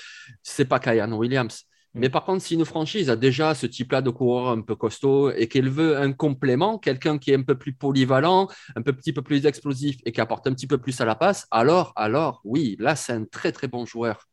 c'est 0.45 0.67
pas 0.67 0.79
Kyan 0.79 1.11
Williams. 1.11 1.65
Mais 1.95 2.09
mm. 2.09 2.13
par 2.13 2.25
contre, 2.25 2.43
si 2.43 2.55
une 2.55 2.65
franchise 2.65 3.11
a 3.11 3.17
déjà 3.17 3.55
ce 3.55 3.67
type-là 3.67 4.03
de 4.03 4.11
coureur 4.11 4.51
un 4.51 4.61
peu 4.61 4.77
costaud 4.77 5.31
et 5.33 5.49
qu'elle 5.49 5.69
veut 5.69 5.99
un 5.99 6.13
complément, 6.13 6.79
quelqu'un 6.79 7.19
qui 7.19 7.33
est 7.33 7.37
un 7.37 7.43
peu 7.43 7.57
plus 7.57 7.73
polyvalent, 7.73 8.49
un 8.77 8.83
petit 8.83 9.13
peu 9.13 9.23
plus 9.23 9.47
explosif 9.47 9.97
et 10.05 10.13
qui 10.13 10.21
apporte 10.21 10.47
un 10.47 10.53
petit 10.53 10.67
peu 10.67 10.79
plus 10.79 11.01
à 11.01 11.05
la 11.05 11.15
passe, 11.15 11.47
alors, 11.51 11.93
alors, 11.97 12.41
oui, 12.45 12.77
là, 12.79 12.97
c'est 12.97 13.13
un 13.13 13.25
très, 13.25 13.53
très 13.53 13.69
bon 13.69 13.87
joueur. 13.87 14.29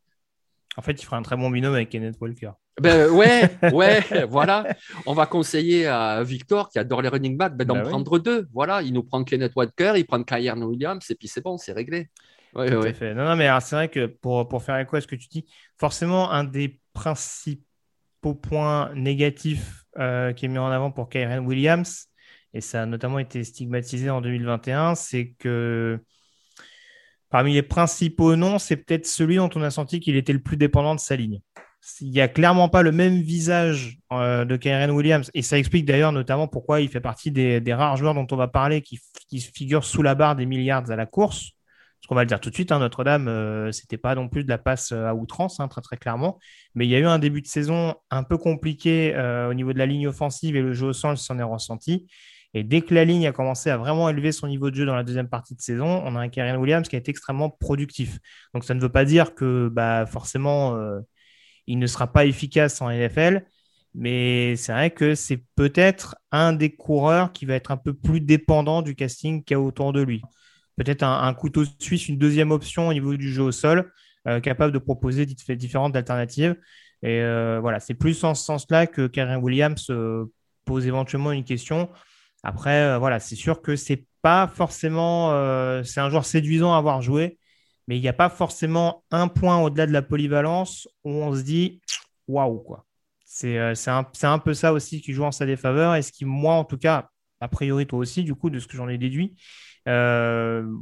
En 0.76 0.82
fait, 0.82 0.92
il 0.92 1.04
fera 1.04 1.16
un 1.16 1.22
très 1.22 1.36
bon 1.36 1.50
binôme 1.50 1.74
avec 1.74 1.88
Kenneth 1.88 2.16
Walker. 2.20 2.52
Ben 2.80 3.10
ouais, 3.10 3.50
ouais, 3.72 4.26
voilà. 4.30 4.64
On 5.06 5.12
va 5.12 5.26
conseiller 5.26 5.86
à 5.86 6.22
Victor 6.22 6.68
qui 6.68 6.78
adore 6.78 7.02
les 7.02 7.08
running 7.08 7.36
backs 7.36 7.56
ben, 7.56 7.66
d'en 7.66 7.74
ben 7.74 7.82
prendre 7.82 8.20
deux. 8.20 8.46
Voilà, 8.52 8.82
il 8.82 8.92
nous 8.92 9.02
prend 9.02 9.24
Kenneth 9.24 9.52
Walker, 9.56 9.94
il 9.96 10.06
prend 10.06 10.22
Kyron 10.22 10.62
Williams 10.62 11.04
et 11.10 11.16
puis 11.16 11.26
c'est 11.26 11.42
bon, 11.42 11.58
c'est 11.58 11.72
réglé. 11.72 12.08
Ouais, 12.54 12.74
ouais. 12.74 12.94
Fait. 12.94 13.14
Non, 13.14 13.24
non, 13.24 13.36
mais 13.36 13.48
c'est 13.60 13.76
vrai 13.76 13.88
que 13.88 14.06
pour, 14.06 14.48
pour 14.48 14.62
faire 14.62 14.78
écho 14.78 14.96
à 14.96 15.00
ce 15.00 15.06
que 15.06 15.16
tu 15.16 15.28
dis, 15.28 15.44
forcément, 15.76 16.30
un 16.30 16.44
des 16.44 16.80
principaux 16.98 18.34
points 18.34 18.92
négatifs 18.94 19.84
euh, 19.98 20.32
qui 20.32 20.46
est 20.46 20.48
mis 20.48 20.58
en 20.58 20.66
avant 20.66 20.90
pour 20.90 21.08
Kyren 21.08 21.46
Williams, 21.46 22.08
et 22.54 22.60
ça 22.60 22.82
a 22.82 22.86
notamment 22.86 23.20
été 23.20 23.44
stigmatisé 23.44 24.10
en 24.10 24.20
2021, 24.20 24.96
c'est 24.96 25.34
que 25.38 26.00
parmi 27.30 27.54
les 27.54 27.62
principaux 27.62 28.34
noms, 28.34 28.58
c'est 28.58 28.76
peut-être 28.76 29.06
celui 29.06 29.36
dont 29.36 29.50
on 29.54 29.62
a 29.62 29.70
senti 29.70 30.00
qu'il 30.00 30.16
était 30.16 30.32
le 30.32 30.42
plus 30.42 30.56
dépendant 30.56 30.96
de 30.96 31.00
sa 31.00 31.14
ligne. 31.14 31.40
Il 32.00 32.10
n'y 32.10 32.20
a 32.20 32.26
clairement 32.26 32.68
pas 32.68 32.82
le 32.82 32.90
même 32.90 33.20
visage 33.20 33.98
euh, 34.12 34.44
de 34.44 34.56
Kyren 34.56 34.90
Williams, 34.90 35.30
et 35.34 35.42
ça 35.42 35.56
explique 35.56 35.84
d'ailleurs 35.84 36.10
notamment 36.10 36.48
pourquoi 36.48 36.80
il 36.80 36.88
fait 36.88 37.00
partie 37.00 37.30
des, 37.30 37.62
rares 37.72 37.96
joueurs 37.96 38.14
dont 38.14 38.26
on 38.32 38.36
va 38.36 38.48
parler 38.48 38.82
qui, 38.82 38.98
qui 39.28 39.40
figurent 39.40 39.84
sous 39.84 40.02
la 40.02 40.16
barre 40.16 40.34
des 40.34 40.46
milliards 40.46 40.90
à 40.90 40.96
la 40.96 41.06
course. 41.06 41.52
Qu'on 42.08 42.14
va 42.14 42.22
le 42.22 42.26
dire 42.26 42.40
tout 42.40 42.48
de 42.48 42.54
suite, 42.54 42.72
hein, 42.72 42.78
Notre-Dame, 42.78 43.26
ce 43.26 43.30
euh, 43.30 43.72
c'était 43.72 43.98
pas 43.98 44.14
non 44.14 44.28
plus 44.28 44.42
de 44.42 44.48
la 44.48 44.56
passe 44.56 44.92
euh, 44.92 45.04
à 45.04 45.14
outrance, 45.14 45.60
hein, 45.60 45.68
très 45.68 45.82
très 45.82 45.98
clairement. 45.98 46.38
Mais 46.74 46.86
il 46.86 46.90
y 46.90 46.94
a 46.94 46.98
eu 46.98 47.04
un 47.04 47.18
début 47.18 47.42
de 47.42 47.46
saison 47.46 47.94
un 48.10 48.22
peu 48.22 48.38
compliqué 48.38 49.14
euh, 49.14 49.50
au 49.50 49.54
niveau 49.54 49.74
de 49.74 49.78
la 49.78 49.84
ligne 49.84 50.08
offensive 50.08 50.56
et 50.56 50.62
le 50.62 50.72
jeu 50.72 50.88
au 50.88 50.92
sol 50.94 51.18
s'en 51.18 51.38
est 51.38 51.42
ressenti. 51.42 52.06
Et 52.54 52.64
dès 52.64 52.80
que 52.80 52.94
la 52.94 53.04
ligne 53.04 53.26
a 53.26 53.32
commencé 53.32 53.68
à 53.68 53.76
vraiment 53.76 54.08
élever 54.08 54.32
son 54.32 54.48
niveau 54.48 54.70
de 54.70 54.76
jeu 54.76 54.86
dans 54.86 54.96
la 54.96 55.04
deuxième 55.04 55.28
partie 55.28 55.54
de 55.54 55.60
saison, 55.60 56.02
on 56.04 56.16
a 56.16 56.20
un 56.20 56.28
Karen 56.30 56.56
Williams 56.56 56.88
qui 56.88 56.96
a 56.96 56.98
été 56.98 57.10
extrêmement 57.10 57.50
productif. 57.50 58.18
Donc 58.54 58.64
ça 58.64 58.72
ne 58.72 58.80
veut 58.80 58.88
pas 58.88 59.04
dire 59.04 59.34
que 59.34 59.68
bah, 59.68 60.06
forcément 60.06 60.74
il 61.68 61.78
ne 61.78 61.86
sera 61.86 62.10
pas 62.12 62.24
efficace 62.24 62.80
en 62.82 62.90
NFL, 62.90 63.44
Mais 63.94 64.56
c'est 64.56 64.72
vrai 64.72 64.90
que 64.90 65.14
c'est 65.14 65.44
peut-être 65.56 66.16
un 66.32 66.52
des 66.54 66.74
coureurs 66.74 67.32
qui 67.32 67.46
va 67.46 67.54
être 67.54 67.70
un 67.70 67.76
peu 67.76 67.94
plus 67.94 68.20
dépendant 68.20 68.82
du 68.82 68.94
casting 68.94 69.44
qu'il 69.44 69.54
y 69.54 69.56
a 69.56 69.60
autour 69.60 69.92
de 69.92 70.02
lui. 70.02 70.22
Peut-être 70.78 71.02
un, 71.02 71.34
couteau 71.34 71.64
suisse, 71.78 72.08
une 72.08 72.18
deuxième 72.18 72.50
option 72.50 72.88
au 72.88 72.92
niveau 72.92 73.16
du 73.16 73.30
jeu 73.32 73.42
au 73.42 73.52
sol, 73.52 73.92
euh, 74.26 74.40
capable 74.40 74.72
de 74.72 74.78
proposer 74.78 75.26
différentes 75.26 75.96
alternatives. 75.96 76.56
Et 77.02 77.20
euh, 77.20 77.58
voilà, 77.60 77.80
c'est 77.80 77.94
plus 77.94 78.22
en 78.24 78.34
ce 78.34 78.44
sens-là 78.44 78.86
que 78.86 79.06
Karen 79.06 79.42
Williams 79.42 79.90
pose 80.64 80.86
éventuellement 80.86 81.32
une 81.32 81.44
question. 81.44 81.88
Après, 82.42 82.98
voilà, 82.98 83.18
c'est 83.18 83.36
sûr 83.36 83.60
que 83.60 83.76
c'est 83.76 84.06
pas 84.22 84.46
forcément. 84.46 85.30
c'est 85.84 86.00
un 86.00 86.10
joueur 86.10 86.24
séduisant 86.24 86.72
à 86.72 86.78
avoir 86.78 87.02
joué, 87.02 87.38
mais 87.88 87.96
il 87.98 88.00
n'y 88.00 88.08
a 88.08 88.12
pas 88.12 88.28
forcément 88.28 89.04
un 89.10 89.28
point 89.28 89.60
au-delà 89.60 89.86
de 89.86 89.92
la 89.92 90.02
polyvalence 90.02 90.88
où 91.04 91.10
on 91.10 91.34
se 91.34 91.42
dit 91.42 91.80
waouh, 92.28 92.58
quoi. 92.60 92.84
Euh, 93.44 93.74
c'est 93.74 93.90
un, 93.90 94.06
un, 94.22 94.38
peu 94.38 94.54
ça 94.54 94.72
aussi 94.72 95.00
qui 95.00 95.12
joue 95.12 95.24
en 95.24 95.32
sa 95.32 95.46
défaveur 95.46 95.94
et 95.94 96.02
ce 96.02 96.12
qui, 96.12 96.24
moi, 96.24 96.54
en 96.54 96.64
tout 96.64 96.78
cas, 96.78 97.10
a 97.40 97.48
priori, 97.48 97.86
toi 97.86 97.98
aussi, 97.98 98.24
du 98.24 98.34
coup, 98.34 98.50
de 98.50 98.58
ce 98.58 98.66
que 98.66 98.76
j'en 98.76 98.88
ai 98.88 98.98
déduit, 98.98 99.36
euh, 99.36 99.36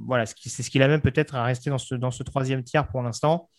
voilà, 0.06 0.26
c'est 0.26 0.62
ce 0.62 0.70
qu'il 0.70 0.80
même 0.80 1.00
peut-être 1.00 1.34
à 1.34 1.44
rester 1.44 1.70
dans 1.70 1.78
ce, 1.78 1.94
dans 1.94 2.10
ce 2.10 2.22
troisième 2.22 2.62
tiers 2.64 2.88
pour 2.88 3.02
l'instant. 3.02 3.50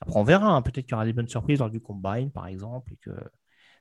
Après, 0.00 0.18
on 0.18 0.24
verra. 0.24 0.48
Hein. 0.48 0.62
Peut-être 0.62 0.86
qu'il 0.86 0.92
y 0.92 0.94
aura 0.94 1.04
des 1.04 1.12
bonnes 1.12 1.28
surprises 1.28 1.60
lors 1.60 1.70
du 1.70 1.80
combine, 1.80 2.30
par 2.32 2.46
exemple, 2.46 2.92
et 2.92 2.96
que 2.96 3.10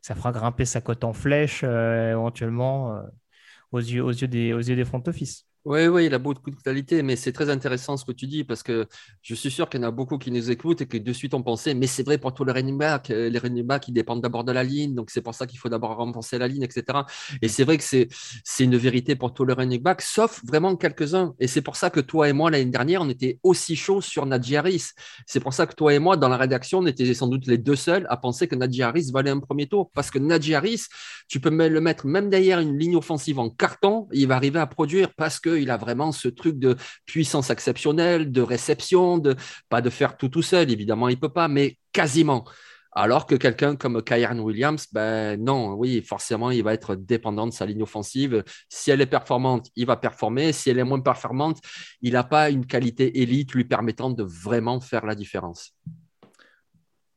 ça 0.02 0.16
fera 0.16 0.32
grimper 0.32 0.66
sa 0.66 0.82
cote 0.82 1.04
en 1.04 1.14
flèche 1.14 1.62
euh, 1.64 2.12
éventuellement 2.12 3.02
aux, 3.72 3.80
yeux, 3.80 4.04
aux, 4.04 4.12
yeux 4.12 4.28
des, 4.28 4.54
aux 4.54 4.60
yeux 4.60 4.76
des 4.76 4.86
front 4.86 5.04
office. 5.08 5.48
Oui, 5.64 5.86
oui, 5.86 6.08
il 6.08 6.14
a 6.16 6.18
beaucoup 6.18 6.50
de 6.50 6.56
qualité, 6.56 7.04
mais 7.04 7.16
c'est 7.16 7.32
très 7.32 7.52
intéressant 7.52 7.96
ce 7.96 8.04
que 8.04 8.12
tu 8.12 8.26
dis 8.26 8.44
parce 8.44 8.64
que 8.64 8.88
je 9.22 9.36
suis 9.36 9.52
sûr 9.52 9.70
qu'il 9.70 9.80
y 9.80 9.84
en 9.84 9.88
a 9.88 9.92
beaucoup 9.92 10.18
qui 10.18 10.32
nous 10.32 10.50
écoutent 10.50 10.82
et 10.82 10.88
que 10.88 10.98
de 10.98 11.14
suite 11.14 11.36
on 11.36 11.44
pensait, 11.44 11.76
mais 11.76 11.86
c'est 11.86 12.02
vrai 12.02 12.18
pour 12.18 12.34
tous 12.34 12.44
les 12.44 12.52
running 12.52 12.80
backs, 12.80 13.12
euh, 13.12 13.30
les 13.30 13.38
running 13.38 13.64
backs 13.64 13.88
ils 13.88 13.94
dépendent 13.94 14.22
d'abord 14.22 14.44
de 14.44 14.52
la 14.52 14.64
ligne, 14.64 14.96
donc 14.96 15.12
c'est 15.12 15.22
pour 15.22 15.36
ça 15.36 15.46
qu'il 15.46 15.60
faut 15.60 15.70
d'abord 15.70 15.96
renforcer 15.98 16.40
la 16.40 16.48
ligne, 16.48 16.64
etc. 16.64 17.06
Et 17.44 17.48
c'est 17.48 17.64
vrai 17.64 17.78
que 17.78 17.84
c'est, 17.84 18.08
c'est 18.44 18.64
une 18.64 18.76
vérité 18.76 19.16
pour 19.16 19.36
tous 19.36 19.46
les 19.46 19.54
running 19.54 19.80
backs, 19.84 20.02
sauf 20.02 20.42
vraiment 20.44 20.76
quelques-uns. 20.76 21.36
Et 21.40 21.46
c'est 21.46 21.62
pour 21.62 21.76
ça 21.76 21.92
que 21.92 22.00
toi 22.00 22.28
et 22.28 22.34
moi 22.34 22.50
l'année 22.50 22.66
dernière, 22.72 23.04
on 23.04 23.10
était 23.10 23.38
aussi 23.44 23.76
chaud 23.76 24.02
sur 24.02 24.26
Nadji 24.26 24.56
Harris. 24.56 24.86
C'est 25.28 25.42
pour 25.42 25.54
ça 25.54 25.68
que 25.68 25.76
toi 25.76 25.94
et 25.94 26.00
moi, 26.00 26.18
dans 26.18 26.30
la 26.30 26.38
rédaction, 26.38 26.80
on 26.80 26.88
était 26.88 27.14
sans 27.14 27.28
doute 27.28 27.46
les 27.46 27.60
deux 27.60 27.76
seuls 27.76 28.08
à 28.10 28.18
penser 28.18 28.48
que 28.48 28.56
Nadji 28.56 28.82
Harris 28.82 29.12
valait 29.14 29.30
un 29.30 29.40
premier 29.40 29.68
tour 29.68 29.92
parce 29.94 30.10
que 30.10 30.18
Nadji 30.18 30.56
Harris, 30.56 30.86
tu 31.28 31.40
peux 31.40 31.52
le 31.52 31.82
mettre 31.82 32.08
même 32.08 32.32
derrière 32.32 32.60
une 32.60 32.80
ligne 32.80 32.96
offensive 32.96 33.38
en 33.38 33.52
carton, 33.52 34.08
il 34.12 34.28
va 34.28 34.38
arriver 34.38 34.60
à 34.60 34.66
produire 34.66 35.14
parce 35.16 35.40
que 35.40 35.51
il 35.60 35.70
a 35.72 35.78
vraiment 35.78 36.12
ce 36.12 36.28
truc 36.28 36.60
de 36.60 36.76
puissance 37.06 37.50
exceptionnelle, 37.50 38.32
de 38.32 38.42
réception, 38.42 39.18
de 39.18 39.36
pas 39.70 39.82
de 39.82 39.90
faire 39.90 40.18
tout 40.18 40.30
tout 40.30 40.42
seul, 40.42 40.72
évidemment, 40.72 41.10
il 41.10 41.20
peut 41.20 41.30
pas, 41.30 41.48
mais 41.48 41.78
quasiment. 41.92 42.46
Alors 42.94 43.26
que 43.26 43.36
quelqu'un 43.36 43.78
comme 43.78 44.04
Kyron 44.04 44.40
Williams, 44.40 44.88
ben 44.92 45.42
non, 45.42 45.76
oui, 45.76 46.02
forcément, 46.02 46.52
il 46.52 46.62
va 46.62 46.74
être 46.74 46.96
dépendant 46.96 47.48
de 47.48 47.54
sa 47.54 47.66
ligne 47.66 47.84
offensive. 47.84 48.44
Si 48.68 48.92
elle 48.92 49.00
est 49.00 49.06
performante, 49.06 49.70
il 49.78 49.86
va 49.86 49.96
performer. 49.96 50.52
Si 50.52 50.70
elle 50.70 50.78
est 50.78 50.84
moins 50.84 51.00
performante, 51.00 51.60
il 52.02 52.14
n'a 52.14 52.26
pas 52.26 52.50
une 52.50 52.66
qualité 52.66 53.22
élite 53.22 53.54
lui 53.54 53.64
permettant 53.64 54.10
de 54.10 54.24
vraiment 54.24 54.82
faire 54.82 55.06
la 55.06 55.16
différence. 55.16 55.74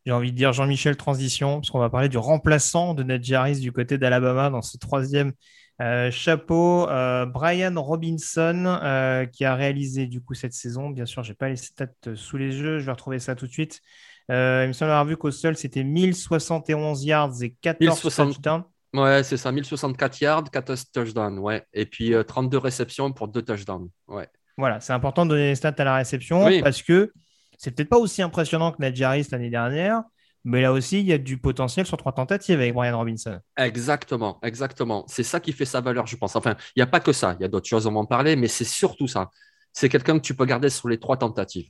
J'ai 0.06 0.12
envie 0.12 0.30
de 0.30 0.36
dire 0.36 0.52
Jean-Michel 0.52 0.96
Transition, 0.96 1.56
parce 1.56 1.70
qu'on 1.70 1.80
va 1.80 1.90
parler 1.90 2.08
du 2.08 2.18
remplaçant 2.18 2.94
de 2.94 3.02
Ned 3.02 3.32
Harris 3.32 3.58
du 3.58 3.72
côté 3.72 3.98
d'Alabama 3.98 4.50
dans 4.50 4.62
ce 4.62 4.76
troisième 4.76 5.32
euh, 5.80 6.10
chapeau, 6.10 6.88
euh, 6.88 7.26
Brian 7.26 7.74
Robinson 7.76 8.64
euh, 8.64 9.26
qui 9.26 9.44
a 9.44 9.54
réalisé 9.54 10.06
du 10.06 10.20
coup 10.20 10.34
cette 10.34 10.52
saison. 10.52 10.90
Bien 10.90 11.06
sûr, 11.06 11.22
j'ai 11.22 11.34
pas 11.34 11.48
les 11.48 11.56
stats 11.56 11.88
sous 12.14 12.36
les 12.36 12.56
yeux, 12.56 12.78
je 12.78 12.86
vais 12.86 12.92
retrouver 12.92 13.18
ça 13.18 13.34
tout 13.34 13.46
de 13.46 13.52
suite. 13.52 13.80
il 14.28 14.34
me 14.34 14.72
semble 14.72 14.92
avoir 14.92 15.04
vu 15.04 15.16
qu'au 15.16 15.30
sol, 15.30 15.56
c'était 15.56 15.82
1071 15.82 17.04
yards 17.04 17.42
et 17.42 17.56
14 17.60 18.00
touchdowns. 18.00 18.64
Ouais, 18.92 19.24
c'est 19.24 19.36
ça, 19.36 19.50
1064 19.50 20.20
yards, 20.20 20.44
14 20.44 20.92
touchdowns. 20.92 21.38
Ouais. 21.40 21.64
Et 21.72 21.86
puis 21.86 22.14
32 22.26 22.58
réceptions 22.58 23.12
pour 23.12 23.26
2 23.26 23.42
touchdowns. 23.42 23.88
Ouais. 24.06 24.28
Voilà, 24.56 24.78
c'est 24.78 24.92
important 24.92 25.24
de 25.26 25.30
donner 25.30 25.48
les 25.48 25.54
stats 25.56 25.74
à 25.76 25.84
la 25.84 25.96
réception 25.96 26.48
parce 26.62 26.82
que 26.82 27.12
c'est 27.58 27.72
peut-être 27.72 27.88
pas 27.88 27.98
aussi 27.98 28.22
impressionnant 28.22 28.70
que 28.70 28.80
Nadjaris 28.80 29.26
l'année 29.32 29.50
dernière, 29.50 30.04
mais 30.44 30.60
là 30.60 30.72
aussi, 30.72 31.00
il 31.00 31.06
y 31.06 31.12
a 31.12 31.18
du 31.18 31.38
potentiel 31.38 31.86
sur 31.86 31.96
trois 31.96 32.12
tentatives 32.12 32.58
avec 32.60 32.74
Brian 32.74 32.96
Robinson. 32.98 33.38
Exactement, 33.56 34.38
exactement. 34.42 35.04
C'est 35.08 35.22
ça 35.22 35.40
qui 35.40 35.52
fait 35.52 35.64
sa 35.64 35.80
valeur, 35.80 36.06
je 36.06 36.16
pense. 36.16 36.36
Enfin, 36.36 36.54
il 36.76 36.80
n'y 36.80 36.82
a 36.82 36.86
pas 36.86 37.00
que 37.00 37.12
ça. 37.12 37.34
Il 37.38 37.42
y 37.42 37.46
a 37.46 37.48
d'autres 37.48 37.68
choses, 37.68 37.86
on 37.86 37.92
m'en 37.92 38.04
parler, 38.04 38.36
mais 38.36 38.48
c'est 38.48 38.64
surtout 38.64 39.08
ça. 39.08 39.30
C'est 39.72 39.88
quelqu'un 39.88 40.18
que 40.18 40.22
tu 40.24 40.34
peux 40.34 40.44
garder 40.44 40.68
sur 40.68 40.88
les 40.88 41.00
trois 41.00 41.16
tentatives. 41.16 41.68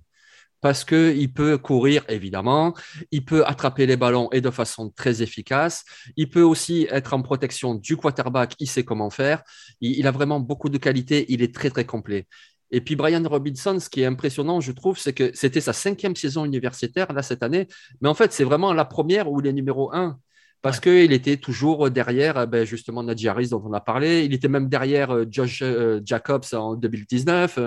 Parce 0.61 0.83
qu'il 0.83 1.33
peut 1.33 1.59
courir, 1.59 2.05
évidemment. 2.09 2.75
Il 3.11 3.25
peut 3.25 3.45
attraper 3.47 3.87
les 3.87 3.97
ballons 3.97 4.29
et 4.33 4.41
de 4.41 4.51
façon 4.51 4.91
très 4.91 5.23
efficace. 5.23 5.85
Il 6.17 6.31
peut 6.31 6.43
aussi 6.43 6.89
être 6.91 7.13
en 7.13 7.23
protection 7.23 7.75
du 7.75 7.97
quarterback. 7.97 8.55
Il 8.59 8.67
sait 8.67 8.83
comment 8.83 9.11
faire. 9.11 9.43
Il 9.83 10.07
a 10.07 10.11
vraiment 10.11 10.41
beaucoup 10.41 10.71
de 10.71 10.79
qualités. 10.79 11.27
Il 11.29 11.43
est 11.43 11.55
très, 11.55 11.69
très 11.71 11.85
complet. 11.85 12.27
Et 12.75 12.81
puis 12.81 12.97
Brian 12.97 13.23
Robinson, 13.23 13.79
ce 13.79 13.89
qui 13.89 14.03
est 14.03 14.05
impressionnant, 14.05 14.61
je 14.61 14.73
trouve, 14.73 14.99
c'est 14.99 15.13
que 15.13 15.31
c'était 15.33 15.61
sa 15.61 15.73
cinquième 15.73 16.17
saison 16.17 16.45
universitaire 16.45 17.13
là 17.13 17.23
cette 17.23 17.45
année. 17.45 17.69
Mais 18.01 18.09
en 18.09 18.15
fait, 18.15 18.33
c'est 18.33 18.43
vraiment 18.43 18.73
la 18.73 18.85
première 18.85 19.31
où 19.31 19.41
il 19.41 19.47
est 19.47 19.53
numéro 19.53 19.95
un. 19.95 20.19
Parce 20.61 20.81
qu'il 20.81 21.13
était 21.13 21.37
toujours 21.37 21.89
derrière 21.91 22.41
eh 22.43 22.47
ben, 22.47 22.65
justement 22.65 23.05
Najee 23.05 23.29
Harris 23.29 23.51
dont 23.51 23.63
on 23.65 23.73
a 23.75 23.81
parlé. 23.81 24.25
Il 24.25 24.35
était 24.35 24.49
même 24.49 24.69
derrière 24.69 25.15
euh, 25.15 25.25
Josh 25.31 25.61
euh, 25.63 26.01
Jacobs 26.05 26.47
en 26.53 26.75
2019. 26.75 27.61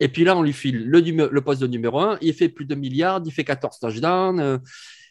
Et 0.00 0.08
puis 0.08 0.24
là, 0.24 0.36
on 0.36 0.42
lui 0.42 0.52
file 0.52 0.88
le, 0.88 1.00
le 1.00 1.40
poste 1.40 1.60
de 1.60 1.68
numéro 1.68 2.00
un. 2.00 2.18
Il 2.20 2.34
fait 2.34 2.48
plus 2.48 2.64
de 2.64 2.74
milliards, 2.74 3.22
il 3.24 3.30
fait 3.30 3.44
14 3.44 3.78
touchdowns. 3.78 4.40
Euh, 4.40 4.58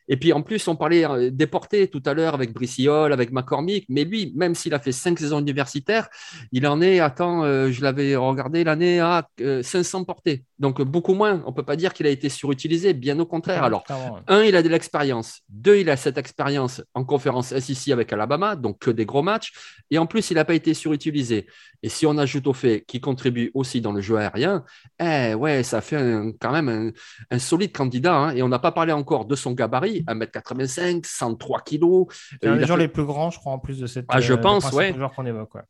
et 0.07 0.17
puis 0.17 0.33
en 0.33 0.41
plus, 0.41 0.67
on 0.67 0.75
parlait 0.75 1.05
euh, 1.05 1.29
des 1.31 1.47
portées 1.47 1.87
tout 1.87 2.01
à 2.05 2.13
l'heure 2.13 2.33
avec 2.33 2.53
Brissiol, 2.53 3.11
avec 3.11 3.31
McCormick, 3.31 3.85
mais 3.89 4.03
lui, 4.03 4.33
même 4.35 4.55
s'il 4.55 4.73
a 4.73 4.79
fait 4.79 4.91
cinq 4.91 5.19
saisons 5.19 5.39
universitaires, 5.39 6.09
il 6.51 6.65
en 6.67 6.81
est, 6.81 6.99
attends, 6.99 7.43
euh, 7.43 7.71
je 7.71 7.81
l'avais 7.81 8.15
regardé 8.15 8.63
l'année 8.63 8.99
à 8.99 9.27
500 9.39 10.01
euh, 10.01 10.05
portées. 10.05 10.43
Donc 10.59 10.81
beaucoup 10.81 11.13
moins. 11.13 11.43
On 11.45 11.51
ne 11.51 11.55
peut 11.55 11.63
pas 11.63 11.75
dire 11.75 11.93
qu'il 11.93 12.07
a 12.07 12.09
été 12.09 12.29
surutilisé, 12.29 12.93
bien 12.93 13.19
au 13.19 13.25
contraire. 13.25 13.63
Alors, 13.63 13.83
un, 14.27 14.43
il 14.43 14.55
a 14.55 14.63
de 14.63 14.69
l'expérience. 14.69 15.41
Deux, 15.49 15.77
il 15.77 15.89
a 15.89 15.97
cette 15.97 16.17
expérience 16.17 16.81
en 16.93 17.03
conférence 17.03 17.57
SEC 17.57 17.91
avec 17.91 18.11
Alabama, 18.13 18.55
donc 18.55 18.79
que 18.79 18.91
des 18.91 19.05
gros 19.05 19.21
matchs. 19.21 19.51
Et 19.91 19.97
en 19.97 20.05
plus, 20.05 20.31
il 20.31 20.35
n'a 20.35 20.45
pas 20.45 20.55
été 20.55 20.73
surutilisé. 20.73 21.47
Et 21.83 21.89
si 21.89 22.05
on 22.05 22.17
ajoute 22.17 22.47
au 22.47 22.53
fait 22.53 22.83
qu'il 22.87 23.01
contribue 23.01 23.51
aussi 23.53 23.81
dans 23.81 23.91
le 23.91 24.01
jeu 24.01 24.17
aérien, 24.17 24.63
eh 24.99 25.33
ouais, 25.33 25.63
ça 25.63 25.81
fait 25.81 25.97
quand 26.39 26.51
même 26.51 26.93
un, 27.31 27.39
solide 27.39 27.71
candidat. 27.71 28.15
Hein. 28.15 28.35
Et 28.35 28.41
on 28.41 28.49
n'a 28.49 28.59
pas 28.59 28.71
parlé 28.71 28.93
encore 28.93 29.25
de 29.25 29.35
son 29.35 29.51
gabarit, 29.51 30.03
1m85, 30.07 31.05
103 31.05 31.61
kg. 31.61 32.05
C'est 32.41 32.47
un 32.47 32.57
des 32.57 32.65
joueurs 32.65 32.77
les 32.77 32.87
plus 32.87 33.05
grands, 33.05 33.29
je 33.29 33.39
crois, 33.39 33.53
en 33.53 33.59
plus 33.59 33.79
de 33.79 33.87
cette. 33.87 34.05
Ah, 34.09 34.19
je 34.19 34.33
euh, 34.33 34.37
pense, 34.37 34.71
ouais. 34.71 34.95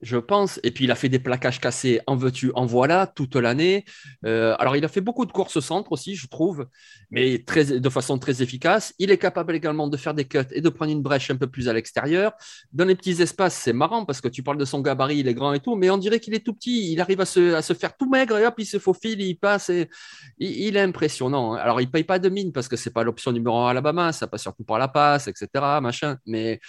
Je 0.02 0.18
pense. 0.18 0.60
Et 0.64 0.72
puis 0.72 0.86
il 0.86 0.92
a 0.92 0.96
fait 0.96 1.10
des 1.10 1.20
plaquages 1.20 1.60
cassés 1.60 2.02
en 2.08 2.16
veux-tu, 2.16 2.52
en 2.56 2.66
voilà, 2.66 3.08
toute 3.08 3.36
l'année. 3.36 3.86
Euh, 4.26 4.56
alors 4.60 4.76
il 4.76 4.86
a 4.86 4.88
fait 4.88 5.02
beaucoup 5.02 5.26
de 5.26 5.32
courses 5.32 5.58
au 5.58 5.62
centre 5.62 5.92
aussi, 5.92 6.16
je 6.16 6.28
trouve, 6.28 6.68
mais 7.12 7.44
très, 7.46 7.66
de 7.80 7.90
façon 7.90 8.18
très 8.18 8.42
efficace. 8.42 8.94
Il 9.00 9.12
est 9.12 9.18
capable 9.18 9.56
également 9.56 9.88
de 9.88 9.98
faire 9.98 10.14
des 10.14 10.26
cuts 10.26 10.40
et 10.52 10.62
de 10.62 10.70
prendre 10.70 10.92
une 10.92 11.02
brèche 11.02 11.30
un 11.32 11.36
peu 11.36 11.48
plus 11.48 11.70
à 11.70 11.74
l'extérieur. 11.74 12.34
Dans 12.72 12.86
les 12.86 12.96
petits 12.96 13.22
espaces, 13.22 13.56
c'est 13.56 13.74
marrant 13.74 14.06
parce 14.06 14.22
que 14.22 14.28
tu 14.28 14.44
parles 14.44 14.58
de 14.58 14.66
son 14.66 14.82
gabarit, 14.82 15.20
il 15.20 15.28
est 15.28 15.34
grand 15.34 15.54
et 15.54 15.60
tout, 15.60 15.76
mais 15.76 15.90
on 15.90 15.98
dirait 16.10 16.20
qu'il 16.20 16.34
est 16.34 16.46
tout 16.46 16.54
petit. 16.54 16.92
Il 16.92 17.02
arrive 17.02 17.22
à 17.22 17.26
se, 17.26 17.74
faire 17.80 17.96
tout 17.96 18.10
maigre 18.10 18.38
et 18.38 18.46
hop, 18.46 18.56
il 18.58 18.66
se 18.66 18.80
faufile, 18.80 19.22
il 19.22 19.36
passe. 19.36 19.70
Et, 19.70 19.90
il, 20.40 20.78
est 20.78 20.82
impressionnant. 20.82 21.54
Hein. 21.54 21.58
Alors 21.58 21.82
il 21.82 21.90
paye 21.90 22.04
pas 22.04 22.20
de 22.20 22.30
mine 22.30 22.52
parce 22.52 22.68
que 22.68 22.76
c'est 22.76 22.92
pas 22.92 23.04
l'option 23.04 23.32
numéro 23.32 23.58
1 23.58 23.68
à 23.68 23.70
Alabama, 23.72 24.12
ça 24.14 24.28
passe 24.28 24.44
surtout 24.44 24.64
par 24.64 24.80
la 24.80 24.88
passe, 24.88 25.28
etc. 25.28 25.48
Machin. 25.82 26.18
Mais 26.26 26.60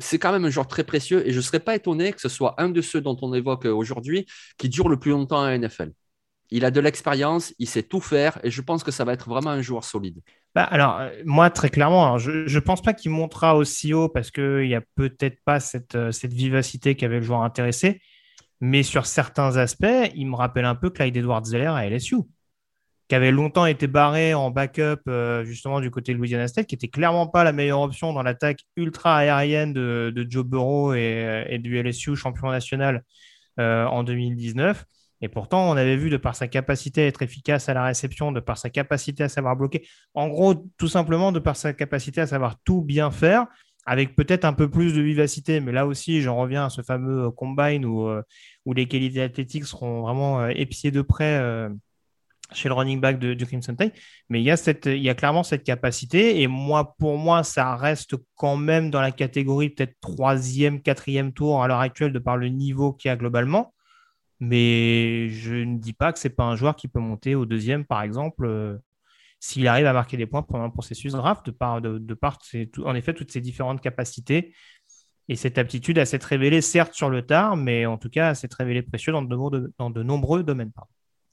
c'est 0.00 0.18
quand 0.18 0.32
même 0.32 0.44
un 0.44 0.50
joueur 0.50 0.68
très 0.68 0.84
précieux 0.84 1.26
et 1.26 1.32
je 1.32 1.40
serais 1.40 1.60
pas 1.60 1.74
étonné 1.74 2.12
que 2.12 2.20
ce 2.20 2.28
soit 2.28 2.54
un 2.58 2.68
de 2.68 2.80
ceux 2.80 3.00
dont 3.00 3.16
on 3.22 3.34
évoque 3.34 3.64
aujourd'hui 3.64 4.26
qui 4.58 4.68
dure 4.68 4.88
le 4.88 4.98
plus 4.98 5.10
longtemps 5.10 5.42
à 5.42 5.56
NFL. 5.56 5.92
Il 6.54 6.66
a 6.66 6.70
de 6.70 6.80
l'expérience, 6.80 7.54
il 7.58 7.66
sait 7.66 7.82
tout 7.82 8.00
faire 8.00 8.38
et 8.42 8.50
je 8.50 8.60
pense 8.60 8.84
que 8.84 8.90
ça 8.90 9.04
va 9.04 9.14
être 9.14 9.26
vraiment 9.26 9.50
un 9.50 9.62
joueur 9.62 9.84
solide. 9.84 10.20
Bah, 10.54 10.64
alors, 10.64 11.00
euh, 11.00 11.10
moi, 11.24 11.48
très 11.48 11.70
clairement, 11.70 12.18
je 12.18 12.30
ne 12.30 12.60
pense 12.60 12.82
pas 12.82 12.92
qu'il 12.92 13.10
montera 13.10 13.56
aussi 13.56 13.94
haut 13.94 14.10
parce 14.10 14.30
qu'il 14.30 14.66
n'y 14.66 14.74
a 14.74 14.82
peut-être 14.94 15.38
pas 15.46 15.60
cette, 15.60 15.94
euh, 15.94 16.12
cette 16.12 16.34
vivacité 16.34 16.94
qu'avait 16.94 17.20
le 17.20 17.22
joueur 17.22 17.40
intéressé. 17.40 18.02
Mais 18.62 18.84
sur 18.84 19.06
certains 19.06 19.56
aspects, 19.56 20.12
il 20.14 20.28
me 20.28 20.36
rappelle 20.36 20.64
un 20.64 20.76
peu 20.76 20.88
Clyde 20.88 21.16
Edwards 21.16 21.44
Zeller 21.44 21.66
à 21.66 21.84
LSU, 21.90 22.18
qui 23.08 23.14
avait 23.16 23.32
longtemps 23.32 23.66
été 23.66 23.88
barré 23.88 24.34
en 24.34 24.52
backup 24.52 25.00
euh, 25.08 25.44
justement 25.44 25.80
du 25.80 25.90
côté 25.90 26.12
de 26.12 26.18
Louisiana 26.18 26.46
State, 26.46 26.68
qui 26.68 26.76
était 26.76 26.86
clairement 26.86 27.26
pas 27.26 27.42
la 27.42 27.52
meilleure 27.52 27.80
option 27.80 28.12
dans 28.12 28.22
l'attaque 28.22 28.60
ultra 28.76 29.16
aérienne 29.16 29.72
de, 29.72 30.26
Joe 30.30 30.46
Burrow 30.46 30.94
et, 30.94 31.58
du 31.60 31.76
LSU 31.82 32.14
champion 32.14 32.52
national 32.52 33.02
en 33.58 34.04
2019. 34.04 34.84
Et 35.22 35.28
pourtant, 35.28 35.70
on 35.70 35.76
avait 35.76 35.96
vu 35.96 36.10
de 36.10 36.16
par 36.16 36.34
sa 36.36 36.48
capacité 36.48 37.02
à 37.02 37.06
être 37.06 37.22
efficace 37.22 37.68
à 37.68 37.74
la 37.74 37.84
réception, 37.84 38.32
de 38.32 38.40
par 38.40 38.58
sa 38.58 38.70
capacité 38.70 39.24
à 39.24 39.28
savoir 39.28 39.56
bloquer, 39.56 39.86
en 40.14 40.28
gros, 40.28 40.54
tout 40.76 40.88
simplement 40.88 41.32
de 41.32 41.38
par 41.38 41.56
sa 41.56 41.72
capacité 41.72 42.20
à 42.20 42.26
savoir 42.26 42.56
tout 42.64 42.82
bien 42.82 43.10
faire, 43.10 43.46
avec 43.84 44.14
peut-être 44.14 44.44
un 44.44 44.52
peu 44.52 44.70
plus 44.70 44.94
de 44.94 45.00
vivacité. 45.00 45.60
Mais 45.60 45.72
là 45.72 45.86
aussi, 45.86 46.22
j'en 46.22 46.36
reviens 46.36 46.66
à 46.66 46.70
ce 46.70 46.82
fameux 46.82 47.26
euh, 47.26 47.30
combine 47.30 47.84
où, 47.84 48.06
euh, 48.08 48.22
où 48.64 48.72
les 48.72 48.86
qualités 48.86 49.22
athlétiques 49.22 49.64
seront 49.64 50.02
vraiment 50.02 50.40
euh, 50.40 50.48
épiées 50.54 50.90
de 50.90 51.02
près 51.02 51.68
chez 52.52 52.68
le 52.68 52.74
running 52.74 53.00
back 53.00 53.18
du 53.18 53.46
Crimson 53.46 53.74
Tide. 53.74 53.92
Mais 54.28 54.40
il 54.40 54.44
y, 54.44 54.50
a 54.50 54.56
il 54.84 55.02
y 55.02 55.08
a 55.08 55.14
clairement 55.14 55.42
cette 55.42 55.64
capacité. 55.64 56.42
Et 56.42 56.46
moi, 56.48 56.94
pour 56.98 57.16
moi, 57.16 57.44
ça 57.44 57.76
reste 57.76 58.14
quand 58.36 58.56
même 58.56 58.90
dans 58.90 59.00
la 59.00 59.10
catégorie 59.10 59.70
peut-être 59.70 59.96
troisième, 60.00 60.82
quatrième 60.82 61.32
tour 61.32 61.62
à 61.62 61.68
l'heure 61.68 61.80
actuelle 61.80 62.12
de 62.12 62.18
par 62.18 62.36
le 62.36 62.48
niveau 62.48 62.92
qu'il 62.92 63.08
y 63.08 63.12
a 63.12 63.16
globalement. 63.16 63.72
Mais 64.38 65.30
je 65.30 65.54
ne 65.54 65.78
dis 65.78 65.94
pas 65.94 66.12
que 66.12 66.18
ce 66.18 66.28
n'est 66.28 66.34
pas 66.34 66.44
un 66.44 66.56
joueur 66.56 66.76
qui 66.76 66.88
peut 66.88 67.00
monter 67.00 67.34
au 67.34 67.46
deuxième, 67.46 67.84
par 67.86 68.02
exemple, 68.02 68.80
s'il 69.42 69.66
arrive 69.66 69.86
à 69.86 69.92
marquer 69.92 70.16
des 70.16 70.26
points 70.26 70.42
pendant 70.42 70.62
un 70.62 70.70
processus 70.70 71.14
draft, 71.14 71.46
de 71.46 71.50
par, 71.50 71.80
en 72.84 72.94
effet, 72.94 73.12
toutes 73.12 73.32
ces 73.32 73.40
différentes 73.40 73.80
capacités 73.80 74.54
et 75.28 75.34
cette 75.34 75.58
aptitude 75.58 75.98
à 75.98 76.06
s'être 76.06 76.22
révélée, 76.22 76.60
certes 76.60 76.94
sur 76.94 77.10
le 77.10 77.26
tard, 77.26 77.56
mais 77.56 77.84
en 77.84 77.98
tout 77.98 78.08
cas 78.08 78.28
à 78.28 78.34
s'être 78.36 78.54
révélée 78.54 78.82
précieux 78.82 79.12
dans 79.12 79.22
de 79.22 80.02
nombreux 80.04 80.44
domaines. 80.44 80.70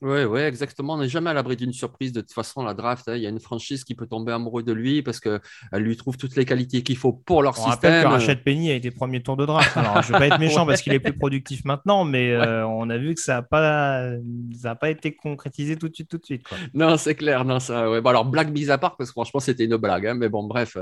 Oui, 0.01 0.23
ouais, 0.23 0.43
exactement. 0.43 0.93
On 0.93 0.97
n'est 0.99 1.09
jamais 1.09 1.29
à 1.29 1.33
l'abri 1.33 1.57
d'une 1.57 1.73
surprise. 1.73 2.13
De 2.13 2.21
toute 2.21 2.31
façon, 2.31 2.63
la 2.63 2.73
draft, 2.73 3.09
hein, 3.09 3.15
il 3.17 3.21
y 3.21 3.25
a 3.25 3.29
une 3.29 3.41
franchise 3.41 3.83
qui 3.83 3.95
peut 3.95 4.07
tomber 4.07 4.31
amoureux 4.31 4.63
de 4.63 4.71
lui 4.71 5.01
parce 5.01 5.19
qu'elle 5.19 5.41
lui 5.73 5.97
trouve 5.97 6.15
toutes 6.15 6.37
les 6.37 6.45
qualités 6.45 6.83
qu'il 6.83 6.95
faut 6.95 7.11
pour 7.11 7.43
leur 7.43 7.59
on 7.59 7.69
système. 7.69 8.03
que 8.03 8.07
Rachid 8.07 8.41
Penny 8.41 8.71
a 8.71 8.75
été 8.75 8.91
premier 8.91 9.21
tour 9.21 9.35
de 9.35 9.45
draft. 9.45 9.75
Alors, 9.75 10.01
je 10.01 10.13
ne 10.13 10.13
vais 10.13 10.29
pas 10.29 10.35
être 10.35 10.39
méchant 10.39 10.65
parce 10.65 10.81
qu'il 10.81 10.93
est 10.93 11.01
plus 11.01 11.17
productif 11.17 11.65
maintenant, 11.65 12.05
mais 12.05 12.31
euh, 12.31 12.65
on 12.65 12.89
a 12.89 12.97
vu 12.97 13.13
que 13.13 13.19
ça 13.19 13.35
n'a 13.35 13.41
pas, 13.41 14.09
ça 14.57 14.75
pas 14.75 14.89
été 14.89 15.13
concrétisé 15.13 15.75
tout 15.75 15.89
de 15.89 15.95
suite, 15.95 16.07
tout 16.07 16.17
de 16.17 16.25
suite. 16.25 16.47
Quoi. 16.47 16.57
Non, 16.73 16.95
c'est 16.95 17.15
clair. 17.15 17.43
Non, 17.43 17.59
ça, 17.59 17.89
ouais. 17.89 17.99
bon, 17.99 18.09
alors, 18.09 18.23
blague 18.23 18.53
mise 18.53 18.71
à 18.71 18.77
part, 18.77 18.95
parce 18.95 19.09
que 19.09 19.13
franchement, 19.13 19.41
c'était 19.41 19.65
une 19.65 19.75
blague. 19.75 20.07
Hein, 20.07 20.13
mais 20.13 20.29
bon, 20.29 20.43
bref. 20.43 20.77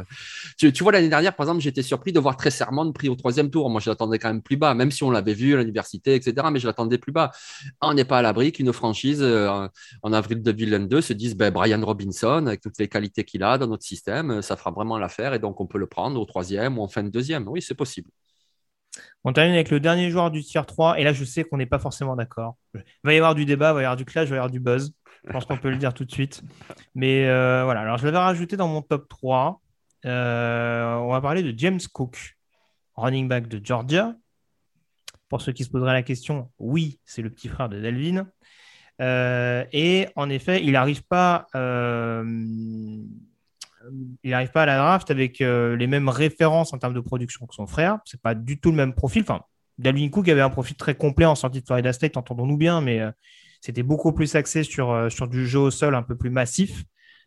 Tu, 0.60 0.72
tu 0.72 0.84
vois, 0.84 0.92
l'année 0.92 1.10
dernière, 1.10 1.36
par 1.36 1.46
exemple, 1.46 1.62
j'étais 1.62 1.82
surpris 1.82 2.12
de 2.12 2.20
voir 2.20 2.38
très 2.38 2.52
serment 2.52 2.92
pris 2.92 3.10
au 3.10 3.16
troisième 3.16 3.50
tour. 3.50 3.68
Moi, 3.72 3.82
je 3.82 3.90
l'attendais 3.90 4.20
quand 4.20 4.28
même 4.28 4.44
plus 4.44 4.58
bas, 4.58 4.76
même 4.76 4.92
si 4.92 5.04
on 5.04 5.10
l'avait 5.10 5.34
vu 5.34 5.56
à 5.56 5.58
l'université, 5.58 6.14
etc. 6.14 6.48
Mais 6.52 6.60
je 6.60 6.68
l'attendais 6.68 7.00
plus 7.00 7.12
bas. 7.12 7.32
On 7.82 7.96
n'est 7.96 8.06
pas 8.06 8.20
à 8.20 8.22
l'abri 8.22 8.52
qu'une 8.52 8.72
franchise. 8.72 9.07
Euh, 9.20 9.68
en 10.04 10.14
avril 10.14 10.42
2022 10.42 11.02
se 11.02 11.14
disent 11.14 11.36
ben, 11.36 11.52
Brian 11.52 11.84
Robinson, 11.84 12.46
avec 12.48 12.62
toutes 12.62 12.78
les 12.78 12.88
qualités 12.88 13.24
qu'il 13.24 13.44
a 13.44 13.58
dans 13.58 13.68
notre 13.68 13.84
système, 13.84 14.42
ça 14.42 14.56
fera 14.56 14.72
vraiment 14.72 14.98
l'affaire 14.98 15.34
et 15.34 15.40
donc 15.40 15.60
on 15.62 15.68
peut 15.68 15.78
le 15.78 15.88
prendre 15.88 16.20
au 16.20 16.26
troisième 16.26 16.78
ou 16.78 16.84
en 16.84 16.88
fin 16.88 17.04
de 17.04 17.10
deuxième. 17.10 17.48
Oui, 17.48 17.62
c'est 17.62 17.76
possible. 17.76 18.10
On 19.24 19.34
termine 19.34 19.54
avec 19.54 19.70
le 19.70 19.80
dernier 19.80 20.10
joueur 20.10 20.32
du 20.32 20.44
tier 20.44 20.62
3 20.66 21.00
et 21.00 21.04
là 21.04 21.14
je 21.14 21.24
sais 21.24 21.44
qu'on 21.44 21.58
n'est 21.58 21.66
pas 21.66 21.80
forcément 21.80 22.16
d'accord. 22.16 22.56
Il 22.74 22.82
va 23.04 23.14
y 23.14 23.18
avoir 23.18 23.36
du 23.36 23.46
débat, 23.46 23.72
il 23.72 23.76
va 23.76 23.82
y 23.82 23.86
avoir 23.86 23.98
du 23.98 24.06
clash, 24.06 24.28
il 24.28 24.30
va 24.30 24.36
y 24.36 24.40
avoir 24.40 24.52
du 24.52 24.60
buzz. 24.60 24.94
Je 25.26 25.32
pense 25.32 25.46
qu'on 25.46 25.58
peut 25.58 25.70
le 25.70 25.78
dire 25.78 25.94
tout 25.94 26.06
de 26.06 26.12
suite. 26.12 26.42
Mais 26.96 27.28
euh, 27.28 27.64
voilà, 27.64 27.82
alors 27.82 27.98
je 27.98 28.06
l'avais 28.06 28.18
rajouté 28.18 28.56
dans 28.58 28.68
mon 28.68 28.82
top 28.82 29.08
3. 29.10 29.62
Euh, 30.06 30.94
on 30.96 31.12
va 31.12 31.22
parler 31.22 31.44
de 31.44 31.58
James 31.58 31.80
Cook, 31.92 32.38
running 32.96 33.28
back 33.28 33.48
de 33.48 33.64
Georgia. 33.64 34.16
Pour 35.30 35.42
ceux 35.42 35.52
qui 35.52 35.66
se 35.66 35.70
poseraient 35.70 35.94
la 35.94 36.04
question, 36.04 36.50
oui, 36.58 37.00
c'est 37.06 37.22
le 37.22 37.30
petit 37.30 37.50
frère 37.50 37.68
de 37.68 37.82
Delvin. 37.82 38.28
Euh, 39.02 39.66
et 39.72 40.08
en 40.16 40.30
effet, 40.30 40.64
il 40.64 40.72
n'arrive 40.72 41.04
pas, 41.04 41.48
euh, 41.56 42.24
il 44.24 44.50
pas 44.54 44.64
à 44.64 44.66
la 44.66 44.78
draft 44.78 45.12
avec 45.12 45.42
euh, 45.42 45.76
les 45.76 45.88
mêmes 45.88 46.10
références 46.10 46.74
en 46.74 46.78
termes 46.78 46.94
de 46.94 47.00
production 47.00 47.46
que 47.46 47.54
son 47.54 47.68
frère. 47.68 48.00
C'est 48.06 48.22
pas 48.22 48.36
du 48.36 48.60
tout 48.60 48.72
le 48.72 48.78
même 48.78 48.94
profil. 48.94 49.22
Enfin, 49.22 49.42
Dalvin 49.78 50.10
Cook 50.10 50.28
avait 50.30 50.42
un 50.42 50.50
profil 50.50 50.76
très 50.76 50.96
complet 50.96 51.26
en 51.26 51.36
sortie 51.36 51.62
de 51.62 51.66
Florida 51.66 51.94
State, 51.94 52.18
entendons-nous 52.18 52.58
bien, 52.58 52.82
mais 52.82 53.02
c'était 53.62 53.84
beaucoup 53.84 54.12
plus 54.12 54.36
axé 54.36 54.64
sur, 54.64 55.12
sur 55.12 55.28
du 55.28 55.48
jeu 55.48 55.60
au 55.60 55.72
sol 55.72 55.94
un 55.94 56.02
peu 56.02 56.16
plus 56.16 56.32
massif. 56.32 56.84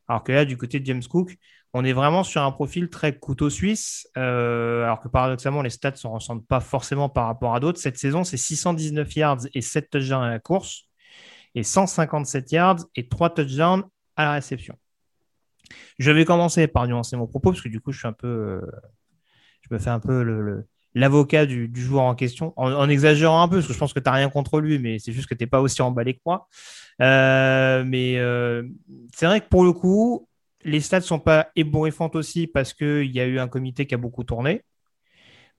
Alors 0.09 0.25
que 0.25 0.33
là, 0.33 0.45
du 0.45 0.57
côté 0.57 0.81
de 0.81 0.87
James 0.87 1.05
Cook, 1.09 1.37
on 1.73 1.85
est 1.85 1.93
vraiment 1.93 2.25
sur 2.25 2.43
un 2.43 2.51
profil 2.51 2.91
très 2.91 3.17
couteau 3.17 3.51
suisse, 3.51 4.09
alors 4.17 4.99
que 4.99 5.07
paradoxalement, 5.07 5.63
les 5.63 5.71
stats 5.71 5.93
ne 5.93 5.97
se 5.97 6.09
ressentent 6.09 6.47
pas 6.49 6.59
forcément 6.59 7.09
par 7.09 7.27
rapport 7.27 7.55
à 7.55 7.61
d'autres. 7.61 7.79
Cette 7.79 7.99
saison, 7.99 8.25
c'est 8.25 8.37
619 8.37 9.15
yards 9.15 9.47
et 9.55 9.61
7 9.61 9.89
touchdowns 9.89 10.25
à 10.25 10.31
la 10.31 10.41
course 10.41 10.90
et 11.55 11.63
157 11.63 12.53
yards 12.53 12.85
et 12.97 13.09
3 13.09 13.31
touchdowns 13.31 13.85
à 14.17 14.25
la 14.25 14.33
réception. 14.33 14.77
Je 15.99 16.11
vais 16.11 16.25
commencer 16.25 16.67
par 16.67 16.87
nuancer 16.87 17.17
mon 17.17 17.27
propos 17.27 17.51
parce 17.51 17.63
que 17.63 17.69
du 17.69 17.81
coup, 17.81 17.93
je 17.93 17.99
suis 17.99 18.09
un 18.09 18.13
peu, 18.13 18.27
euh, 18.27 18.61
me 19.71 19.79
fais 19.79 19.91
un 19.91 20.01
peu 20.01 20.63
l'avocat 20.95 21.47
du, 21.47 21.71
joueur 21.75 22.05
en 22.05 22.15
question, 22.15 22.53
en, 22.57 22.89
exagérant 22.89 23.43
un 23.43 23.49
peu, 23.49 23.57
parce 23.57 23.69
que 23.69 23.73
je 23.73 23.79
pense 23.79 23.93
que 23.93 24.01
tu 24.01 24.05
n'as 24.05 24.17
rien 24.17 24.29
contre 24.29 24.61
lui, 24.61 24.79
mais 24.79 24.99
c'est 24.99 25.13
juste 25.13 25.29
que 25.29 25.35
tu 25.35 25.45
n'es 25.45 25.49
pas 25.49 25.61
aussi 25.61 25.83
emballé 25.83 26.15
que 26.15 26.21
moi. 26.27 26.49
Euh, 27.01 27.85
mais 27.85 28.19
euh, 28.19 28.65
c'est 29.15 29.27
vrai 29.27 29.41
que 29.41 29.49
pour 29.49 29.65
le 29.65 29.73
coup, 29.73 30.29
les 30.65 30.81
stats 30.81 30.99
ne 30.99 31.05
sont 31.05 31.21
pas 31.21 31.51
ébouriffantes 31.57 32.17
aussi 32.17 32.47
parce 32.47 32.75
qu'il 32.75 33.11
y 33.11 33.21
a 33.21 33.27
eu 33.27 33.39
un 33.39 33.49
comité 33.49 33.87
qui 33.87 33.95
a 33.95 33.99
beaucoup 33.99 34.25
tourné, 34.25 34.63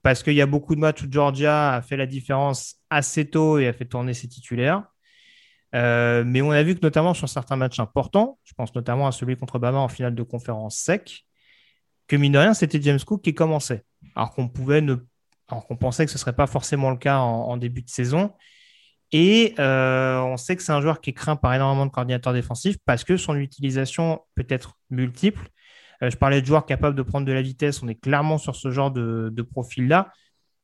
parce 0.04 0.24
qu'il 0.24 0.34
y 0.34 0.42
a 0.42 0.46
beaucoup 0.46 0.76
de 0.76 0.82
matchs 0.82 1.04
où 1.04 1.08
Georgia 1.10 1.74
a 1.74 1.82
fait 1.82 1.98
la 1.98 2.06
différence 2.06 2.76
assez 2.90 3.30
tôt 3.30 3.58
et 3.58 3.68
a 3.68 3.74
fait 3.74 3.86
tourner 3.86 4.14
ses 4.14 4.28
titulaires. 4.28 4.84
Euh, 5.74 6.24
mais 6.26 6.42
on 6.42 6.52
a 6.52 6.62
vu 6.64 6.76
que 6.76 6.82
notamment 6.82 7.14
sur 7.14 7.30
certains 7.30 7.56
matchs 7.56 7.80
importants, 7.80 8.40
je 8.44 8.54
pense 8.54 8.76
notamment 8.76 9.08
à 9.08 9.12
celui 9.12 9.38
contre 9.38 9.60
Bama 9.60 9.80
en 9.80 9.88
finale 9.88 10.16
de 10.16 10.24
conférence 10.24 10.78
sec, 10.78 11.26
que 12.08 12.16
mine 12.16 12.34
de 12.34 12.38
rien, 12.38 12.54
c'était 12.54 12.82
James 12.82 13.00
Cook 13.00 13.22
qui 13.22 13.34
commençait. 13.34 13.86
Alors 14.16 14.32
qu'on 14.32 14.48
pouvait 14.48 14.82
ne... 14.82 14.96
Qu'on 15.48 15.76
pensait 15.76 16.06
que 16.06 16.12
ce 16.12 16.16
ne 16.16 16.20
serait 16.20 16.36
pas 16.36 16.48
forcément 16.48 16.92
le 16.92 16.98
cas 16.98 17.18
en, 17.18 17.58
début 17.58 17.82
de 17.82 17.90
saison. 17.90 18.32
Et 19.12 19.54
euh, 19.60 20.22
on 20.22 20.38
sait 20.38 20.56
que 20.56 20.64
c'est 20.64 20.72
un 20.72 20.80
joueur 20.80 21.02
qui 21.02 21.10
est 21.10 21.14
craint 21.14 21.36
par 21.36 21.54
énormément 21.54 21.86
de 21.86 21.92
coordinateurs 21.92 22.32
défensifs 22.32 22.78
parce 22.86 23.04
que 23.04 23.18
son 23.18 23.36
utilisation 23.36 24.22
peut 24.36 24.46
être 24.48 24.78
multiple. 24.90 25.50
Euh, 26.04 26.10
je 26.10 26.16
parlais 26.16 26.40
de 26.40 26.46
joueurs 26.46 26.66
capables 26.66 26.96
de 26.96 27.02
prendre 27.02 27.28
de 27.28 27.34
la 27.34 27.42
vitesse. 27.42 27.84
On 27.84 27.90
est 27.90 28.00
clairement 28.00 28.38
sur 28.38 28.56
ce 28.56 28.72
genre 28.72 28.92
de 28.92 29.42
profil-là. 29.42 30.14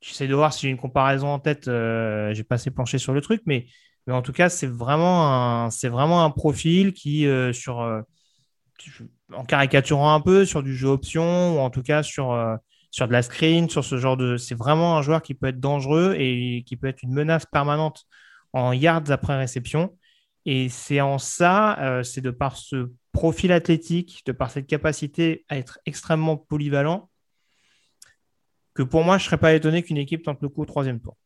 J'essaie 0.01 0.27
de 0.27 0.35
voir 0.35 0.53
si 0.53 0.61
j'ai 0.61 0.69
une 0.69 0.77
comparaison 0.77 1.27
en 1.27 1.39
tête. 1.39 1.65
j'ai 1.65 2.43
pas 2.43 2.55
assez 2.55 2.71
planché 2.71 2.97
sur 2.97 3.13
le 3.13 3.21
truc, 3.21 3.41
mais 3.45 3.67
en 4.13 4.21
tout 4.21 4.31
cas, 4.31 4.49
c'est 4.49 4.67
vraiment 4.67 5.65
un, 5.65 6.29
profil 6.31 6.93
qui, 6.93 7.25
euh, 7.27 7.51
euh, 7.67 8.01
en 9.33 9.43
caricaturant 9.43 10.13
un 10.13 10.21
peu, 10.21 10.45
sur 10.45 10.63
du 10.63 10.75
jeu 10.75 10.87
option, 10.87 11.57
ou 11.57 11.59
en 11.59 11.69
tout 11.69 11.83
cas 11.83 12.03
sur, 12.03 12.31
euh, 12.31 12.55
sur 12.91 13.07
de 13.07 13.13
la 13.13 13.21
screen, 13.21 13.69
sur 13.69 13.83
ce 13.83 13.97
genre 13.97 14.17
de. 14.17 14.37
C'est 14.37 14.55
vraiment 14.55 14.97
un 14.97 15.01
joueur 15.01 15.21
qui 15.21 15.33
peut 15.33 15.47
être 15.47 15.59
dangereux 15.59 16.15
et 16.17 16.63
qui 16.65 16.77
peut 16.77 16.87
être 16.87 17.03
une 17.03 17.13
menace 17.13 17.45
permanente 17.45 18.05
en 18.53 18.71
yards 18.71 19.11
après 19.11 19.37
réception. 19.37 19.97
Et 20.45 20.69
c'est 20.69 21.01
en 21.01 21.17
ça, 21.17 22.01
c'est 22.05 22.21
de 22.21 22.31
par 22.31 22.55
ce 22.55 22.89
profil 23.11 23.51
athlétique, 23.51 24.23
de 24.25 24.31
par 24.31 24.49
cette 24.49 24.67
capacité 24.67 25.43
à 25.49 25.57
être 25.57 25.79
extrêmement 25.85 26.37
polyvalent, 26.37 27.09
que 28.77 28.83
pour 28.83 29.03
moi, 29.03 29.17
je 29.17 29.23
ne 29.23 29.25
serais 29.25 29.37
pas 29.37 29.53
étonné 29.53 29.83
qu'une 29.83 29.97
équipe 29.97 30.23
tente 30.23 30.41
le 30.41 30.49
coup 30.49 30.61
au 30.61 30.65
troisième 30.65 30.99
tour. 30.99 31.17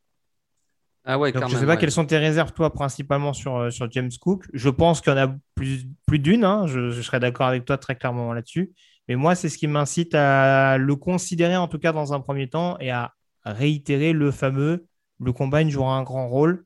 Ah 1.03 1.17
ouais, 1.17 1.31
je 1.33 1.39
ne 1.39 1.49
sais 1.49 1.65
pas 1.65 1.77
quelles 1.77 1.91
sont 1.91 2.05
tes 2.05 2.17
réserves, 2.17 2.53
toi, 2.53 2.71
principalement 2.71 3.33
sur, 3.33 3.57
euh, 3.57 3.69
sur 3.71 3.91
James 3.91 4.11
Cook. 4.19 4.45
Je 4.53 4.69
pense 4.69 5.01
qu'il 5.01 5.11
y 5.11 5.15
en 5.15 5.29
a 5.29 5.35
plus, 5.55 5.87
plus 6.05 6.19
d'une. 6.19 6.43
Hein. 6.43 6.67
Je, 6.67 6.91
je, 6.91 7.01
serais 7.01 7.19
d'accord 7.19 7.47
avec 7.47 7.65
toi 7.65 7.77
très 7.79 7.95
clairement 7.95 8.33
là-dessus. 8.33 8.71
Mais 9.07 9.15
moi, 9.15 9.33
c'est 9.33 9.49
ce 9.49 9.57
qui 9.57 9.65
m'incite 9.65 10.13
à 10.13 10.77
le 10.77 10.95
considérer, 10.95 11.57
en 11.57 11.67
tout 11.67 11.79
cas 11.79 11.91
dans 11.91 12.13
un 12.13 12.19
premier 12.19 12.47
temps, 12.49 12.77
et 12.79 12.91
à 12.91 13.13
réitérer 13.43 14.13
le 14.13 14.29
fameux 14.29 14.85
le 15.21 15.33
combine 15.33 15.69
jouera 15.69 15.95
un 15.97 16.03
grand 16.03 16.27
rôle, 16.27 16.65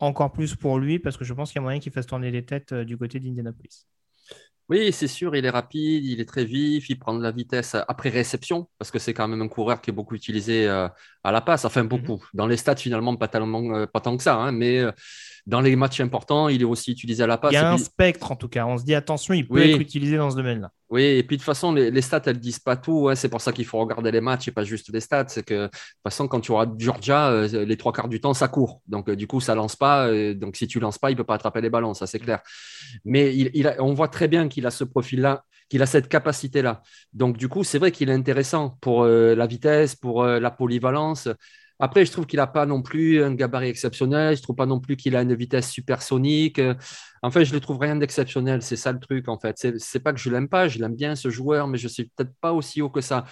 encore 0.00 0.32
plus 0.32 0.54
pour 0.56 0.78
lui, 0.78 0.98
parce 0.98 1.16
que 1.16 1.24
je 1.24 1.32
pense 1.32 1.50
qu'il 1.50 1.60
y 1.60 1.60
a 1.60 1.62
moyen 1.62 1.78
qu'il 1.78 1.92
fasse 1.92 2.06
tourner 2.06 2.30
les 2.30 2.44
têtes 2.44 2.72
euh, 2.72 2.84
du 2.84 2.98
côté 2.98 3.20
d'Indianapolis. 3.20 3.86
Oui, 4.68 4.92
c'est 4.92 5.08
sûr, 5.08 5.34
il 5.34 5.46
est 5.46 5.50
rapide, 5.50 6.04
il 6.04 6.20
est 6.20 6.26
très 6.28 6.44
vif, 6.44 6.90
il 6.90 6.98
prend 6.98 7.14
de 7.14 7.22
la 7.22 7.30
vitesse 7.30 7.74
après 7.88 8.10
réception, 8.10 8.68
parce 8.78 8.90
que 8.90 8.98
c'est 8.98 9.14
quand 9.14 9.26
même 9.26 9.40
un 9.40 9.48
coureur 9.48 9.80
qui 9.80 9.88
est 9.88 9.94
beaucoup 9.94 10.14
utilisé 10.14 10.68
euh, 10.68 10.88
à 11.24 11.32
la 11.32 11.40
passe, 11.40 11.64
enfin 11.64 11.84
mhm. 11.84 11.88
beaucoup. 11.88 12.22
Dans 12.34 12.46
les 12.46 12.58
stats, 12.58 12.76
finalement, 12.76 13.16
pas, 13.16 13.28
tellement, 13.28 13.62
euh, 13.74 13.86
pas 13.86 14.00
tant 14.00 14.14
que 14.18 14.22
ça, 14.22 14.34
hein, 14.34 14.52
mais 14.52 14.80
euh, 14.80 14.92
dans 15.48 15.62
les 15.62 15.76
matchs 15.76 16.00
importants, 16.00 16.50
il 16.50 16.60
est 16.60 16.66
aussi 16.66 16.92
utilisé 16.92 17.22
à 17.22 17.26
la 17.26 17.38
passe. 17.38 17.52
Il 17.52 17.54
y 17.54 17.56
a 17.56 17.72
un 17.72 17.78
spectre, 17.78 18.30
en 18.30 18.36
tout 18.36 18.48
cas. 18.48 18.66
On 18.66 18.76
se 18.76 18.84
dit, 18.84 18.94
attention, 18.94 19.32
il 19.32 19.48
peut 19.48 19.58
être 19.58 19.80
utilisé 19.80 20.18
dans 20.18 20.30
ce 20.30 20.36
domaine-là. 20.36 20.70
Oui, 20.90 21.02
et 21.02 21.22
puis 21.22 21.36
de 21.36 21.40
toute 21.40 21.46
façon, 21.46 21.72
les, 21.72 22.02
stats, 22.02 22.20
elles 22.26 22.36
ne 22.36 22.40
disent 22.40 22.58
pas 22.58 22.76
tout. 22.76 23.08
Hein. 23.08 23.14
C'est 23.14 23.30
pour 23.30 23.40
ça 23.40 23.50
qu'il 23.52 23.64
faut 23.64 23.78
regarder 23.78 24.10
les 24.10 24.20
matchs 24.20 24.48
et 24.48 24.50
pas 24.50 24.64
juste 24.64 24.92
les 24.92 25.00
stats. 25.00 25.28
C'est 25.28 25.42
que 25.42 25.54
de 25.54 25.66
toute 25.68 26.02
façon, 26.04 26.28
quand 26.28 26.40
tu 26.40 26.52
auras 26.52 26.66
Georgia, 26.76 27.46
les 27.46 27.76
trois 27.78 27.94
quarts 27.94 28.08
du 28.08 28.20
temps, 28.20 28.34
ça 28.34 28.48
court. 28.48 28.82
Donc, 28.86 29.10
du 29.10 29.26
coup, 29.26 29.40
ça 29.40 29.54
lance 29.54 29.74
pas. 29.74 30.12
donc, 30.34 30.56
si 30.56 30.66
tu 30.66 30.80
lances 30.80 30.98
pas, 30.98 31.10
il 31.10 31.14
ne 31.14 31.16
peut 31.16 31.24
pas 31.24 31.36
attraper 31.36 31.62
les 31.62 31.70
ballons, 31.70 31.94
ça 31.94 32.06
c'est 32.06 32.18
clair. 32.18 32.40
Mais 33.06 33.34
il, 33.34 33.74
on 33.78 33.94
voit 33.94 34.08
très 34.08 34.28
bien 34.28 34.48
qu'il 34.48 34.66
a 34.66 34.70
ce 34.70 34.84
profil-là, 34.84 35.44
qu'il 35.70 35.80
a 35.80 35.86
cette 35.86 36.08
capacité-là. 36.08 36.82
Donc, 37.14 37.38
du 37.38 37.48
coup, 37.48 37.64
c'est 37.64 37.78
vrai 37.78 37.90
qu'il 37.90 38.10
est 38.10 38.14
intéressant 38.14 38.76
pour 38.82 39.02
euh, 39.02 39.34
la 39.34 39.46
vitesse, 39.46 39.94
pour 39.94 40.22
euh, 40.22 40.40
la 40.40 40.50
polyvalence. 40.50 41.28
Après, 41.80 42.04
je 42.04 42.12
trouve 42.12 42.26
qu'il 42.26 42.38
n'a 42.38 42.46
pas 42.46 42.66
non 42.66 42.82
plus 42.82 43.22
un 43.22 43.34
gabarit 43.34 43.68
exceptionnel. 43.68 44.36
Je 44.36 44.42
trouve 44.42 44.56
pas 44.56 44.66
non 44.66 44.80
plus 44.80 44.96
qu'il 44.96 45.14
a 45.16 45.22
une 45.22 45.34
vitesse 45.34 45.70
supersonique. 45.70 46.60
En 47.22 47.30
fait, 47.30 47.44
je 47.44 47.54
ne 47.54 47.58
trouve 47.58 47.78
rien 47.78 47.96
d'exceptionnel. 47.96 48.62
C'est 48.62 48.76
ça 48.76 48.92
le 48.92 48.98
truc, 48.98 49.28
en 49.28 49.38
fait. 49.38 49.56
C'est 49.78 50.00
pas 50.00 50.12
que 50.12 50.18
je 50.18 50.30
l'aime 50.30 50.48
pas. 50.48 50.68
Je 50.68 50.78
l'aime 50.78 50.96
bien, 50.96 51.14
ce 51.14 51.30
joueur, 51.30 51.68
mais 51.68 51.78
je 51.78 51.88
suis 51.88 52.04
peut-être 52.06 52.34
pas 52.40 52.52
aussi 52.52 52.82
haut 52.82 52.90
que 52.90 53.00
ça. 53.00 53.24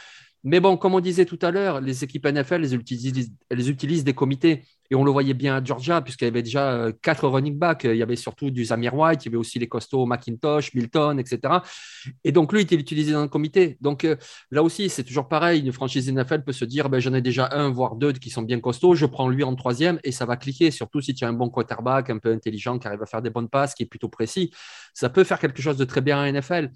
Mais 0.46 0.60
bon, 0.60 0.76
comme 0.76 0.94
on 0.94 1.00
disait 1.00 1.24
tout 1.24 1.40
à 1.42 1.50
l'heure, 1.50 1.80
les 1.80 2.04
équipes 2.04 2.24
NFL, 2.24 2.62
elles 2.62 3.68
utilisent, 3.68 4.04
des 4.04 4.14
comités. 4.14 4.62
Et 4.88 4.94
on 4.94 5.02
le 5.02 5.10
voyait 5.10 5.34
bien 5.34 5.56
à 5.56 5.64
Georgia, 5.64 6.00
puisqu'il 6.00 6.26
y 6.26 6.28
avait 6.28 6.44
déjà 6.44 6.70
euh, 6.70 6.92
quatre 7.02 7.26
running 7.26 7.58
backs. 7.58 7.82
Il 7.82 7.96
y 7.96 8.02
avait 8.02 8.14
surtout 8.14 8.52
du 8.52 8.64
Zamir 8.66 8.94
White, 8.94 9.24
il 9.24 9.26
y 9.26 9.28
avait 9.30 9.38
aussi 9.38 9.58
les 9.58 9.66
costauds 9.66 10.06
McIntosh, 10.06 10.72
Milton, 10.74 11.18
etc. 11.18 11.54
Et 12.22 12.30
donc, 12.30 12.52
lui, 12.52 12.60
il 12.60 12.62
était 12.62 12.76
utilisé 12.76 13.10
dans 13.10 13.22
un 13.22 13.26
comité. 13.26 13.76
Donc, 13.80 14.04
euh, 14.04 14.14
là 14.52 14.62
aussi, 14.62 14.88
c'est 14.88 15.02
toujours 15.02 15.26
pareil. 15.26 15.62
Une 15.62 15.72
franchise 15.72 16.08
NFL 16.08 16.44
peut 16.44 16.52
se 16.52 16.64
dire 16.64 16.88
ben, 16.88 17.00
j'en 17.00 17.14
ai 17.14 17.22
déjà 17.22 17.48
un, 17.50 17.68
voire 17.68 17.96
deux 17.96 18.12
qui 18.12 18.30
sont 18.30 18.42
bien 18.42 18.60
costauds. 18.60 18.94
Je 18.94 19.06
prends 19.06 19.28
lui 19.28 19.42
en 19.42 19.56
troisième 19.56 19.98
et 20.04 20.12
ça 20.12 20.26
va 20.26 20.36
cliquer. 20.36 20.70
Surtout 20.70 21.00
si 21.00 21.12
tu 21.12 21.24
as 21.24 21.28
un 21.28 21.32
bon 21.32 21.50
quarterback, 21.50 22.08
un 22.08 22.18
peu 22.18 22.30
intelligent, 22.30 22.78
qui 22.78 22.86
arrive 22.86 23.02
à 23.02 23.06
faire 23.06 23.20
des 23.20 23.30
bonnes 23.30 23.48
passes, 23.48 23.74
qui 23.74 23.82
est 23.82 23.86
plutôt 23.86 24.08
précis. 24.08 24.52
Ça 24.94 25.10
peut 25.10 25.24
faire 25.24 25.40
quelque 25.40 25.60
chose 25.60 25.76
de 25.76 25.84
très 25.84 26.02
bien 26.02 26.22
en 26.22 26.32
NFL. 26.32 26.70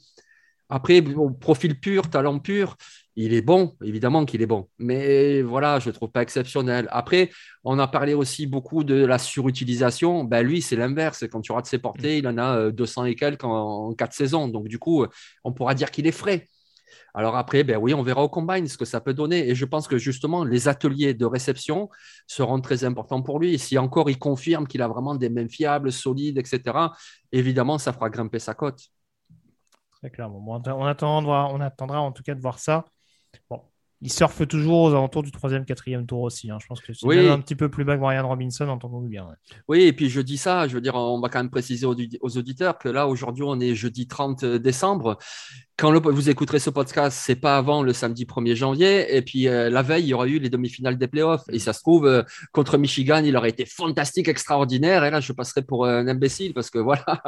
Après, 0.71 1.03
profil 1.41 1.79
pur, 1.81 2.09
talent 2.09 2.39
pur, 2.39 2.77
il 3.17 3.35
est 3.35 3.43
bon, 3.43 3.77
évidemment 3.83 4.25
qu'il 4.25 4.41
est 4.41 4.47
bon. 4.47 4.69
Mais 4.79 5.43
voilà, 5.43 5.79
je 5.81 5.89
ne 5.91 5.95
trouve 5.95 6.11
pas 6.11 6.23
exceptionnel. 6.23 6.89
Après, 6.91 7.31
on 7.65 7.79
a 7.79 7.89
parlé 7.89 8.15
aussi 8.15 8.47
beaucoup 8.47 8.85
de 8.85 9.05
la 9.05 9.19
surutilisation. 9.19 10.25
Ben, 10.25 10.47
lui, 10.47 10.63
c'est 10.63 10.77
l'inverse. 10.77 11.25
Quand 11.31 11.41
tu 11.41 11.53
rates 11.53 11.67
ses 11.67 11.79
portées, 11.79 12.19
il 12.19 12.29
en 12.29 12.39
a 12.39 12.71
200 12.71 13.03
euh, 13.03 13.07
et 13.07 13.15
quelques 13.17 13.45
en, 13.45 13.93
quatre 13.95 14.15
saisons. 14.15 14.49
Donc, 14.49 14.69
du 14.69 14.79
coup, 14.79 15.05
on 15.45 15.53
pourra 15.53 15.75
dire 15.75 15.91
qu'il 15.91 16.07
est 16.07 16.13
frais. 16.13 16.49
Alors 17.13 17.37
après, 17.37 17.65
ben 17.65 17.77
oui, 17.77 17.93
on 17.93 18.03
verra 18.03 18.23
au 18.23 18.29
combine 18.29 18.69
ce 18.69 18.79
que 18.79 18.85
ça 18.85 19.01
peut 19.01 19.15
donner. 19.15 19.49
Et 19.49 19.55
je 19.55 19.65
pense 19.65 19.89
que 19.89 19.99
justement, 19.99 20.45
les 20.45 20.69
ateliers 20.69 21.13
de 21.13 21.27
réception 21.27 21.89
seront 22.27 22.61
très 22.61 22.85
importants 22.85 23.23
pour 23.23 23.41
lui. 23.41 23.59
Si 23.59 23.77
encore 23.79 24.11
il 24.11 24.19
confirme 24.19 24.67
qu'il 24.67 24.83
a 24.83 24.89
vraiment 24.89 25.15
des 25.17 25.29
mains 25.29 25.49
fiables, 25.49 25.93
solides, 25.93 26.39
etc., 26.39 26.63
évidemment, 27.33 27.79
ça 27.79 27.93
fera 27.93 28.11
grimper 28.11 28.39
sa 28.39 28.55
cote. 28.55 28.91
Très 30.01 30.11
clairement. 30.11 30.43
on, 30.47 30.85
attendra, 30.85 31.49
on 31.53 31.61
attendra 31.61 32.01
en 32.01 32.13
tout 32.13 32.23
cas 32.23 32.35
de 32.35 32.41
voir 32.41 32.59
ça. 32.59 32.87
Bon, 33.51 33.63
il 34.03 34.11
surfe 34.11 34.47
toujours 34.49 34.81
aux 34.81 34.91
alentours 34.91 35.23
du 35.23 35.31
troisième, 35.31 35.67
quatrième 35.67 36.07
tour 36.07 36.23
aussi. 36.23 36.51
Hein. 36.51 36.59
Je 36.61 36.67
pense 36.67 36.81
que 36.81 36.93
c'est 36.95 37.29
un 37.29 37.41
petit 37.41 37.55
peu 37.55 37.69
plus 37.69 37.85
bas 37.85 37.97
que 37.97 38.01
Marianne 38.01 38.25
Robinson, 38.25 38.67
entendons-nous 38.69 39.09
bien. 39.09 39.29
Oui, 39.69 39.83
et 39.83 39.93
puis 39.93 40.09
je 40.09 40.23
dis 40.23 40.39
ça, 40.39 40.67
je 40.69 40.75
veux 40.75 40.81
dire, 40.81 40.95
on 40.95 41.21
va 41.21 41.29
quand 41.29 41.39
même 41.39 41.51
préciser 41.51 41.85
aux, 41.85 41.95
aux 42.23 42.39
auditeurs 42.39 42.79
que 42.79 42.89
là, 42.89 43.07
aujourd'hui, 43.07 43.45
on 43.47 43.61
est 43.61 43.75
jeudi 43.75 44.07
30 44.07 44.45
décembre 44.45 45.19
quand 45.81 45.99
vous 45.99 46.29
écouterez 46.29 46.59
ce 46.59 46.69
podcast, 46.69 47.19
c'est 47.19 47.37
pas 47.37 47.57
avant 47.57 47.83
le 47.83 47.95
samedi 47.95 48.27
1er 48.27 48.55
janvier. 48.55 49.17
Et 49.17 49.23
puis 49.23 49.49
euh, 49.49 49.71
la 49.71 49.81
veille, 49.81 50.05
il 50.05 50.09
y 50.09 50.15
aura 50.15 50.27
eu 50.27 50.39
les 50.39 50.51
demi-finales 50.51 50.99
des 50.99 51.09
playoffs. 51.09 51.45
Et 51.51 51.59
ça 51.59 51.73
se 51.73 51.81
trouve, 51.81 52.07
euh, 52.07 52.23
contre 52.53 52.77
Michigan, 52.77 53.23
il 53.25 53.35
aurait 53.35 53.49
été 53.49 53.65
fantastique, 53.65 54.29
extraordinaire. 54.29 55.05
Et 55.05 55.11
là, 55.11 55.21
je 55.21 55.33
passerai 55.33 55.63
pour 55.63 55.87
un 55.87 56.07
imbécile 56.07 56.53
parce 56.53 56.69
que 56.69 56.79
voilà, 56.91 57.23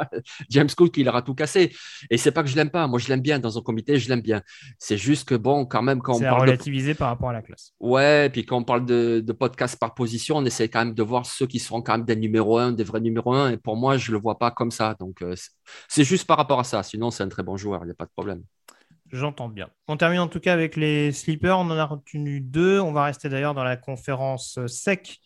James 0.51 0.69
Cook, 0.77 0.95
il 0.97 1.09
aura 1.09 1.23
tout 1.23 1.33
cassé. 1.33 1.73
Et 2.11 2.17
c'est 2.17 2.31
pas 2.31 2.43
que 2.43 2.49
je 2.49 2.55
l'aime 2.55 2.69
pas. 2.69 2.85
Moi, 2.85 2.99
je 2.99 3.07
l'aime 3.07 3.21
bien 3.21 3.39
dans 3.39 3.57
un 3.57 3.61
comité, 3.61 3.97
je 3.97 4.07
l'aime 4.07 4.21
bien. 4.21 4.43
C'est 4.77 4.97
juste 4.97 5.27
que 5.27 5.33
bon, 5.33 5.65
quand 5.65 5.81
même, 5.81 5.99
quand 5.99 6.13
on 6.13 6.19
parle. 6.19 6.41
relativisé 6.41 6.93
par 6.93 7.09
rapport 7.09 7.29
à 7.29 7.33
la 7.33 7.41
classe. 7.41 7.71
Ouais, 7.79 8.27
et 8.27 8.29
puis 8.29 8.45
quand 8.45 8.57
on 8.57 8.63
parle 8.63 8.85
de, 8.85 9.19
de 9.25 9.33
podcast 9.33 9.79
par 9.79 9.95
position, 9.95 10.37
on 10.37 10.45
essaie 10.45 10.69
quand 10.69 10.85
même 10.85 10.93
de 10.93 11.03
voir 11.03 11.25
ceux 11.25 11.47
qui 11.47 11.57
seront 11.57 11.81
quand 11.81 11.93
même 11.93 12.05
des 12.05 12.15
numéros 12.15 12.59
1, 12.59 12.73
des 12.73 12.83
vrais 12.83 13.01
numéros 13.01 13.33
1. 13.33 13.53
Et 13.53 13.57
pour 13.57 13.77
moi, 13.77 13.97
je 13.97 14.11
le 14.11 14.19
vois 14.19 14.37
pas 14.37 14.51
comme 14.51 14.69
ça. 14.69 14.95
Donc, 14.99 15.23
euh, 15.23 15.33
c'est 15.87 16.03
juste 16.03 16.27
par 16.27 16.37
rapport 16.37 16.59
à 16.59 16.63
ça. 16.63 16.83
Sinon, 16.83 17.11
c'est 17.11 17.23
un 17.23 17.29
très 17.29 17.43
bon 17.43 17.57
joueur, 17.57 17.81
il 17.83 17.85
n'y 17.85 17.91
a 17.91 17.95
pas 17.95 18.05
de 18.05 18.11
problème. 18.11 18.43
J'entends 19.11 19.49
bien. 19.49 19.69
On 19.87 19.95
termine 19.95 20.19
en 20.19 20.27
tout 20.27 20.39
cas 20.39 20.53
avec 20.53 20.75
les 20.75 21.11
sleepers. 21.11 21.57
On 21.59 21.69
en 21.69 21.77
a 21.77 21.85
retenu 21.85 22.41
deux. 22.41 22.79
On 22.79 22.93
va 22.93 23.03
rester 23.03 23.29
d'ailleurs 23.29 23.53
dans 23.53 23.63
la 23.63 23.77
conférence 23.77 24.59
sec 24.65 25.19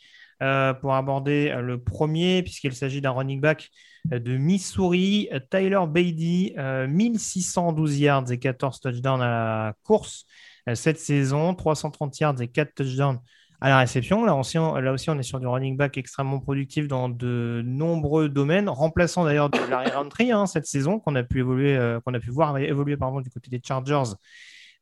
euh, 0.43 0.73
pour 0.73 0.93
aborder 0.93 1.55
le 1.61 1.81
premier, 1.81 2.43
puisqu'il 2.43 2.73
s'agit 2.73 2.99
d'un 2.99 3.11
running 3.11 3.39
back 3.39 3.69
de 4.05 4.35
Missouri, 4.35 5.29
Tyler 5.49 5.79
Beatty, 5.87 6.53
1612 6.57 7.91
euh, 7.91 7.95
yards 7.95 8.31
et 8.31 8.39
14 8.39 8.79
touchdowns 8.81 9.21
à 9.21 9.27
la 9.27 9.73
course 9.83 10.25
euh, 10.67 10.75
cette 10.75 10.99
saison, 10.99 11.55
330 11.55 12.19
yards 12.19 12.41
et 12.41 12.47
4 12.47 12.75
touchdowns 12.75 13.19
à 13.61 13.69
la 13.69 13.79
réception. 13.79 14.23
Là 14.25 14.35
aussi, 14.35 14.59
on, 14.59 15.19
est 15.19 15.23
sur 15.23 15.39
du 15.39 15.47
running 15.47 15.77
back 15.77 15.97
extrêmement 15.97 16.39
productif 16.39 16.87
dans 16.87 17.09
de 17.09 17.61
nombreux 17.65 18.29
domaines, 18.29 18.69
remplaçant 18.69 19.25
d'ailleurs 19.25 19.49
de 19.49 19.59
Larry 19.69 19.89
Roundtree 19.91 20.31
hein, 20.31 20.45
cette 20.45 20.65
saison 20.65 20.99
qu'on 20.99 21.15
a 21.15 21.23
pu 21.23 21.39
évoluer, 21.39 21.75
euh, 21.75 21.99
qu'on 22.01 22.13
a 22.13 22.19
pu 22.19 22.29
voir 22.29 22.57
évoluer 22.57 22.97
pardon, 22.97 23.21
du 23.21 23.29
côté 23.29 23.49
des 23.49 23.61
Chargers 23.63 24.13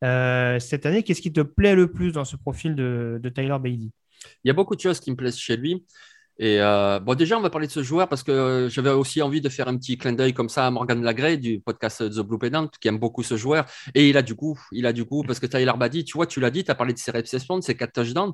euh, 0.04 0.60
cette 0.60 0.86
année. 0.86 1.04
Qu'est-ce 1.04 1.22
qui 1.22 1.32
te 1.32 1.42
plaît 1.42 1.76
le 1.76 1.92
plus 1.92 2.12
dans 2.12 2.26
ce 2.26 2.36
profil 2.36 2.76
de, 2.76 3.20
de 3.22 3.30
Tyler 3.30 3.58
Beatty 3.60 3.92
Il 4.44 4.48
y 4.48 4.52
a 4.52 4.54
beaucoup 4.54 4.76
de 4.76 4.82
choses 4.82 5.00
qui 5.00 5.12
me 5.12 5.16
plaisent 5.16 5.38
chez 5.38 5.58
lui. 5.58 5.86
Et 6.38 6.60
euh, 6.60 7.00
bon, 7.00 7.16
déjà, 7.16 7.38
on 7.38 7.42
va 7.42 7.50
parler 7.50 7.68
de 7.68 7.72
ce 7.72 7.82
joueur 7.82 8.10
parce 8.10 8.22
que 8.22 8.68
j'avais 8.70 8.90
aussi 8.90 9.22
envie 9.22 9.40
de 9.40 9.48
faire 9.48 9.70
un 9.70 9.78
petit 9.78 9.98
clin 9.98 10.12
d'œil 10.12 10.34
comme 10.34 10.50
ça 10.50 10.68
à 10.68 10.72
Morgan 10.72 11.02
Lagrey 11.02 11.38
du 11.38 11.62
podcast 11.62 12.10
The 12.10 12.20
Blue 12.20 12.38
Pedant 12.38 12.68
qui 12.68 12.90
aime 12.90 12.98
beaucoup 12.98 13.24
ce 13.24 13.38
joueur. 13.38 13.66
Et 13.94 14.10
il 14.10 14.18
a 14.18 14.22
du 14.22 14.36
coup, 14.36 14.60
il 14.74 14.86
a 14.86 14.92
du 14.92 15.06
coup, 15.06 15.24
parce 15.24 15.40
que 15.40 15.46
Tyler 15.46 15.72
Badi, 15.78 16.04
tu 16.04 16.18
vois, 16.18 16.28
tu 16.28 16.42
l'as 16.42 16.52
dit, 16.52 16.66
tu 16.66 16.72
as 16.72 16.76
parlé 16.76 16.94
de 16.94 17.00
ses 17.00 17.12
réceptions, 17.12 17.58
de 17.58 17.64
ses 17.64 17.76
4 17.76 17.94
touchdowns. 17.94 18.34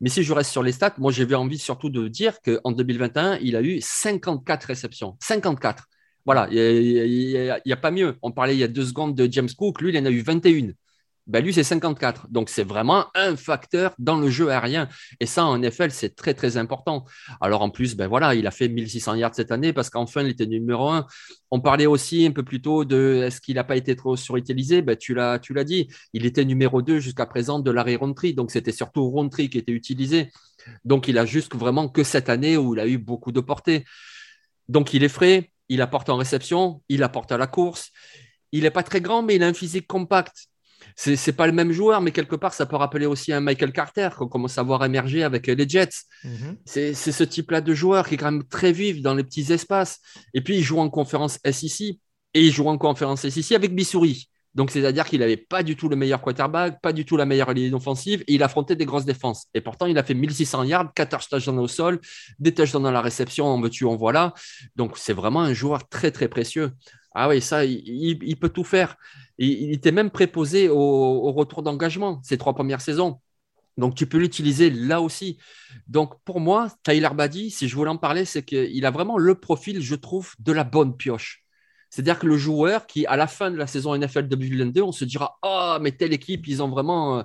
Mais 0.00 0.08
si 0.10 0.22
je 0.22 0.32
reste 0.32 0.52
sur 0.52 0.62
les 0.62 0.72
stats, 0.72 0.94
moi, 0.98 1.10
j'avais 1.10 1.34
envie 1.34 1.58
surtout 1.58 1.90
de 1.90 2.06
dire 2.06 2.40
qu'en 2.40 2.70
2021, 2.70 3.38
il 3.42 3.56
a 3.56 3.62
eu 3.62 3.80
54 3.80 4.64
réceptions. 4.64 5.16
54. 5.20 5.84
Voilà, 6.26 6.48
il 6.52 6.56
n'y 6.56 7.36
a, 7.50 7.58
a, 7.66 7.76
pas 7.76 7.90
mieux. 7.90 8.16
On 8.22 8.30
parlait 8.30 8.54
il 8.54 8.60
y 8.60 8.64
a 8.64 8.68
deux 8.68 8.84
secondes 8.84 9.16
de 9.16 9.30
James 9.32 9.48
Cook, 9.56 9.80
lui, 9.80 9.90
il 9.90 9.98
en 9.98 10.04
a 10.04 10.10
eu 10.10 10.20
21 10.20 10.68
ben 11.26 11.44
lui, 11.44 11.52
c'est 11.52 11.62
54. 11.62 12.28
Donc, 12.30 12.48
c'est 12.48 12.64
vraiment 12.64 13.06
un 13.14 13.36
facteur 13.36 13.94
dans 13.98 14.16
le 14.18 14.30
jeu 14.30 14.50
aérien. 14.50 14.88
Et 15.20 15.26
ça, 15.26 15.44
en 15.44 15.58
NFL, 15.58 15.90
c'est 15.90 16.16
très, 16.16 16.34
très 16.34 16.56
important. 16.56 17.04
Alors, 17.40 17.62
en 17.62 17.70
plus, 17.70 17.94
ben 17.94 18.10
il 18.34 18.46
a 18.46 18.50
fait 18.50 18.68
1600 18.68 19.14
yards 19.14 19.34
cette 19.34 19.52
année 19.52 19.72
parce 19.72 19.90
qu'enfin, 19.90 20.22
il 20.22 20.30
était 20.30 20.46
numéro 20.46 20.88
un. 20.88 21.06
On 21.50 21.60
parlait 21.60 21.86
aussi 21.86 22.26
un 22.26 22.32
peu 22.32 22.42
plus 22.42 22.60
tôt 22.60 22.84
de 22.84 23.22
est-ce 23.24 23.40
qu'il 23.40 23.54
n'a 23.56 23.64
pas 23.64 23.76
été 23.76 23.94
trop 23.96 24.16
surutilisé? 24.16 24.82
Ben, 24.82 24.96
Tu 24.96 25.14
l'as 25.14 25.38
dit. 25.64 25.88
Il 26.12 26.26
était 26.26 26.44
numéro 26.44 26.82
2 26.82 26.98
jusqu'à 26.98 27.26
présent 27.26 27.60
de 27.60 27.70
l'arrêt 27.70 27.96
Roundtree. 27.96 28.34
Donc, 28.34 28.50
c'était 28.50 28.72
surtout 28.72 29.08
Roundtree 29.08 29.50
qui 29.50 29.58
était 29.58 29.72
utilisé. 29.72 30.30
Donc, 30.84 31.08
il 31.08 31.18
a 31.18 31.26
juste 31.26 31.54
vraiment 31.54 31.88
que 31.88 32.02
cette 32.02 32.28
année 32.28 32.56
où 32.56 32.74
il 32.74 32.80
a 32.80 32.86
eu 32.86 32.98
beaucoup 32.98 33.32
de 33.32 33.40
portée. 33.40 33.84
Donc, 34.68 34.94
il 34.94 35.04
est 35.04 35.08
frais. 35.08 35.50
Il 35.68 35.82
apporte 35.82 36.08
en 36.08 36.16
réception. 36.16 36.82
Il 36.88 37.02
apporte 37.02 37.30
à 37.30 37.38
la 37.38 37.46
course. 37.46 37.90
Il 38.52 38.62
n'est 38.62 38.70
pas 38.70 38.82
très 38.82 39.00
grand, 39.00 39.22
mais 39.22 39.36
il 39.36 39.42
a 39.44 39.46
un 39.46 39.54
physique 39.54 39.86
compact 39.86 40.48
c'est 40.96 41.32
pas 41.32 41.46
le 41.46 41.52
même 41.52 41.72
joueur, 41.72 42.00
mais 42.00 42.10
quelque 42.10 42.36
part, 42.36 42.54
ça 42.54 42.66
peut 42.66 42.76
rappeler 42.76 43.06
aussi 43.06 43.32
un 43.32 43.40
Michael 43.40 43.72
Carter 43.72 44.10
qu'on 44.16 44.28
commence 44.28 44.58
à 44.58 44.62
voir 44.62 44.84
émerger 44.84 45.22
avec 45.22 45.46
les 45.46 45.68
Jets. 45.68 45.88
Mhm. 46.24 46.56
C'est 46.64 46.94
ce 46.94 47.24
type-là 47.24 47.60
de 47.60 47.74
joueur 47.74 48.08
qui 48.08 48.14
est 48.14 48.18
quand 48.18 48.30
même 48.30 48.44
très 48.44 48.72
vif 48.72 49.02
dans 49.02 49.14
les 49.14 49.24
petits 49.24 49.52
espaces. 49.52 50.00
Et 50.34 50.40
puis, 50.40 50.56
il 50.56 50.62
joue 50.62 50.78
en 50.78 50.90
conférence 50.90 51.38
SEC 51.44 51.98
et 52.34 52.46
il 52.46 52.52
joue 52.52 52.68
en 52.68 52.78
conférence 52.78 53.28
SEC 53.28 53.52
avec 53.52 53.72
Missouri. 53.72 54.28
Donc, 54.54 54.70
c'est-à-dire 54.70 55.04
qu'il 55.04 55.20
n'avait 55.20 55.36
pas 55.36 55.62
du 55.62 55.76
tout 55.76 55.88
le 55.88 55.96
meilleur 55.96 56.20
quarterback, 56.20 56.80
pas 56.80 56.92
du 56.92 57.04
tout 57.04 57.16
la 57.16 57.24
meilleure 57.24 57.52
ligne 57.52 57.72
offensive, 57.74 58.24
et 58.26 58.34
il 58.34 58.42
affrontait 58.42 58.74
des 58.74 58.84
grosses 58.84 59.04
défenses. 59.04 59.46
Et 59.54 59.60
pourtant, 59.60 59.86
il 59.86 59.96
a 59.96 60.02
fait 60.02 60.14
1600 60.14 60.64
yards, 60.64 60.92
14 60.92 61.28
touchdowns 61.28 61.58
au 61.60 61.68
sol, 61.68 62.00
des 62.38 62.52
touchdowns 62.52 62.82
dans 62.82 62.90
la 62.90 63.00
réception, 63.00 63.46
en 63.46 63.60
veux-tu, 63.60 63.84
en 63.84 63.96
voilà. 63.96 64.34
Donc, 64.74 64.98
c'est 64.98 65.12
vraiment 65.12 65.40
un 65.40 65.54
joueur 65.54 65.88
très, 65.88 66.10
très 66.10 66.28
précieux. 66.28 66.72
Ah 67.12 67.28
oui, 67.28 67.40
ça, 67.40 67.64
il, 67.64 68.36
peut 68.38 68.48
tout 68.48 68.64
faire. 68.64 68.96
Il, 69.38 69.72
était 69.72 69.92
même 69.92 70.10
préposé 70.10 70.68
au, 70.68 71.32
retour 71.32 71.62
d'engagement 71.62 72.20
ces 72.22 72.38
trois 72.38 72.54
premières 72.54 72.80
saisons. 72.80 73.20
Donc, 73.76 73.94
tu 73.94 74.06
peux 74.06 74.18
l'utiliser 74.18 74.70
là 74.70 75.00
aussi. 75.00 75.38
Donc, 75.88 76.14
pour 76.24 76.40
moi, 76.40 76.68
Tyler 76.82 77.10
Badi, 77.14 77.50
si 77.50 77.68
je 77.68 77.74
voulais 77.74 77.90
en 77.90 77.96
parler, 77.96 78.24
c'est 78.24 78.44
qu'il 78.44 78.84
a 78.86 78.90
vraiment 78.90 79.18
le 79.18 79.34
profil, 79.34 79.80
je 79.80 79.94
trouve, 79.94 80.34
de 80.38 80.52
la 80.52 80.64
bonne 80.64 80.96
pioche. 80.96 81.39
C'est-à-dire 81.90 82.18
que 82.18 82.26
le 82.26 82.36
joueur 82.36 82.86
qui, 82.86 83.04
à 83.06 83.16
la 83.16 83.26
fin 83.26 83.50
de 83.50 83.56
la 83.56 83.66
saison 83.66 83.96
NFL 83.96 84.28
2022, 84.28 84.82
on 84.82 84.92
se 84.92 85.04
dira 85.04 85.38
Ah, 85.42 85.76
oh, 85.76 85.82
mais 85.82 85.92
telle 85.92 86.12
équipe, 86.12 86.46
ils 86.46 86.62
ont 86.62 86.68
vraiment 86.68 87.18
euh, 87.18 87.22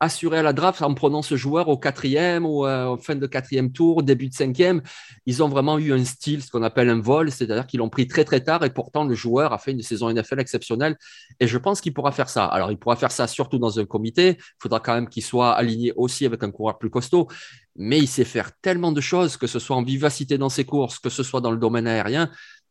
assuré 0.00 0.38
à 0.38 0.42
la 0.42 0.54
draft 0.54 0.80
en 0.82 0.94
prenant 0.94 1.20
ce 1.20 1.36
joueur 1.36 1.68
au 1.68 1.76
quatrième 1.76 2.46
ou 2.46 2.66
euh, 2.66 2.96
fin 2.96 3.14
de 3.14 3.26
quatrième 3.26 3.70
tour, 3.70 4.02
début 4.02 4.28
de 4.28 4.34
cinquième. 4.34 4.80
Ils 5.26 5.42
ont 5.42 5.48
vraiment 5.48 5.78
eu 5.78 5.92
un 5.92 6.04
style, 6.04 6.42
ce 6.42 6.50
qu'on 6.50 6.62
appelle 6.62 6.88
un 6.88 7.00
vol, 7.00 7.30
c'est-à-dire 7.30 7.66
qu'ils 7.66 7.78
l'ont 7.78 7.90
pris 7.90 8.08
très 8.08 8.24
très 8.24 8.40
tard 8.40 8.64
et 8.64 8.70
pourtant 8.70 9.04
le 9.04 9.14
joueur 9.14 9.52
a 9.52 9.58
fait 9.58 9.72
une 9.72 9.82
saison 9.82 10.10
NFL 10.10 10.40
exceptionnelle 10.40 10.96
et 11.38 11.46
je 11.46 11.58
pense 11.58 11.82
qu'il 11.82 11.92
pourra 11.92 12.12
faire 12.12 12.30
ça. 12.30 12.46
Alors 12.46 12.72
il 12.72 12.78
pourra 12.78 12.96
faire 12.96 13.12
ça 13.12 13.26
surtout 13.26 13.58
dans 13.58 13.78
un 13.78 13.84
comité, 13.84 14.38
il 14.38 14.62
faudra 14.62 14.80
quand 14.80 14.94
même 14.94 15.08
qu'il 15.08 15.22
soit 15.22 15.52
aligné 15.52 15.92
aussi 15.96 16.24
avec 16.24 16.42
un 16.42 16.50
coureur 16.50 16.78
plus 16.78 16.90
costaud, 16.90 17.28
mais 17.76 17.98
il 17.98 18.08
sait 18.08 18.24
faire 18.24 18.52
tellement 18.62 18.92
de 18.92 19.02
choses, 19.02 19.36
que 19.36 19.46
ce 19.46 19.58
soit 19.58 19.76
en 19.76 19.82
vivacité 19.82 20.38
dans 20.38 20.48
ses 20.48 20.64
courses, 20.64 20.98
que 20.98 21.10
ce 21.10 21.22
soit 21.22 21.42
dans 21.42 21.50
le 21.50 21.58
domaine 21.58 21.86
aérien, 21.86 22.30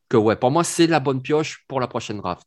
que 0.10 0.34
pour 0.36 0.52
moi 0.52 0.64
c'est 0.64 0.88
la 0.88 1.00
bonne 1.00 1.22
pioche 1.22 1.66
pour 1.68 1.80
la 1.80 1.88
prochaine 1.88 2.18
draft. 2.18 2.46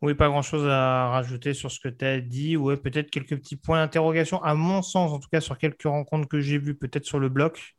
Oui, 0.00 0.14
pas 0.14 0.28
grand-chose 0.28 0.64
à 0.68 1.08
rajouter 1.08 1.54
sur 1.54 1.72
ce 1.72 1.80
que 1.80 1.88
tu 1.88 2.04
as 2.04 2.20
dit. 2.20 2.56
Ouais, 2.56 2.76
peut-être 2.76 3.10
quelques 3.10 3.36
petits 3.36 3.56
points 3.56 3.78
d'interrogation, 3.82 4.40
à 4.44 4.54
mon 4.54 4.80
sens, 4.80 5.10
en 5.12 5.18
tout 5.18 5.28
cas 5.28 5.40
sur 5.40 5.58
quelques 5.58 5.82
rencontres 5.82 6.28
que 6.28 6.40
j'ai 6.40 6.58
vues, 6.58 6.76
peut-être 6.76 7.04
sur 7.04 7.18
le 7.18 7.28
bloc. 7.28 7.74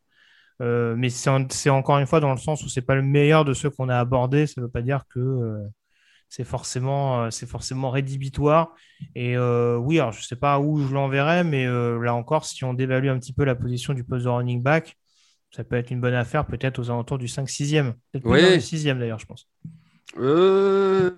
Euh, 0.62 0.96
mais 0.98 1.10
c'est 1.10 1.70
encore 1.70 1.98
une 2.00 2.08
fois 2.08 2.20
dans 2.20 2.32
le 2.32 2.38
sens 2.38 2.64
où 2.64 2.70
c'est 2.70 2.82
pas 2.82 2.96
le 2.96 3.02
meilleur 3.02 3.46
de 3.46 3.54
ceux 3.54 3.70
qu'on 3.70 3.90
a 3.90 3.98
abordés. 3.98 4.48
Ça 4.48 4.60
ne 4.60 4.66
veut 4.66 4.72
pas 4.72 4.82
dire 4.82 5.06
que 5.10 5.20
euh, 5.20 5.64
c'est 6.30 6.44
forcément, 6.44 7.24
euh, 7.24 7.90
rédhibitoire. 7.90 8.76
Et 9.16 9.38
oui, 9.38 9.98
je 9.98 10.18
ne 10.18 10.24
sais 10.24 10.36
pas 10.36 10.60
où 10.60 10.86
je 10.86 10.94
l'enverrai, 10.94 11.44
mais 11.44 11.66
là 11.68 12.14
encore, 12.14 12.46
si 12.46 12.64
on 12.66 12.74
dévalue 12.74 13.08
un 13.10 13.20
petit 13.20 13.34
peu 13.34 13.46
la 13.46 13.56
position 13.56 13.94
du 13.94 14.04
poste 14.04 14.26
de 14.26 14.30
running 14.30 14.62
back, 14.62 14.98
ça 15.52 15.64
peut 15.64 15.76
être 15.76 15.92
une 15.92 16.02
bonne 16.02 16.14
affaire, 16.14 16.46
peut-être 16.46 16.80
aux 16.80 16.90
alentours 16.90 17.18
du 17.18 17.26
5-6e. 17.26 17.94
Peut-être 18.12 18.26
oui. 18.26 18.42
le 18.42 18.58
6e 18.58 19.00
d'ailleurs, 19.00 19.20
je 19.20 19.26
pense. 19.26 19.48
Euh, 20.18 21.12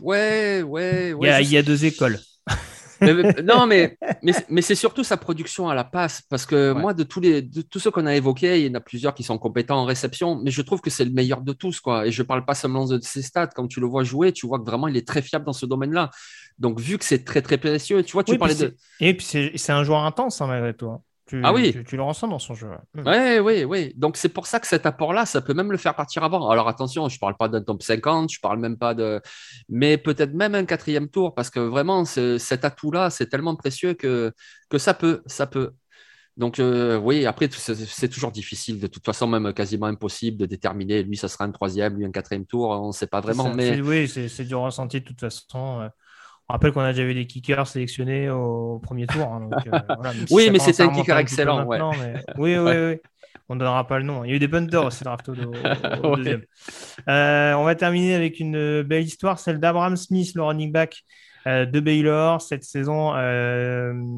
ouais, 0.00 0.62
ouais, 0.62 1.12
ouais. 1.12 1.44
Il 1.44 1.50
y, 1.50 1.56
a, 1.56 1.62
deux 1.62 1.84
écoles. 1.84 2.18
non, 3.44 3.66
mais, 3.66 3.96
mais, 4.48 4.62
c'est 4.62 4.74
surtout 4.74 5.04
sa 5.04 5.16
production 5.16 5.68
à 5.68 5.74
la 5.74 5.84
passe. 5.84 6.22
Parce 6.28 6.46
que 6.46 6.72
moi, 6.72 6.94
de 6.94 7.02
tous, 7.02 7.20
les, 7.20 7.42
de 7.42 7.62
tous 7.62 7.78
ceux 7.78 7.90
qu'on 7.90 8.06
a 8.06 8.14
évoqués, 8.14 8.60
il 8.60 8.66
y 8.66 8.70
en 8.70 8.74
a 8.74 8.80
plusieurs 8.80 9.14
qui 9.14 9.22
sont 9.22 9.38
compétents 9.38 9.78
en 9.78 9.84
réception, 9.84 10.40
mais 10.42 10.50
je 10.50 10.62
trouve 10.62 10.80
que 10.80 10.90
c'est 10.90 11.04
le 11.04 11.12
meilleur 11.12 11.40
de 11.40 11.52
tous. 11.52 11.80
Quoi. 11.80 12.06
Et 12.06 12.12
je 12.12 12.22
ne 12.22 12.26
parle 12.26 12.44
pas 12.44 12.54
seulement 12.54 12.86
de 12.86 13.00
ses 13.00 13.22
stats. 13.22 13.48
Quand 13.48 13.66
tu 13.66 13.80
le 13.80 13.86
vois 13.86 14.04
jouer, 14.04 14.32
tu 14.32 14.46
vois 14.46 14.58
que 14.58 14.64
vraiment, 14.64 14.88
il 14.88 14.96
est 14.96 15.06
très 15.06 15.22
fiable 15.22 15.44
dans 15.44 15.52
ce 15.52 15.66
domaine-là. 15.66 16.10
Donc, 16.58 16.80
vu 16.80 16.98
que 16.98 17.04
c'est 17.04 17.24
très, 17.24 17.42
très 17.42 17.58
précieux, 17.58 18.02
tu 18.02 18.12
vois, 18.12 18.24
tu 18.24 18.36
parlais 18.36 18.54
de. 18.54 18.76
Et 19.00 19.14
puis, 19.14 19.26
c'est 19.56 19.72
un 19.72 19.84
joueur 19.84 20.04
intense, 20.04 20.40
hein, 20.40 20.46
malgré 20.46 20.74
tout. 20.74 20.90
Tu, 21.28 21.42
ah 21.44 21.52
oui. 21.52 21.76
Tu, 21.86 21.96
le 21.96 22.02
ressens 22.02 22.26
dans 22.26 22.38
son 22.38 22.54
jeu. 22.54 22.68
Oui, 22.94 23.38
oui, 23.42 23.64
oui. 23.64 23.92
Donc 23.96 24.16
c'est 24.16 24.30
pour 24.30 24.46
ça 24.46 24.58
que 24.60 24.66
cet 24.66 24.86
apport-là, 24.86 25.26
ça 25.26 25.42
peut 25.42 25.52
même 25.52 25.70
le 25.70 25.76
faire 25.76 25.94
partir 25.94 26.24
avant. 26.24 26.48
Alors 26.48 26.68
attention, 26.68 27.06
je 27.10 27.16
ne 27.16 27.18
parle 27.18 27.36
pas 27.36 27.48
d'un 27.48 27.62
top 27.62 27.82
50, 27.82 28.32
je 28.32 28.40
parle 28.40 28.58
même 28.58 28.78
pas 28.78 28.94
de. 28.94 29.20
Mais 29.68 29.98
peut-être 29.98 30.32
même 30.32 30.54
un 30.54 30.64
quatrième 30.64 31.08
tour, 31.08 31.34
parce 31.34 31.50
que 31.50 31.60
vraiment, 31.60 32.06
cet 32.06 32.64
atout-là, 32.64 33.10
c'est 33.10 33.26
tellement 33.26 33.56
précieux 33.56 33.92
que, 33.92 34.32
que 34.70 34.78
ça 34.78 34.94
peut. 34.94 35.22
Ça 35.26 35.46
peut. 35.46 35.72
Donc 36.38 36.60
euh, 36.60 36.96
oui, 36.96 37.26
après, 37.26 37.50
c'est 37.50 38.08
toujours 38.08 38.32
difficile, 38.32 38.80
de 38.80 38.86
toute 38.86 39.04
façon, 39.04 39.26
même 39.26 39.52
quasiment 39.52 39.86
impossible 39.86 40.38
de 40.38 40.46
déterminer. 40.46 41.02
Lui, 41.02 41.18
ça 41.18 41.28
sera 41.28 41.44
un 41.44 41.50
troisième, 41.50 41.98
lui, 41.98 42.06
un 42.06 42.10
quatrième 42.10 42.46
tour, 42.46 42.70
on 42.70 42.86
ne 42.86 42.92
sait 42.92 43.06
pas 43.06 43.20
vraiment. 43.20 43.52
Mais... 43.52 43.78
Oui, 43.82 44.08
c'est 44.08 44.44
du 44.44 44.54
ressenti 44.54 45.00
de 45.00 45.04
toute 45.04 45.20
façon. 45.20 45.90
On 46.50 46.54
rappelle 46.54 46.72
qu'on 46.72 46.80
a 46.80 46.92
déjà 46.92 47.04
vu 47.04 47.12
des 47.12 47.26
kickers 47.26 47.66
sélectionnés 47.66 48.30
au 48.30 48.78
premier 48.82 49.06
tour. 49.06 49.30
Hein, 49.30 49.50
euh, 49.66 50.12
oui, 50.30 50.48
mais 50.50 50.58
c'était 50.58 50.82
un 50.82 50.88
kicker 50.88 51.18
excellent. 51.18 51.68
Oui, 52.38 52.56
oui, 52.56 52.72
oui. 52.72 52.96
On 53.50 53.54
ne 53.54 53.60
donnera 53.60 53.86
pas 53.86 53.98
le 53.98 54.04
nom. 54.04 54.24
Il 54.24 54.30
y 54.30 54.32
a 54.32 54.36
eu 54.36 54.38
des 54.38 54.48
punters 54.48 54.84
aussi 54.84 55.04
draft 55.04 55.28
au, 55.28 55.34
deuxième. 56.16 56.42
Euh, 57.08 57.52
on 57.52 57.64
va 57.64 57.74
terminer 57.74 58.14
avec 58.14 58.40
une 58.40 58.82
belle 58.82 59.04
histoire, 59.04 59.38
celle 59.38 59.58
d'Abraham 59.58 59.96
Smith, 59.96 60.32
le 60.34 60.42
running 60.42 60.72
back 60.72 61.02
euh, 61.46 61.66
de 61.66 61.80
Baylor 61.80 62.40
cette 62.42 62.64
saison 62.64 63.12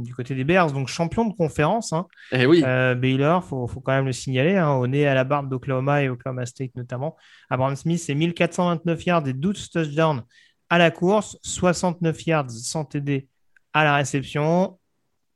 du 0.03 0.15
côté 0.15 0.37
des 0.37 0.45
Bears, 0.45 0.71
donc 0.71 0.87
champion 0.87 1.25
de 1.25 1.35
conférence. 1.35 1.93
Hein. 1.93 2.07
Eh 2.31 2.47
oui. 2.47 2.63
Baylor, 2.63 3.43
il 3.45 3.49
faut, 3.49 3.81
quand 3.81 3.93
même 3.93 4.07
le 4.07 4.13
signaler, 4.13 4.57
hein, 4.57 4.71
au 4.75 4.87
nez 4.87 5.05
à 5.07 5.15
la 5.15 5.25
barbe 5.25 5.49
d'Oklahoma 5.49 6.05
et 6.05 6.09
Oklahoma 6.09 6.47
State 6.47 6.77
notamment. 6.77 7.17
Abraham 7.51 7.75
Smith, 7.75 8.01
c'est 8.01 8.15
1429 8.15 9.05
yards 9.05 9.27
et 9.27 9.33
12 9.33 9.71
touchdowns 9.71 10.23
à 10.71 10.79
la 10.79 10.91
course, 10.91 11.37
69 11.43 12.27
yards 12.27 12.51
sans 12.51 12.85
TD 12.85 13.29
à 13.73 13.85
la 13.85 13.97
réception. 13.97 14.79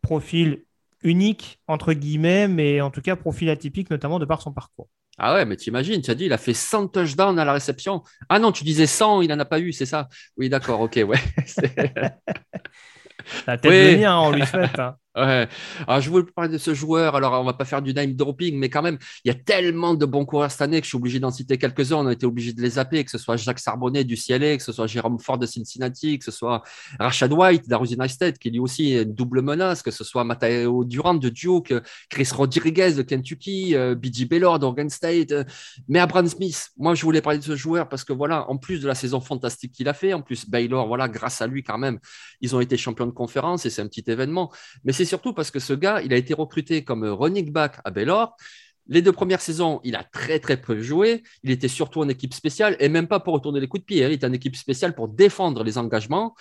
Profil 0.01 0.64
unique, 1.03 1.59
entre 1.66 1.93
guillemets, 1.93 2.49
mais 2.49 2.80
en 2.80 2.91
tout 2.91 3.03
cas 3.03 3.16
profil 3.16 3.51
atypique, 3.51 3.91
notamment 3.91 4.18
de 4.18 4.24
par 4.24 4.41
son 4.41 4.53
parcours. 4.53 4.89
Ah 5.18 5.35
ouais, 5.35 5.45
mais 5.45 5.57
t'imagines, 5.57 6.01
tu 6.03 6.11
as 6.11 6.14
dit, 6.14 6.24
il 6.24 6.32
a 6.32 6.39
fait 6.39 6.55
100 6.55 6.89
touchdowns 6.89 7.39
à 7.39 7.45
la 7.45 7.53
réception. 7.53 8.03
Ah 8.28 8.39
non, 8.39 8.51
tu 8.51 8.64
disais 8.64 8.87
100, 8.87 9.22
il 9.22 9.28
n'en 9.28 9.39
a 9.39 9.45
pas 9.45 9.61
eu, 9.61 9.72
c'est 9.72 9.87
ça? 9.87 10.09
Oui, 10.37 10.49
d'accord, 10.49 10.80
ok, 10.80 10.99
ouais. 11.07 11.18
La 13.47 13.57
tête 13.57 13.97
de 13.97 14.01
mien, 14.01 14.18
on 14.18 14.32
lui 14.32 14.45
souhaite. 14.45 14.78
Hein. 14.78 14.97
Ouais. 15.17 15.49
Alors, 15.87 16.01
je 16.01 16.11
voulais 16.11 16.25
parler 16.25 16.51
de 16.51 16.59
ce 16.59 16.75
joueur. 16.75 17.15
Alors, 17.15 17.41
on 17.41 17.45
va 17.45 17.53
pas 17.53 17.65
faire 17.65 17.81
du 17.81 17.95
name 17.95 18.15
dropping, 18.15 18.59
mais 18.59 18.69
quand 18.69 18.83
même, 18.83 18.99
il 19.25 19.29
y 19.29 19.31
a 19.31 19.35
tellement 19.35 19.95
de 19.95 20.05
bons 20.07 20.25
coureurs 20.25 20.51
cette 20.51 20.62
année 20.62 20.81
que 20.81 20.85
je 20.85 20.89
suis 20.89 20.97
obligé 20.97 21.21
d'en 21.21 21.31
citer 21.31 21.57
quelques-uns. 21.57 21.99
On 21.99 22.07
a 22.09 22.12
été 22.12 22.27
obligé 22.27 22.53
de 22.53 22.61
les 22.61 22.71
zapper, 22.71 23.05
que 23.05 23.12
ce 23.12 23.19
soit 23.19 23.37
Jacques 23.37 23.61
Sarbonnet 23.61 24.03
du 24.03 24.17
CLA, 24.17 24.57
que 24.57 24.62
ce 24.62 24.73
soit 24.73 24.89
Jérôme 24.89 25.21
Ford 25.21 25.39
de 25.39 25.47
Cincinnati, 25.47 26.19
que 26.19 26.25
ce 26.25 26.33
soit 26.33 26.62
Rashad 26.99 27.33
White 27.33 27.69
d'Arizona 27.69 28.09
State, 28.09 28.39
qui 28.39 28.51
lui 28.51 28.59
aussi 28.59 28.95
une 28.95 29.15
double 29.15 29.41
menace, 29.41 29.83
que 29.83 29.93
ce 29.93 30.03
soit 30.03 30.25
Matteo 30.25 30.85
Durant 30.85 31.15
de 31.15 31.29
Duke, 31.29 31.73
Chris 32.11 32.29
Rodriguez 32.33 32.95
de 32.95 33.03
Kentucky, 33.03 33.77
euh, 33.77 33.95
BJ 33.95 34.27
Baylor 34.29 34.59
d'Oregon 34.59 34.89
State. 34.89 35.31
Euh, 35.31 35.45
mais 35.87 36.01
Abraham 36.01 36.27
Smith, 36.27 36.71
moi, 36.77 36.97
je 36.97 37.03
voulais 37.03 37.23
parler 37.23 37.39
de 37.39 37.45
ce 37.45 37.55
joueur 37.55 37.89
parce 37.89 38.03
que 38.03 38.12
voilà, 38.12 38.51
en 38.51 38.57
plus 38.57 38.81
de 38.81 38.89
la 38.89 38.97
saison 38.97 39.21
fantastique 39.21 39.71
qu'il 39.71 39.89
a 39.89 39.95
fait, 39.95 40.12
en 40.12 40.23
plus 40.23 40.49
Baylor, 40.49 40.89
voilà, 40.89 41.09
grâce 41.09 41.41
à 41.41 41.47
lui 41.47 41.62
quand 41.62 41.79
même, 41.79 42.01
ils 42.41 42.57
ont 42.57 42.61
été 42.61 42.77
champions 42.77 43.07
de 43.07 43.12
conférence 43.12 43.65
et 43.65 43.71
c'est 43.71 43.83
un 43.83 43.87
petit 43.87 44.05
événement. 44.09 44.51
Mais 44.85 44.93
c'est 44.93 45.04
surtout 45.05 45.33
parce 45.33 45.51
que 45.51 45.59
ce 45.59 45.73
gars, 45.73 46.01
il 46.03 46.13
a 46.13 46.17
été 46.17 46.35
recruté 46.35 46.85
comme 46.85 47.05
running 47.05 47.51
back 47.53 47.77
à 47.85 47.91
Baylor. 47.91 48.37
Les 48.87 49.01
deux 49.01 49.13
premières 49.13 49.41
saisons, 49.41 49.81
il 49.83 49.97
a 49.97 50.05
très 50.05 50.39
très 50.41 50.61
peu 50.61 50.81
joué. 50.81 51.23
Il 51.43 51.51
était 51.51 51.69
surtout 51.69 52.01
en 52.01 52.09
équipe 52.09 52.35
spéciale 52.35 52.77
et 52.81 52.89
même 52.89 53.09
pas 53.09 53.21
pour 53.21 53.35
retourner 53.35 53.61
les 53.61 53.67
coups 53.69 53.83
de 53.83 53.87
pied. 53.87 54.05
Hein. 54.05 54.09
Il 54.09 54.15
était 54.15 54.27
en 54.27 54.33
équipe 54.33 54.57
spéciale 54.57 54.95
pour 54.95 55.09
défendre 55.09 55.65
les 55.65 55.79
engagements. 55.79 56.35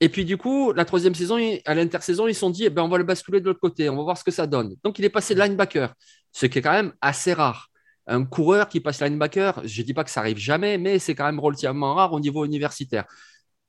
Et 0.00 0.08
puis 0.08 0.24
du 0.24 0.36
coup, 0.36 0.72
la 0.72 0.84
troisième 0.84 1.14
saison, 1.14 1.36
à 1.64 1.74
l'intersaison, 1.74 2.28
ils 2.28 2.34
se 2.34 2.40
sont 2.40 2.50
dit, 2.50 2.64
eh 2.64 2.70
ben, 2.70 2.82
on 2.82 2.88
va 2.88 2.98
le 2.98 3.04
basculer 3.04 3.40
de 3.40 3.46
l'autre 3.46 3.60
côté, 3.60 3.88
on 3.88 3.96
va 3.96 4.02
voir 4.02 4.18
ce 4.18 4.24
que 4.24 4.30
ça 4.30 4.46
donne. 4.46 4.76
Donc 4.84 4.98
il 4.98 5.04
est 5.04 5.10
passé 5.10 5.34
linebacker, 5.34 5.92
ce 6.32 6.46
qui 6.46 6.58
est 6.58 6.62
quand 6.62 6.72
même 6.72 6.92
assez 7.00 7.32
rare. 7.32 7.68
Un 8.06 8.24
coureur 8.24 8.68
qui 8.68 8.80
passe 8.80 9.02
linebacker, 9.02 9.60
je 9.64 9.80
ne 9.82 9.86
dis 9.86 9.94
pas 9.94 10.04
que 10.04 10.10
ça 10.10 10.20
arrive 10.20 10.38
jamais, 10.38 10.78
mais 10.78 10.98
c'est 10.98 11.14
quand 11.14 11.26
même 11.26 11.40
relativement 11.40 11.94
rare 11.94 12.12
au 12.12 12.20
niveau 12.20 12.44
universitaire. 12.44 13.04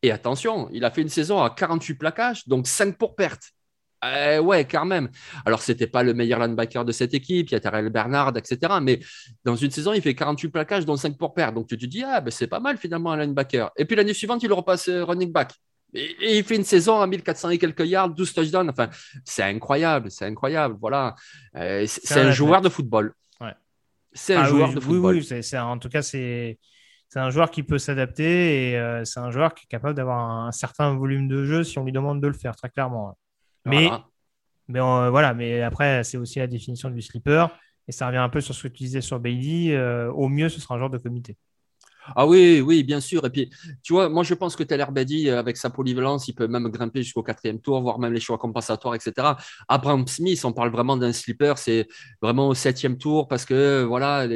Et 0.02 0.12
attention, 0.12 0.70
il 0.72 0.86
a 0.86 0.92
fait 0.92 1.02
une 1.02 1.10
saison 1.10 1.42
à 1.42 1.50
48 1.50 1.96
plaquages, 1.96 2.48
donc 2.48 2.68
5 2.68 2.98
pour 2.98 3.16
perte. 3.16 3.52
Euh, 4.06 4.40
ouais, 4.40 4.66
quand 4.66 4.86
même. 4.86 5.10
Alors, 5.46 5.62
c'était 5.62 5.88
pas 5.88 6.04
le 6.04 6.14
meilleur 6.14 6.40
linebacker 6.40 6.86
de 6.86 6.92
cette 6.92 7.14
équipe, 7.14 7.50
il 7.50 7.52
y 7.54 7.56
a 7.56 7.60
Terrell 7.60 7.90
Bernard, 7.90 8.36
etc. 8.38 8.74
Mais 8.82 9.00
dans 9.44 9.56
une 9.56 9.72
saison, 9.72 9.94
il 9.94 10.02
fait 10.02 10.16
48 10.16 10.50
plaquages, 10.50 10.86
dont 10.86 10.96
5 10.96 11.18
pour 11.18 11.34
perdre. 11.34 11.56
Donc, 11.60 11.68
tu 11.68 11.78
te 11.78 11.86
dis, 11.86 12.04
ah, 12.04 12.22
ben, 12.22 12.32
c'est 12.32 12.48
pas 12.48 12.60
mal 12.60 12.78
finalement 12.78 13.12
un 13.12 13.18
linebacker. 13.18 13.72
Et 13.78 13.86
puis 13.86 13.96
l'année 13.96 14.14
suivante, 14.14 14.42
il 14.44 14.52
repasse 14.54 14.88
euh, 14.88 15.04
running 15.04 15.32
back. 15.32 15.54
Et, 15.94 16.38
il 16.38 16.44
fait 16.44 16.56
une 16.56 16.64
saison 16.64 17.02
à 17.02 17.08
1400 17.08 17.50
et 17.50 17.58
quelques 17.58 17.86
yards, 17.86 18.10
12 18.12 18.34
touchdowns. 18.34 18.70
Enfin, 18.70 18.90
c'est 19.26 19.44
incroyable, 19.44 20.12
c'est 20.12 20.26
incroyable. 20.26 20.78
Voilà. 20.80 21.16
Euh, 21.56 21.86
c'est 21.88 22.20
un, 22.20 22.32
joueur 22.32 22.62
de 22.62 22.70
football. 22.70 23.14
Ouais. 23.42 23.54
C'est 24.14 24.36
un 24.36 24.42
ah 24.42 24.46
joueur 24.46 24.70
de 24.74 24.80
football. 24.80 25.16
Oui, 25.16 25.30
oui, 25.32 25.58
en 25.58 25.78
tout 25.78 25.90
cas, 25.90 26.02
c'est 26.02 26.58
c'est 27.12 27.18
un 27.18 27.32
joueur 27.32 27.50
qui 27.50 27.64
peut 27.64 27.80
s'adapter 27.80 28.74
et 28.74 29.02
c'est 29.04 29.20
un 29.20 29.32
joueur 29.32 29.56
qui 29.56 29.66
est 29.66 29.68
capable 29.68 29.96
d'avoir 29.96 30.20
un, 30.20 30.52
certain 30.52 30.94
volume 30.94 31.28
de 31.28 31.44
jeu 31.44 31.64
si 31.64 31.80
on 31.80 31.84
lui 31.84 31.92
demande 31.92 32.22
de 32.22 32.28
le 32.28 32.34
faire, 32.34 32.56
très 32.56 32.70
clairement. 32.70 33.18
Mais, 33.70 33.90
mais 34.68 34.80
euh, 34.80 35.10
voilà, 35.10 35.34
mais 35.34 35.62
après, 35.62 36.04
c'est 36.04 36.18
aussi 36.18 36.40
la 36.40 36.48
définition 36.48 36.90
du 36.90 37.02
slipper. 37.02 37.48
Et 37.88 37.92
ça 37.92 38.08
revient 38.08 38.18
un 38.18 38.30
peu 38.30 38.42
sur 38.42 38.54
ce 38.54 38.64
que 38.64 38.68
tu 38.68 38.84
disais 38.84 39.02
sur 39.02 39.20
Bailey. 39.20 39.76
Euh, 39.76 40.12
au 40.12 40.30
mieux, 40.30 40.50
ce 40.50 40.62
sera 40.62 40.76
un 40.76 40.80
genre 40.80 40.90
de 40.90 40.98
comité. 41.00 41.38
Ah 42.16 42.28
oui, 42.28 42.62
oui, 42.62 42.84
bien 42.84 43.00
sûr. 43.00 43.26
Et 43.26 43.30
puis, 43.30 43.50
tu 43.84 43.94
vois, 43.94 44.10
moi, 44.10 44.24
je 44.24 44.34
pense 44.34 44.56
que 44.56 44.64
Taylor 44.64 44.92
Bedi, 44.92 45.30
avec 45.30 45.58
sa 45.58 45.70
polyvalence, 45.70 46.28
il 46.28 46.34
peut 46.34 46.48
même 46.48 46.68
grimper 46.70 47.04
jusqu'au 47.04 47.24
quatrième 47.24 47.60
tour, 47.60 47.82
voire 47.82 48.00
même 48.00 48.14
les 48.14 48.20
choix 48.20 48.38
compensatoires, 48.38 48.96
etc. 48.96 49.28
Abraham 49.68 50.08
Smith, 50.08 50.44
on 50.46 50.54
parle 50.54 50.72
vraiment 50.72 50.98
d'un 50.98 51.14
slipper, 51.14 51.54
c'est 51.58 51.88
vraiment 52.22 52.50
au 52.50 52.54
septième 52.54 52.98
tour 52.98 53.28
parce 53.28 53.46
que, 53.46 53.84
voilà, 53.84 54.28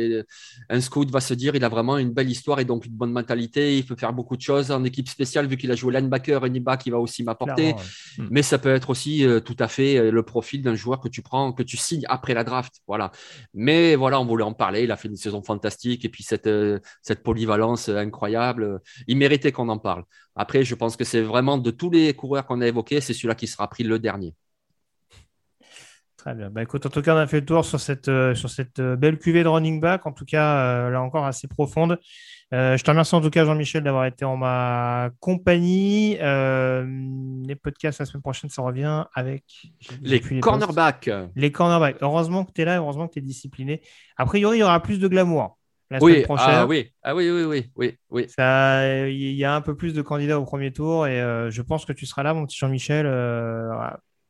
un 0.70 0.82
scout 0.82 1.10
va 1.12 1.20
se 1.20 1.34
dire, 1.34 1.56
il 1.56 1.64
a 1.64 1.70
vraiment 1.70 1.98
une 1.98 2.12
belle 2.12 2.30
histoire 2.30 2.60
et 2.60 2.66
donc 2.66 2.86
une 2.86 2.94
bonne 2.94 3.12
mentalité. 3.12 3.78
Il 3.78 3.86
peut 3.86 3.96
faire 3.96 4.14
beaucoup 4.14 4.38
de 4.38 4.42
choses 4.42 4.72
en 4.72 4.84
équipe 4.84 5.10
spéciale, 5.10 5.48
vu 5.48 5.58
qu'il 5.58 5.72
a 5.72 5.76
joué 5.76 5.94
linebacker, 5.94 6.42
running 6.42 6.64
back, 6.64 6.86
il 6.86 6.92
va 6.92 7.00
aussi 7.00 7.24
m'apporter. 7.24 7.74
Hmm. 8.18 8.28
Mais 8.30 8.42
ça 8.42 8.58
peut 8.58 8.74
être 8.74 8.90
aussi 8.90 9.26
euh, 9.26 9.40
tout 9.40 9.56
à 9.60 9.68
fait 9.68 9.98
euh, 9.98 10.12
le 10.12 10.24
profil 10.24 10.62
d'un 10.62 10.76
joueur 10.76 11.00
que 11.00 11.08
tu 11.08 11.22
prends, 11.22 11.52
que 11.54 11.64
tu 11.64 11.78
signes 11.78 12.06
après 12.08 12.34
la 12.34 12.44
draft. 12.44 12.82
Voilà. 12.88 13.12
Mais 13.54 13.96
voilà, 13.96 14.20
on 14.20 14.26
voulait 14.26 14.44
en 14.44 14.54
parler. 14.54 14.84
Il 14.84 14.92
a 14.92 14.98
fait 14.98 15.08
une 15.08 15.16
saison 15.16 15.42
fantastique 15.42 16.06
et 16.06 16.10
puis 16.10 16.24
cette, 16.24 16.48
euh, 16.48 16.80
cette 17.02 17.24
polyvalence 17.24 17.63
incroyable. 17.64 18.82
Il 19.08 19.18
méritait 19.18 19.52
qu'on 19.52 19.70
en 19.70 19.80
parle. 19.80 20.04
Après, 20.36 20.64
je 20.64 20.76
pense 20.76 20.96
que 20.96 21.04
c'est 21.04 21.22
vraiment 21.22 21.58
de 21.58 21.72
tous 21.72 21.90
les 21.90 22.14
coureurs 22.14 22.46
qu'on 22.46 22.62
a 22.62 22.68
évoqués, 22.68 23.02
c'est 23.02 23.14
celui-là 23.14 23.36
qui 23.36 23.48
sera 23.48 23.70
pris 23.70 23.84
le 23.84 24.00
dernier. 24.00 24.36
Très 26.24 26.36
bien. 26.36 26.50
Bah, 26.50 26.64
écoute, 26.64 26.86
en 26.86 26.90
tout 26.90 27.02
cas, 27.02 27.16
on 27.16 27.18
a 27.18 27.28
fait 27.28 27.42
le 27.42 27.46
tour 27.46 27.66
sur 27.66 27.82
cette, 27.82 28.08
euh, 28.08 28.34
sur 28.34 28.50
cette 28.50 28.80
euh, 28.80 28.96
belle 28.96 29.20
cuvée 29.20 29.44
de 29.44 29.50
running 29.50 29.82
back, 29.82 30.06
en 30.06 30.14
tout 30.14 30.24
cas, 30.24 30.56
euh, 30.56 30.90
là 30.90 31.02
encore 31.02 31.26
assez 31.26 31.50
profonde. 31.50 32.00
je 32.54 32.82
te 32.82 32.90
remercie 32.90 33.14
en 33.14 33.20
tout 33.20 33.30
cas, 33.30 33.44
Jean-Michel, 33.44 33.84
d'avoir 33.84 34.06
été 34.06 34.24
en 34.24 34.38
ma 34.38 35.10
compagnie. 35.20 36.16
les 36.16 37.56
podcasts 37.62 38.00
la 38.00 38.06
semaine 38.06 38.22
prochaine, 38.22 38.50
ça 38.50 38.62
revient 38.62 39.04
avec 39.14 39.44
les, 40.02 40.22
cornerbacks. 40.40 41.10
Les 41.36 41.52
cornerbacks. 41.52 41.98
Heureusement 42.00 42.46
que 42.46 42.54
tu 42.54 42.62
es 42.62 42.66
là, 42.66 42.78
heureusement 42.78 43.10
que 43.10 43.14
tu 43.16 43.20
es 43.20 43.22
discipliné. 43.22 43.82
A 44.16 44.26
priori, 44.26 44.60
il 44.60 44.62
y 44.62 44.64
aura 44.64 44.82
plus 44.82 45.00
de 45.00 45.10
glamour 45.10 45.58
oui, 46.02 46.26
Ah, 46.30 46.66
oui. 46.66 46.92
ah 47.04 47.16
oui, 47.16 47.30
oui, 47.30 47.44
oui, 47.44 47.72
oui, 47.76 47.98
oui. 48.10 48.28
Il 48.38 49.36
y 49.36 49.46
a 49.46 49.56
un 49.56 49.62
peu 49.62 49.76
plus 49.76 49.94
de 49.94 50.02
candidats 50.02 50.40
au 50.40 50.46
premier 50.46 50.72
tour 50.72 51.08
et 51.08 51.22
euh, 51.22 51.50
je 51.50 51.62
pense 51.62 51.86
que 51.86 51.94
tu 51.94 52.06
seras 52.06 52.24
là, 52.24 52.34
mon 52.34 52.46
petit 52.46 52.58
Jean-Michel. 52.58 53.06
Euh, 53.06 53.70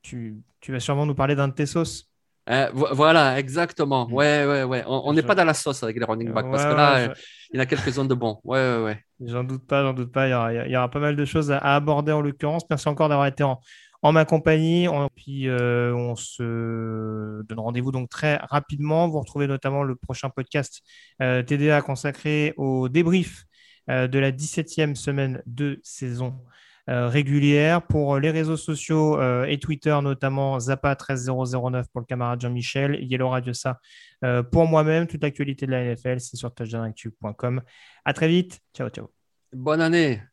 tu, 0.01 0.37
tu, 0.59 0.71
vas 0.71 0.79
sûrement 0.79 1.05
nous 1.05 1.15
parler 1.15 1.35
d'un 1.35 1.47
de 1.47 1.53
tes 1.53 1.65
sauces. 1.65 2.09
Euh, 2.49 2.69
voilà, 2.73 3.39
exactement. 3.39 4.07
Mm. 4.07 4.13
Ouais, 4.13 4.45
ouais, 4.45 4.63
ouais. 4.63 4.83
On 4.87 5.13
n'est 5.13 5.23
pas 5.23 5.35
dans 5.35 5.45
la 5.45 5.53
sauce 5.53 5.81
avec 5.83 5.97
les 5.97 6.05
running 6.05 6.31
backs 6.31 6.51
parce 6.51 6.65
que 6.65 6.73
là, 6.73 7.13
il 7.51 7.57
y 7.57 7.59
en 7.59 7.61
a 7.61 7.65
quelques 7.65 7.91
zones 7.91 8.07
de 8.07 8.15
bons. 8.15 8.39
Ouais, 8.43 8.59
ouais, 8.59 8.83
ouais. 8.83 8.99
J'en 9.25 9.43
doute 9.43 9.65
pas, 9.65 9.83
j'en 9.83 9.93
doute 9.93 10.11
pas. 10.11 10.27
Il 10.27 10.71
y, 10.71 10.75
aura, 10.75 10.89
pas 10.89 10.99
mal 10.99 11.15
de 11.15 11.25
choses 11.25 11.51
à 11.51 11.59
aborder 11.59 12.11
en 12.11 12.21
l'occurrence. 12.21 12.63
Merci 12.69 12.89
encore 12.89 13.09
d'avoir 13.09 13.27
été 13.27 13.43
en, 13.43 13.59
en 14.03 14.11
ma 14.11 14.25
compagnie. 14.25 14.87
On, 14.87 15.09
puis 15.09 15.47
euh, 15.47 15.95
on 15.95 16.15
se 16.15 17.41
donne 17.43 17.59
rendez-vous 17.59 17.91
donc 17.91 18.09
très 18.09 18.35
rapidement. 18.35 19.07
Vous 19.07 19.19
retrouvez 19.19 19.47
notamment 19.47 19.83
le 19.83 19.95
prochain 19.95 20.29
podcast 20.29 20.81
euh, 21.21 21.41
TDA 21.41 21.81
consacré 21.81 22.53
au 22.57 22.89
débrief 22.89 23.45
euh, 23.89 24.07
de 24.07 24.19
la 24.19 24.31
17e 24.31 24.95
semaine 24.95 25.41
de 25.47 25.79
saison 25.81 26.35
régulière. 26.85 27.81
Pour 27.87 28.19
les 28.19 28.29
réseaux 28.29 28.57
sociaux 28.57 29.17
et 29.45 29.57
Twitter 29.57 29.97
notamment, 30.03 30.57
Zappa13009 30.57 31.85
pour 31.93 32.01
le 32.01 32.05
camarade 32.05 32.41
Jean-Michel, 32.41 33.01
Yellow 33.01 33.29
Radio 33.29 33.53
ça 33.53 33.79
pour 34.51 34.67
moi-même. 34.67 35.07
Toute 35.07 35.23
l'actualité 35.23 35.65
de 35.65 35.71
la 35.71 35.85
NFL, 35.85 36.19
c'est 36.19 36.35
sur 36.35 36.53
touchdownactu.com. 36.53 37.61
À 38.03 38.11
très 38.11 38.27
vite. 38.27 38.59
Ciao, 38.75 38.89
ciao. 38.89 39.09
Bonne 39.53 39.79
année. 39.79 40.32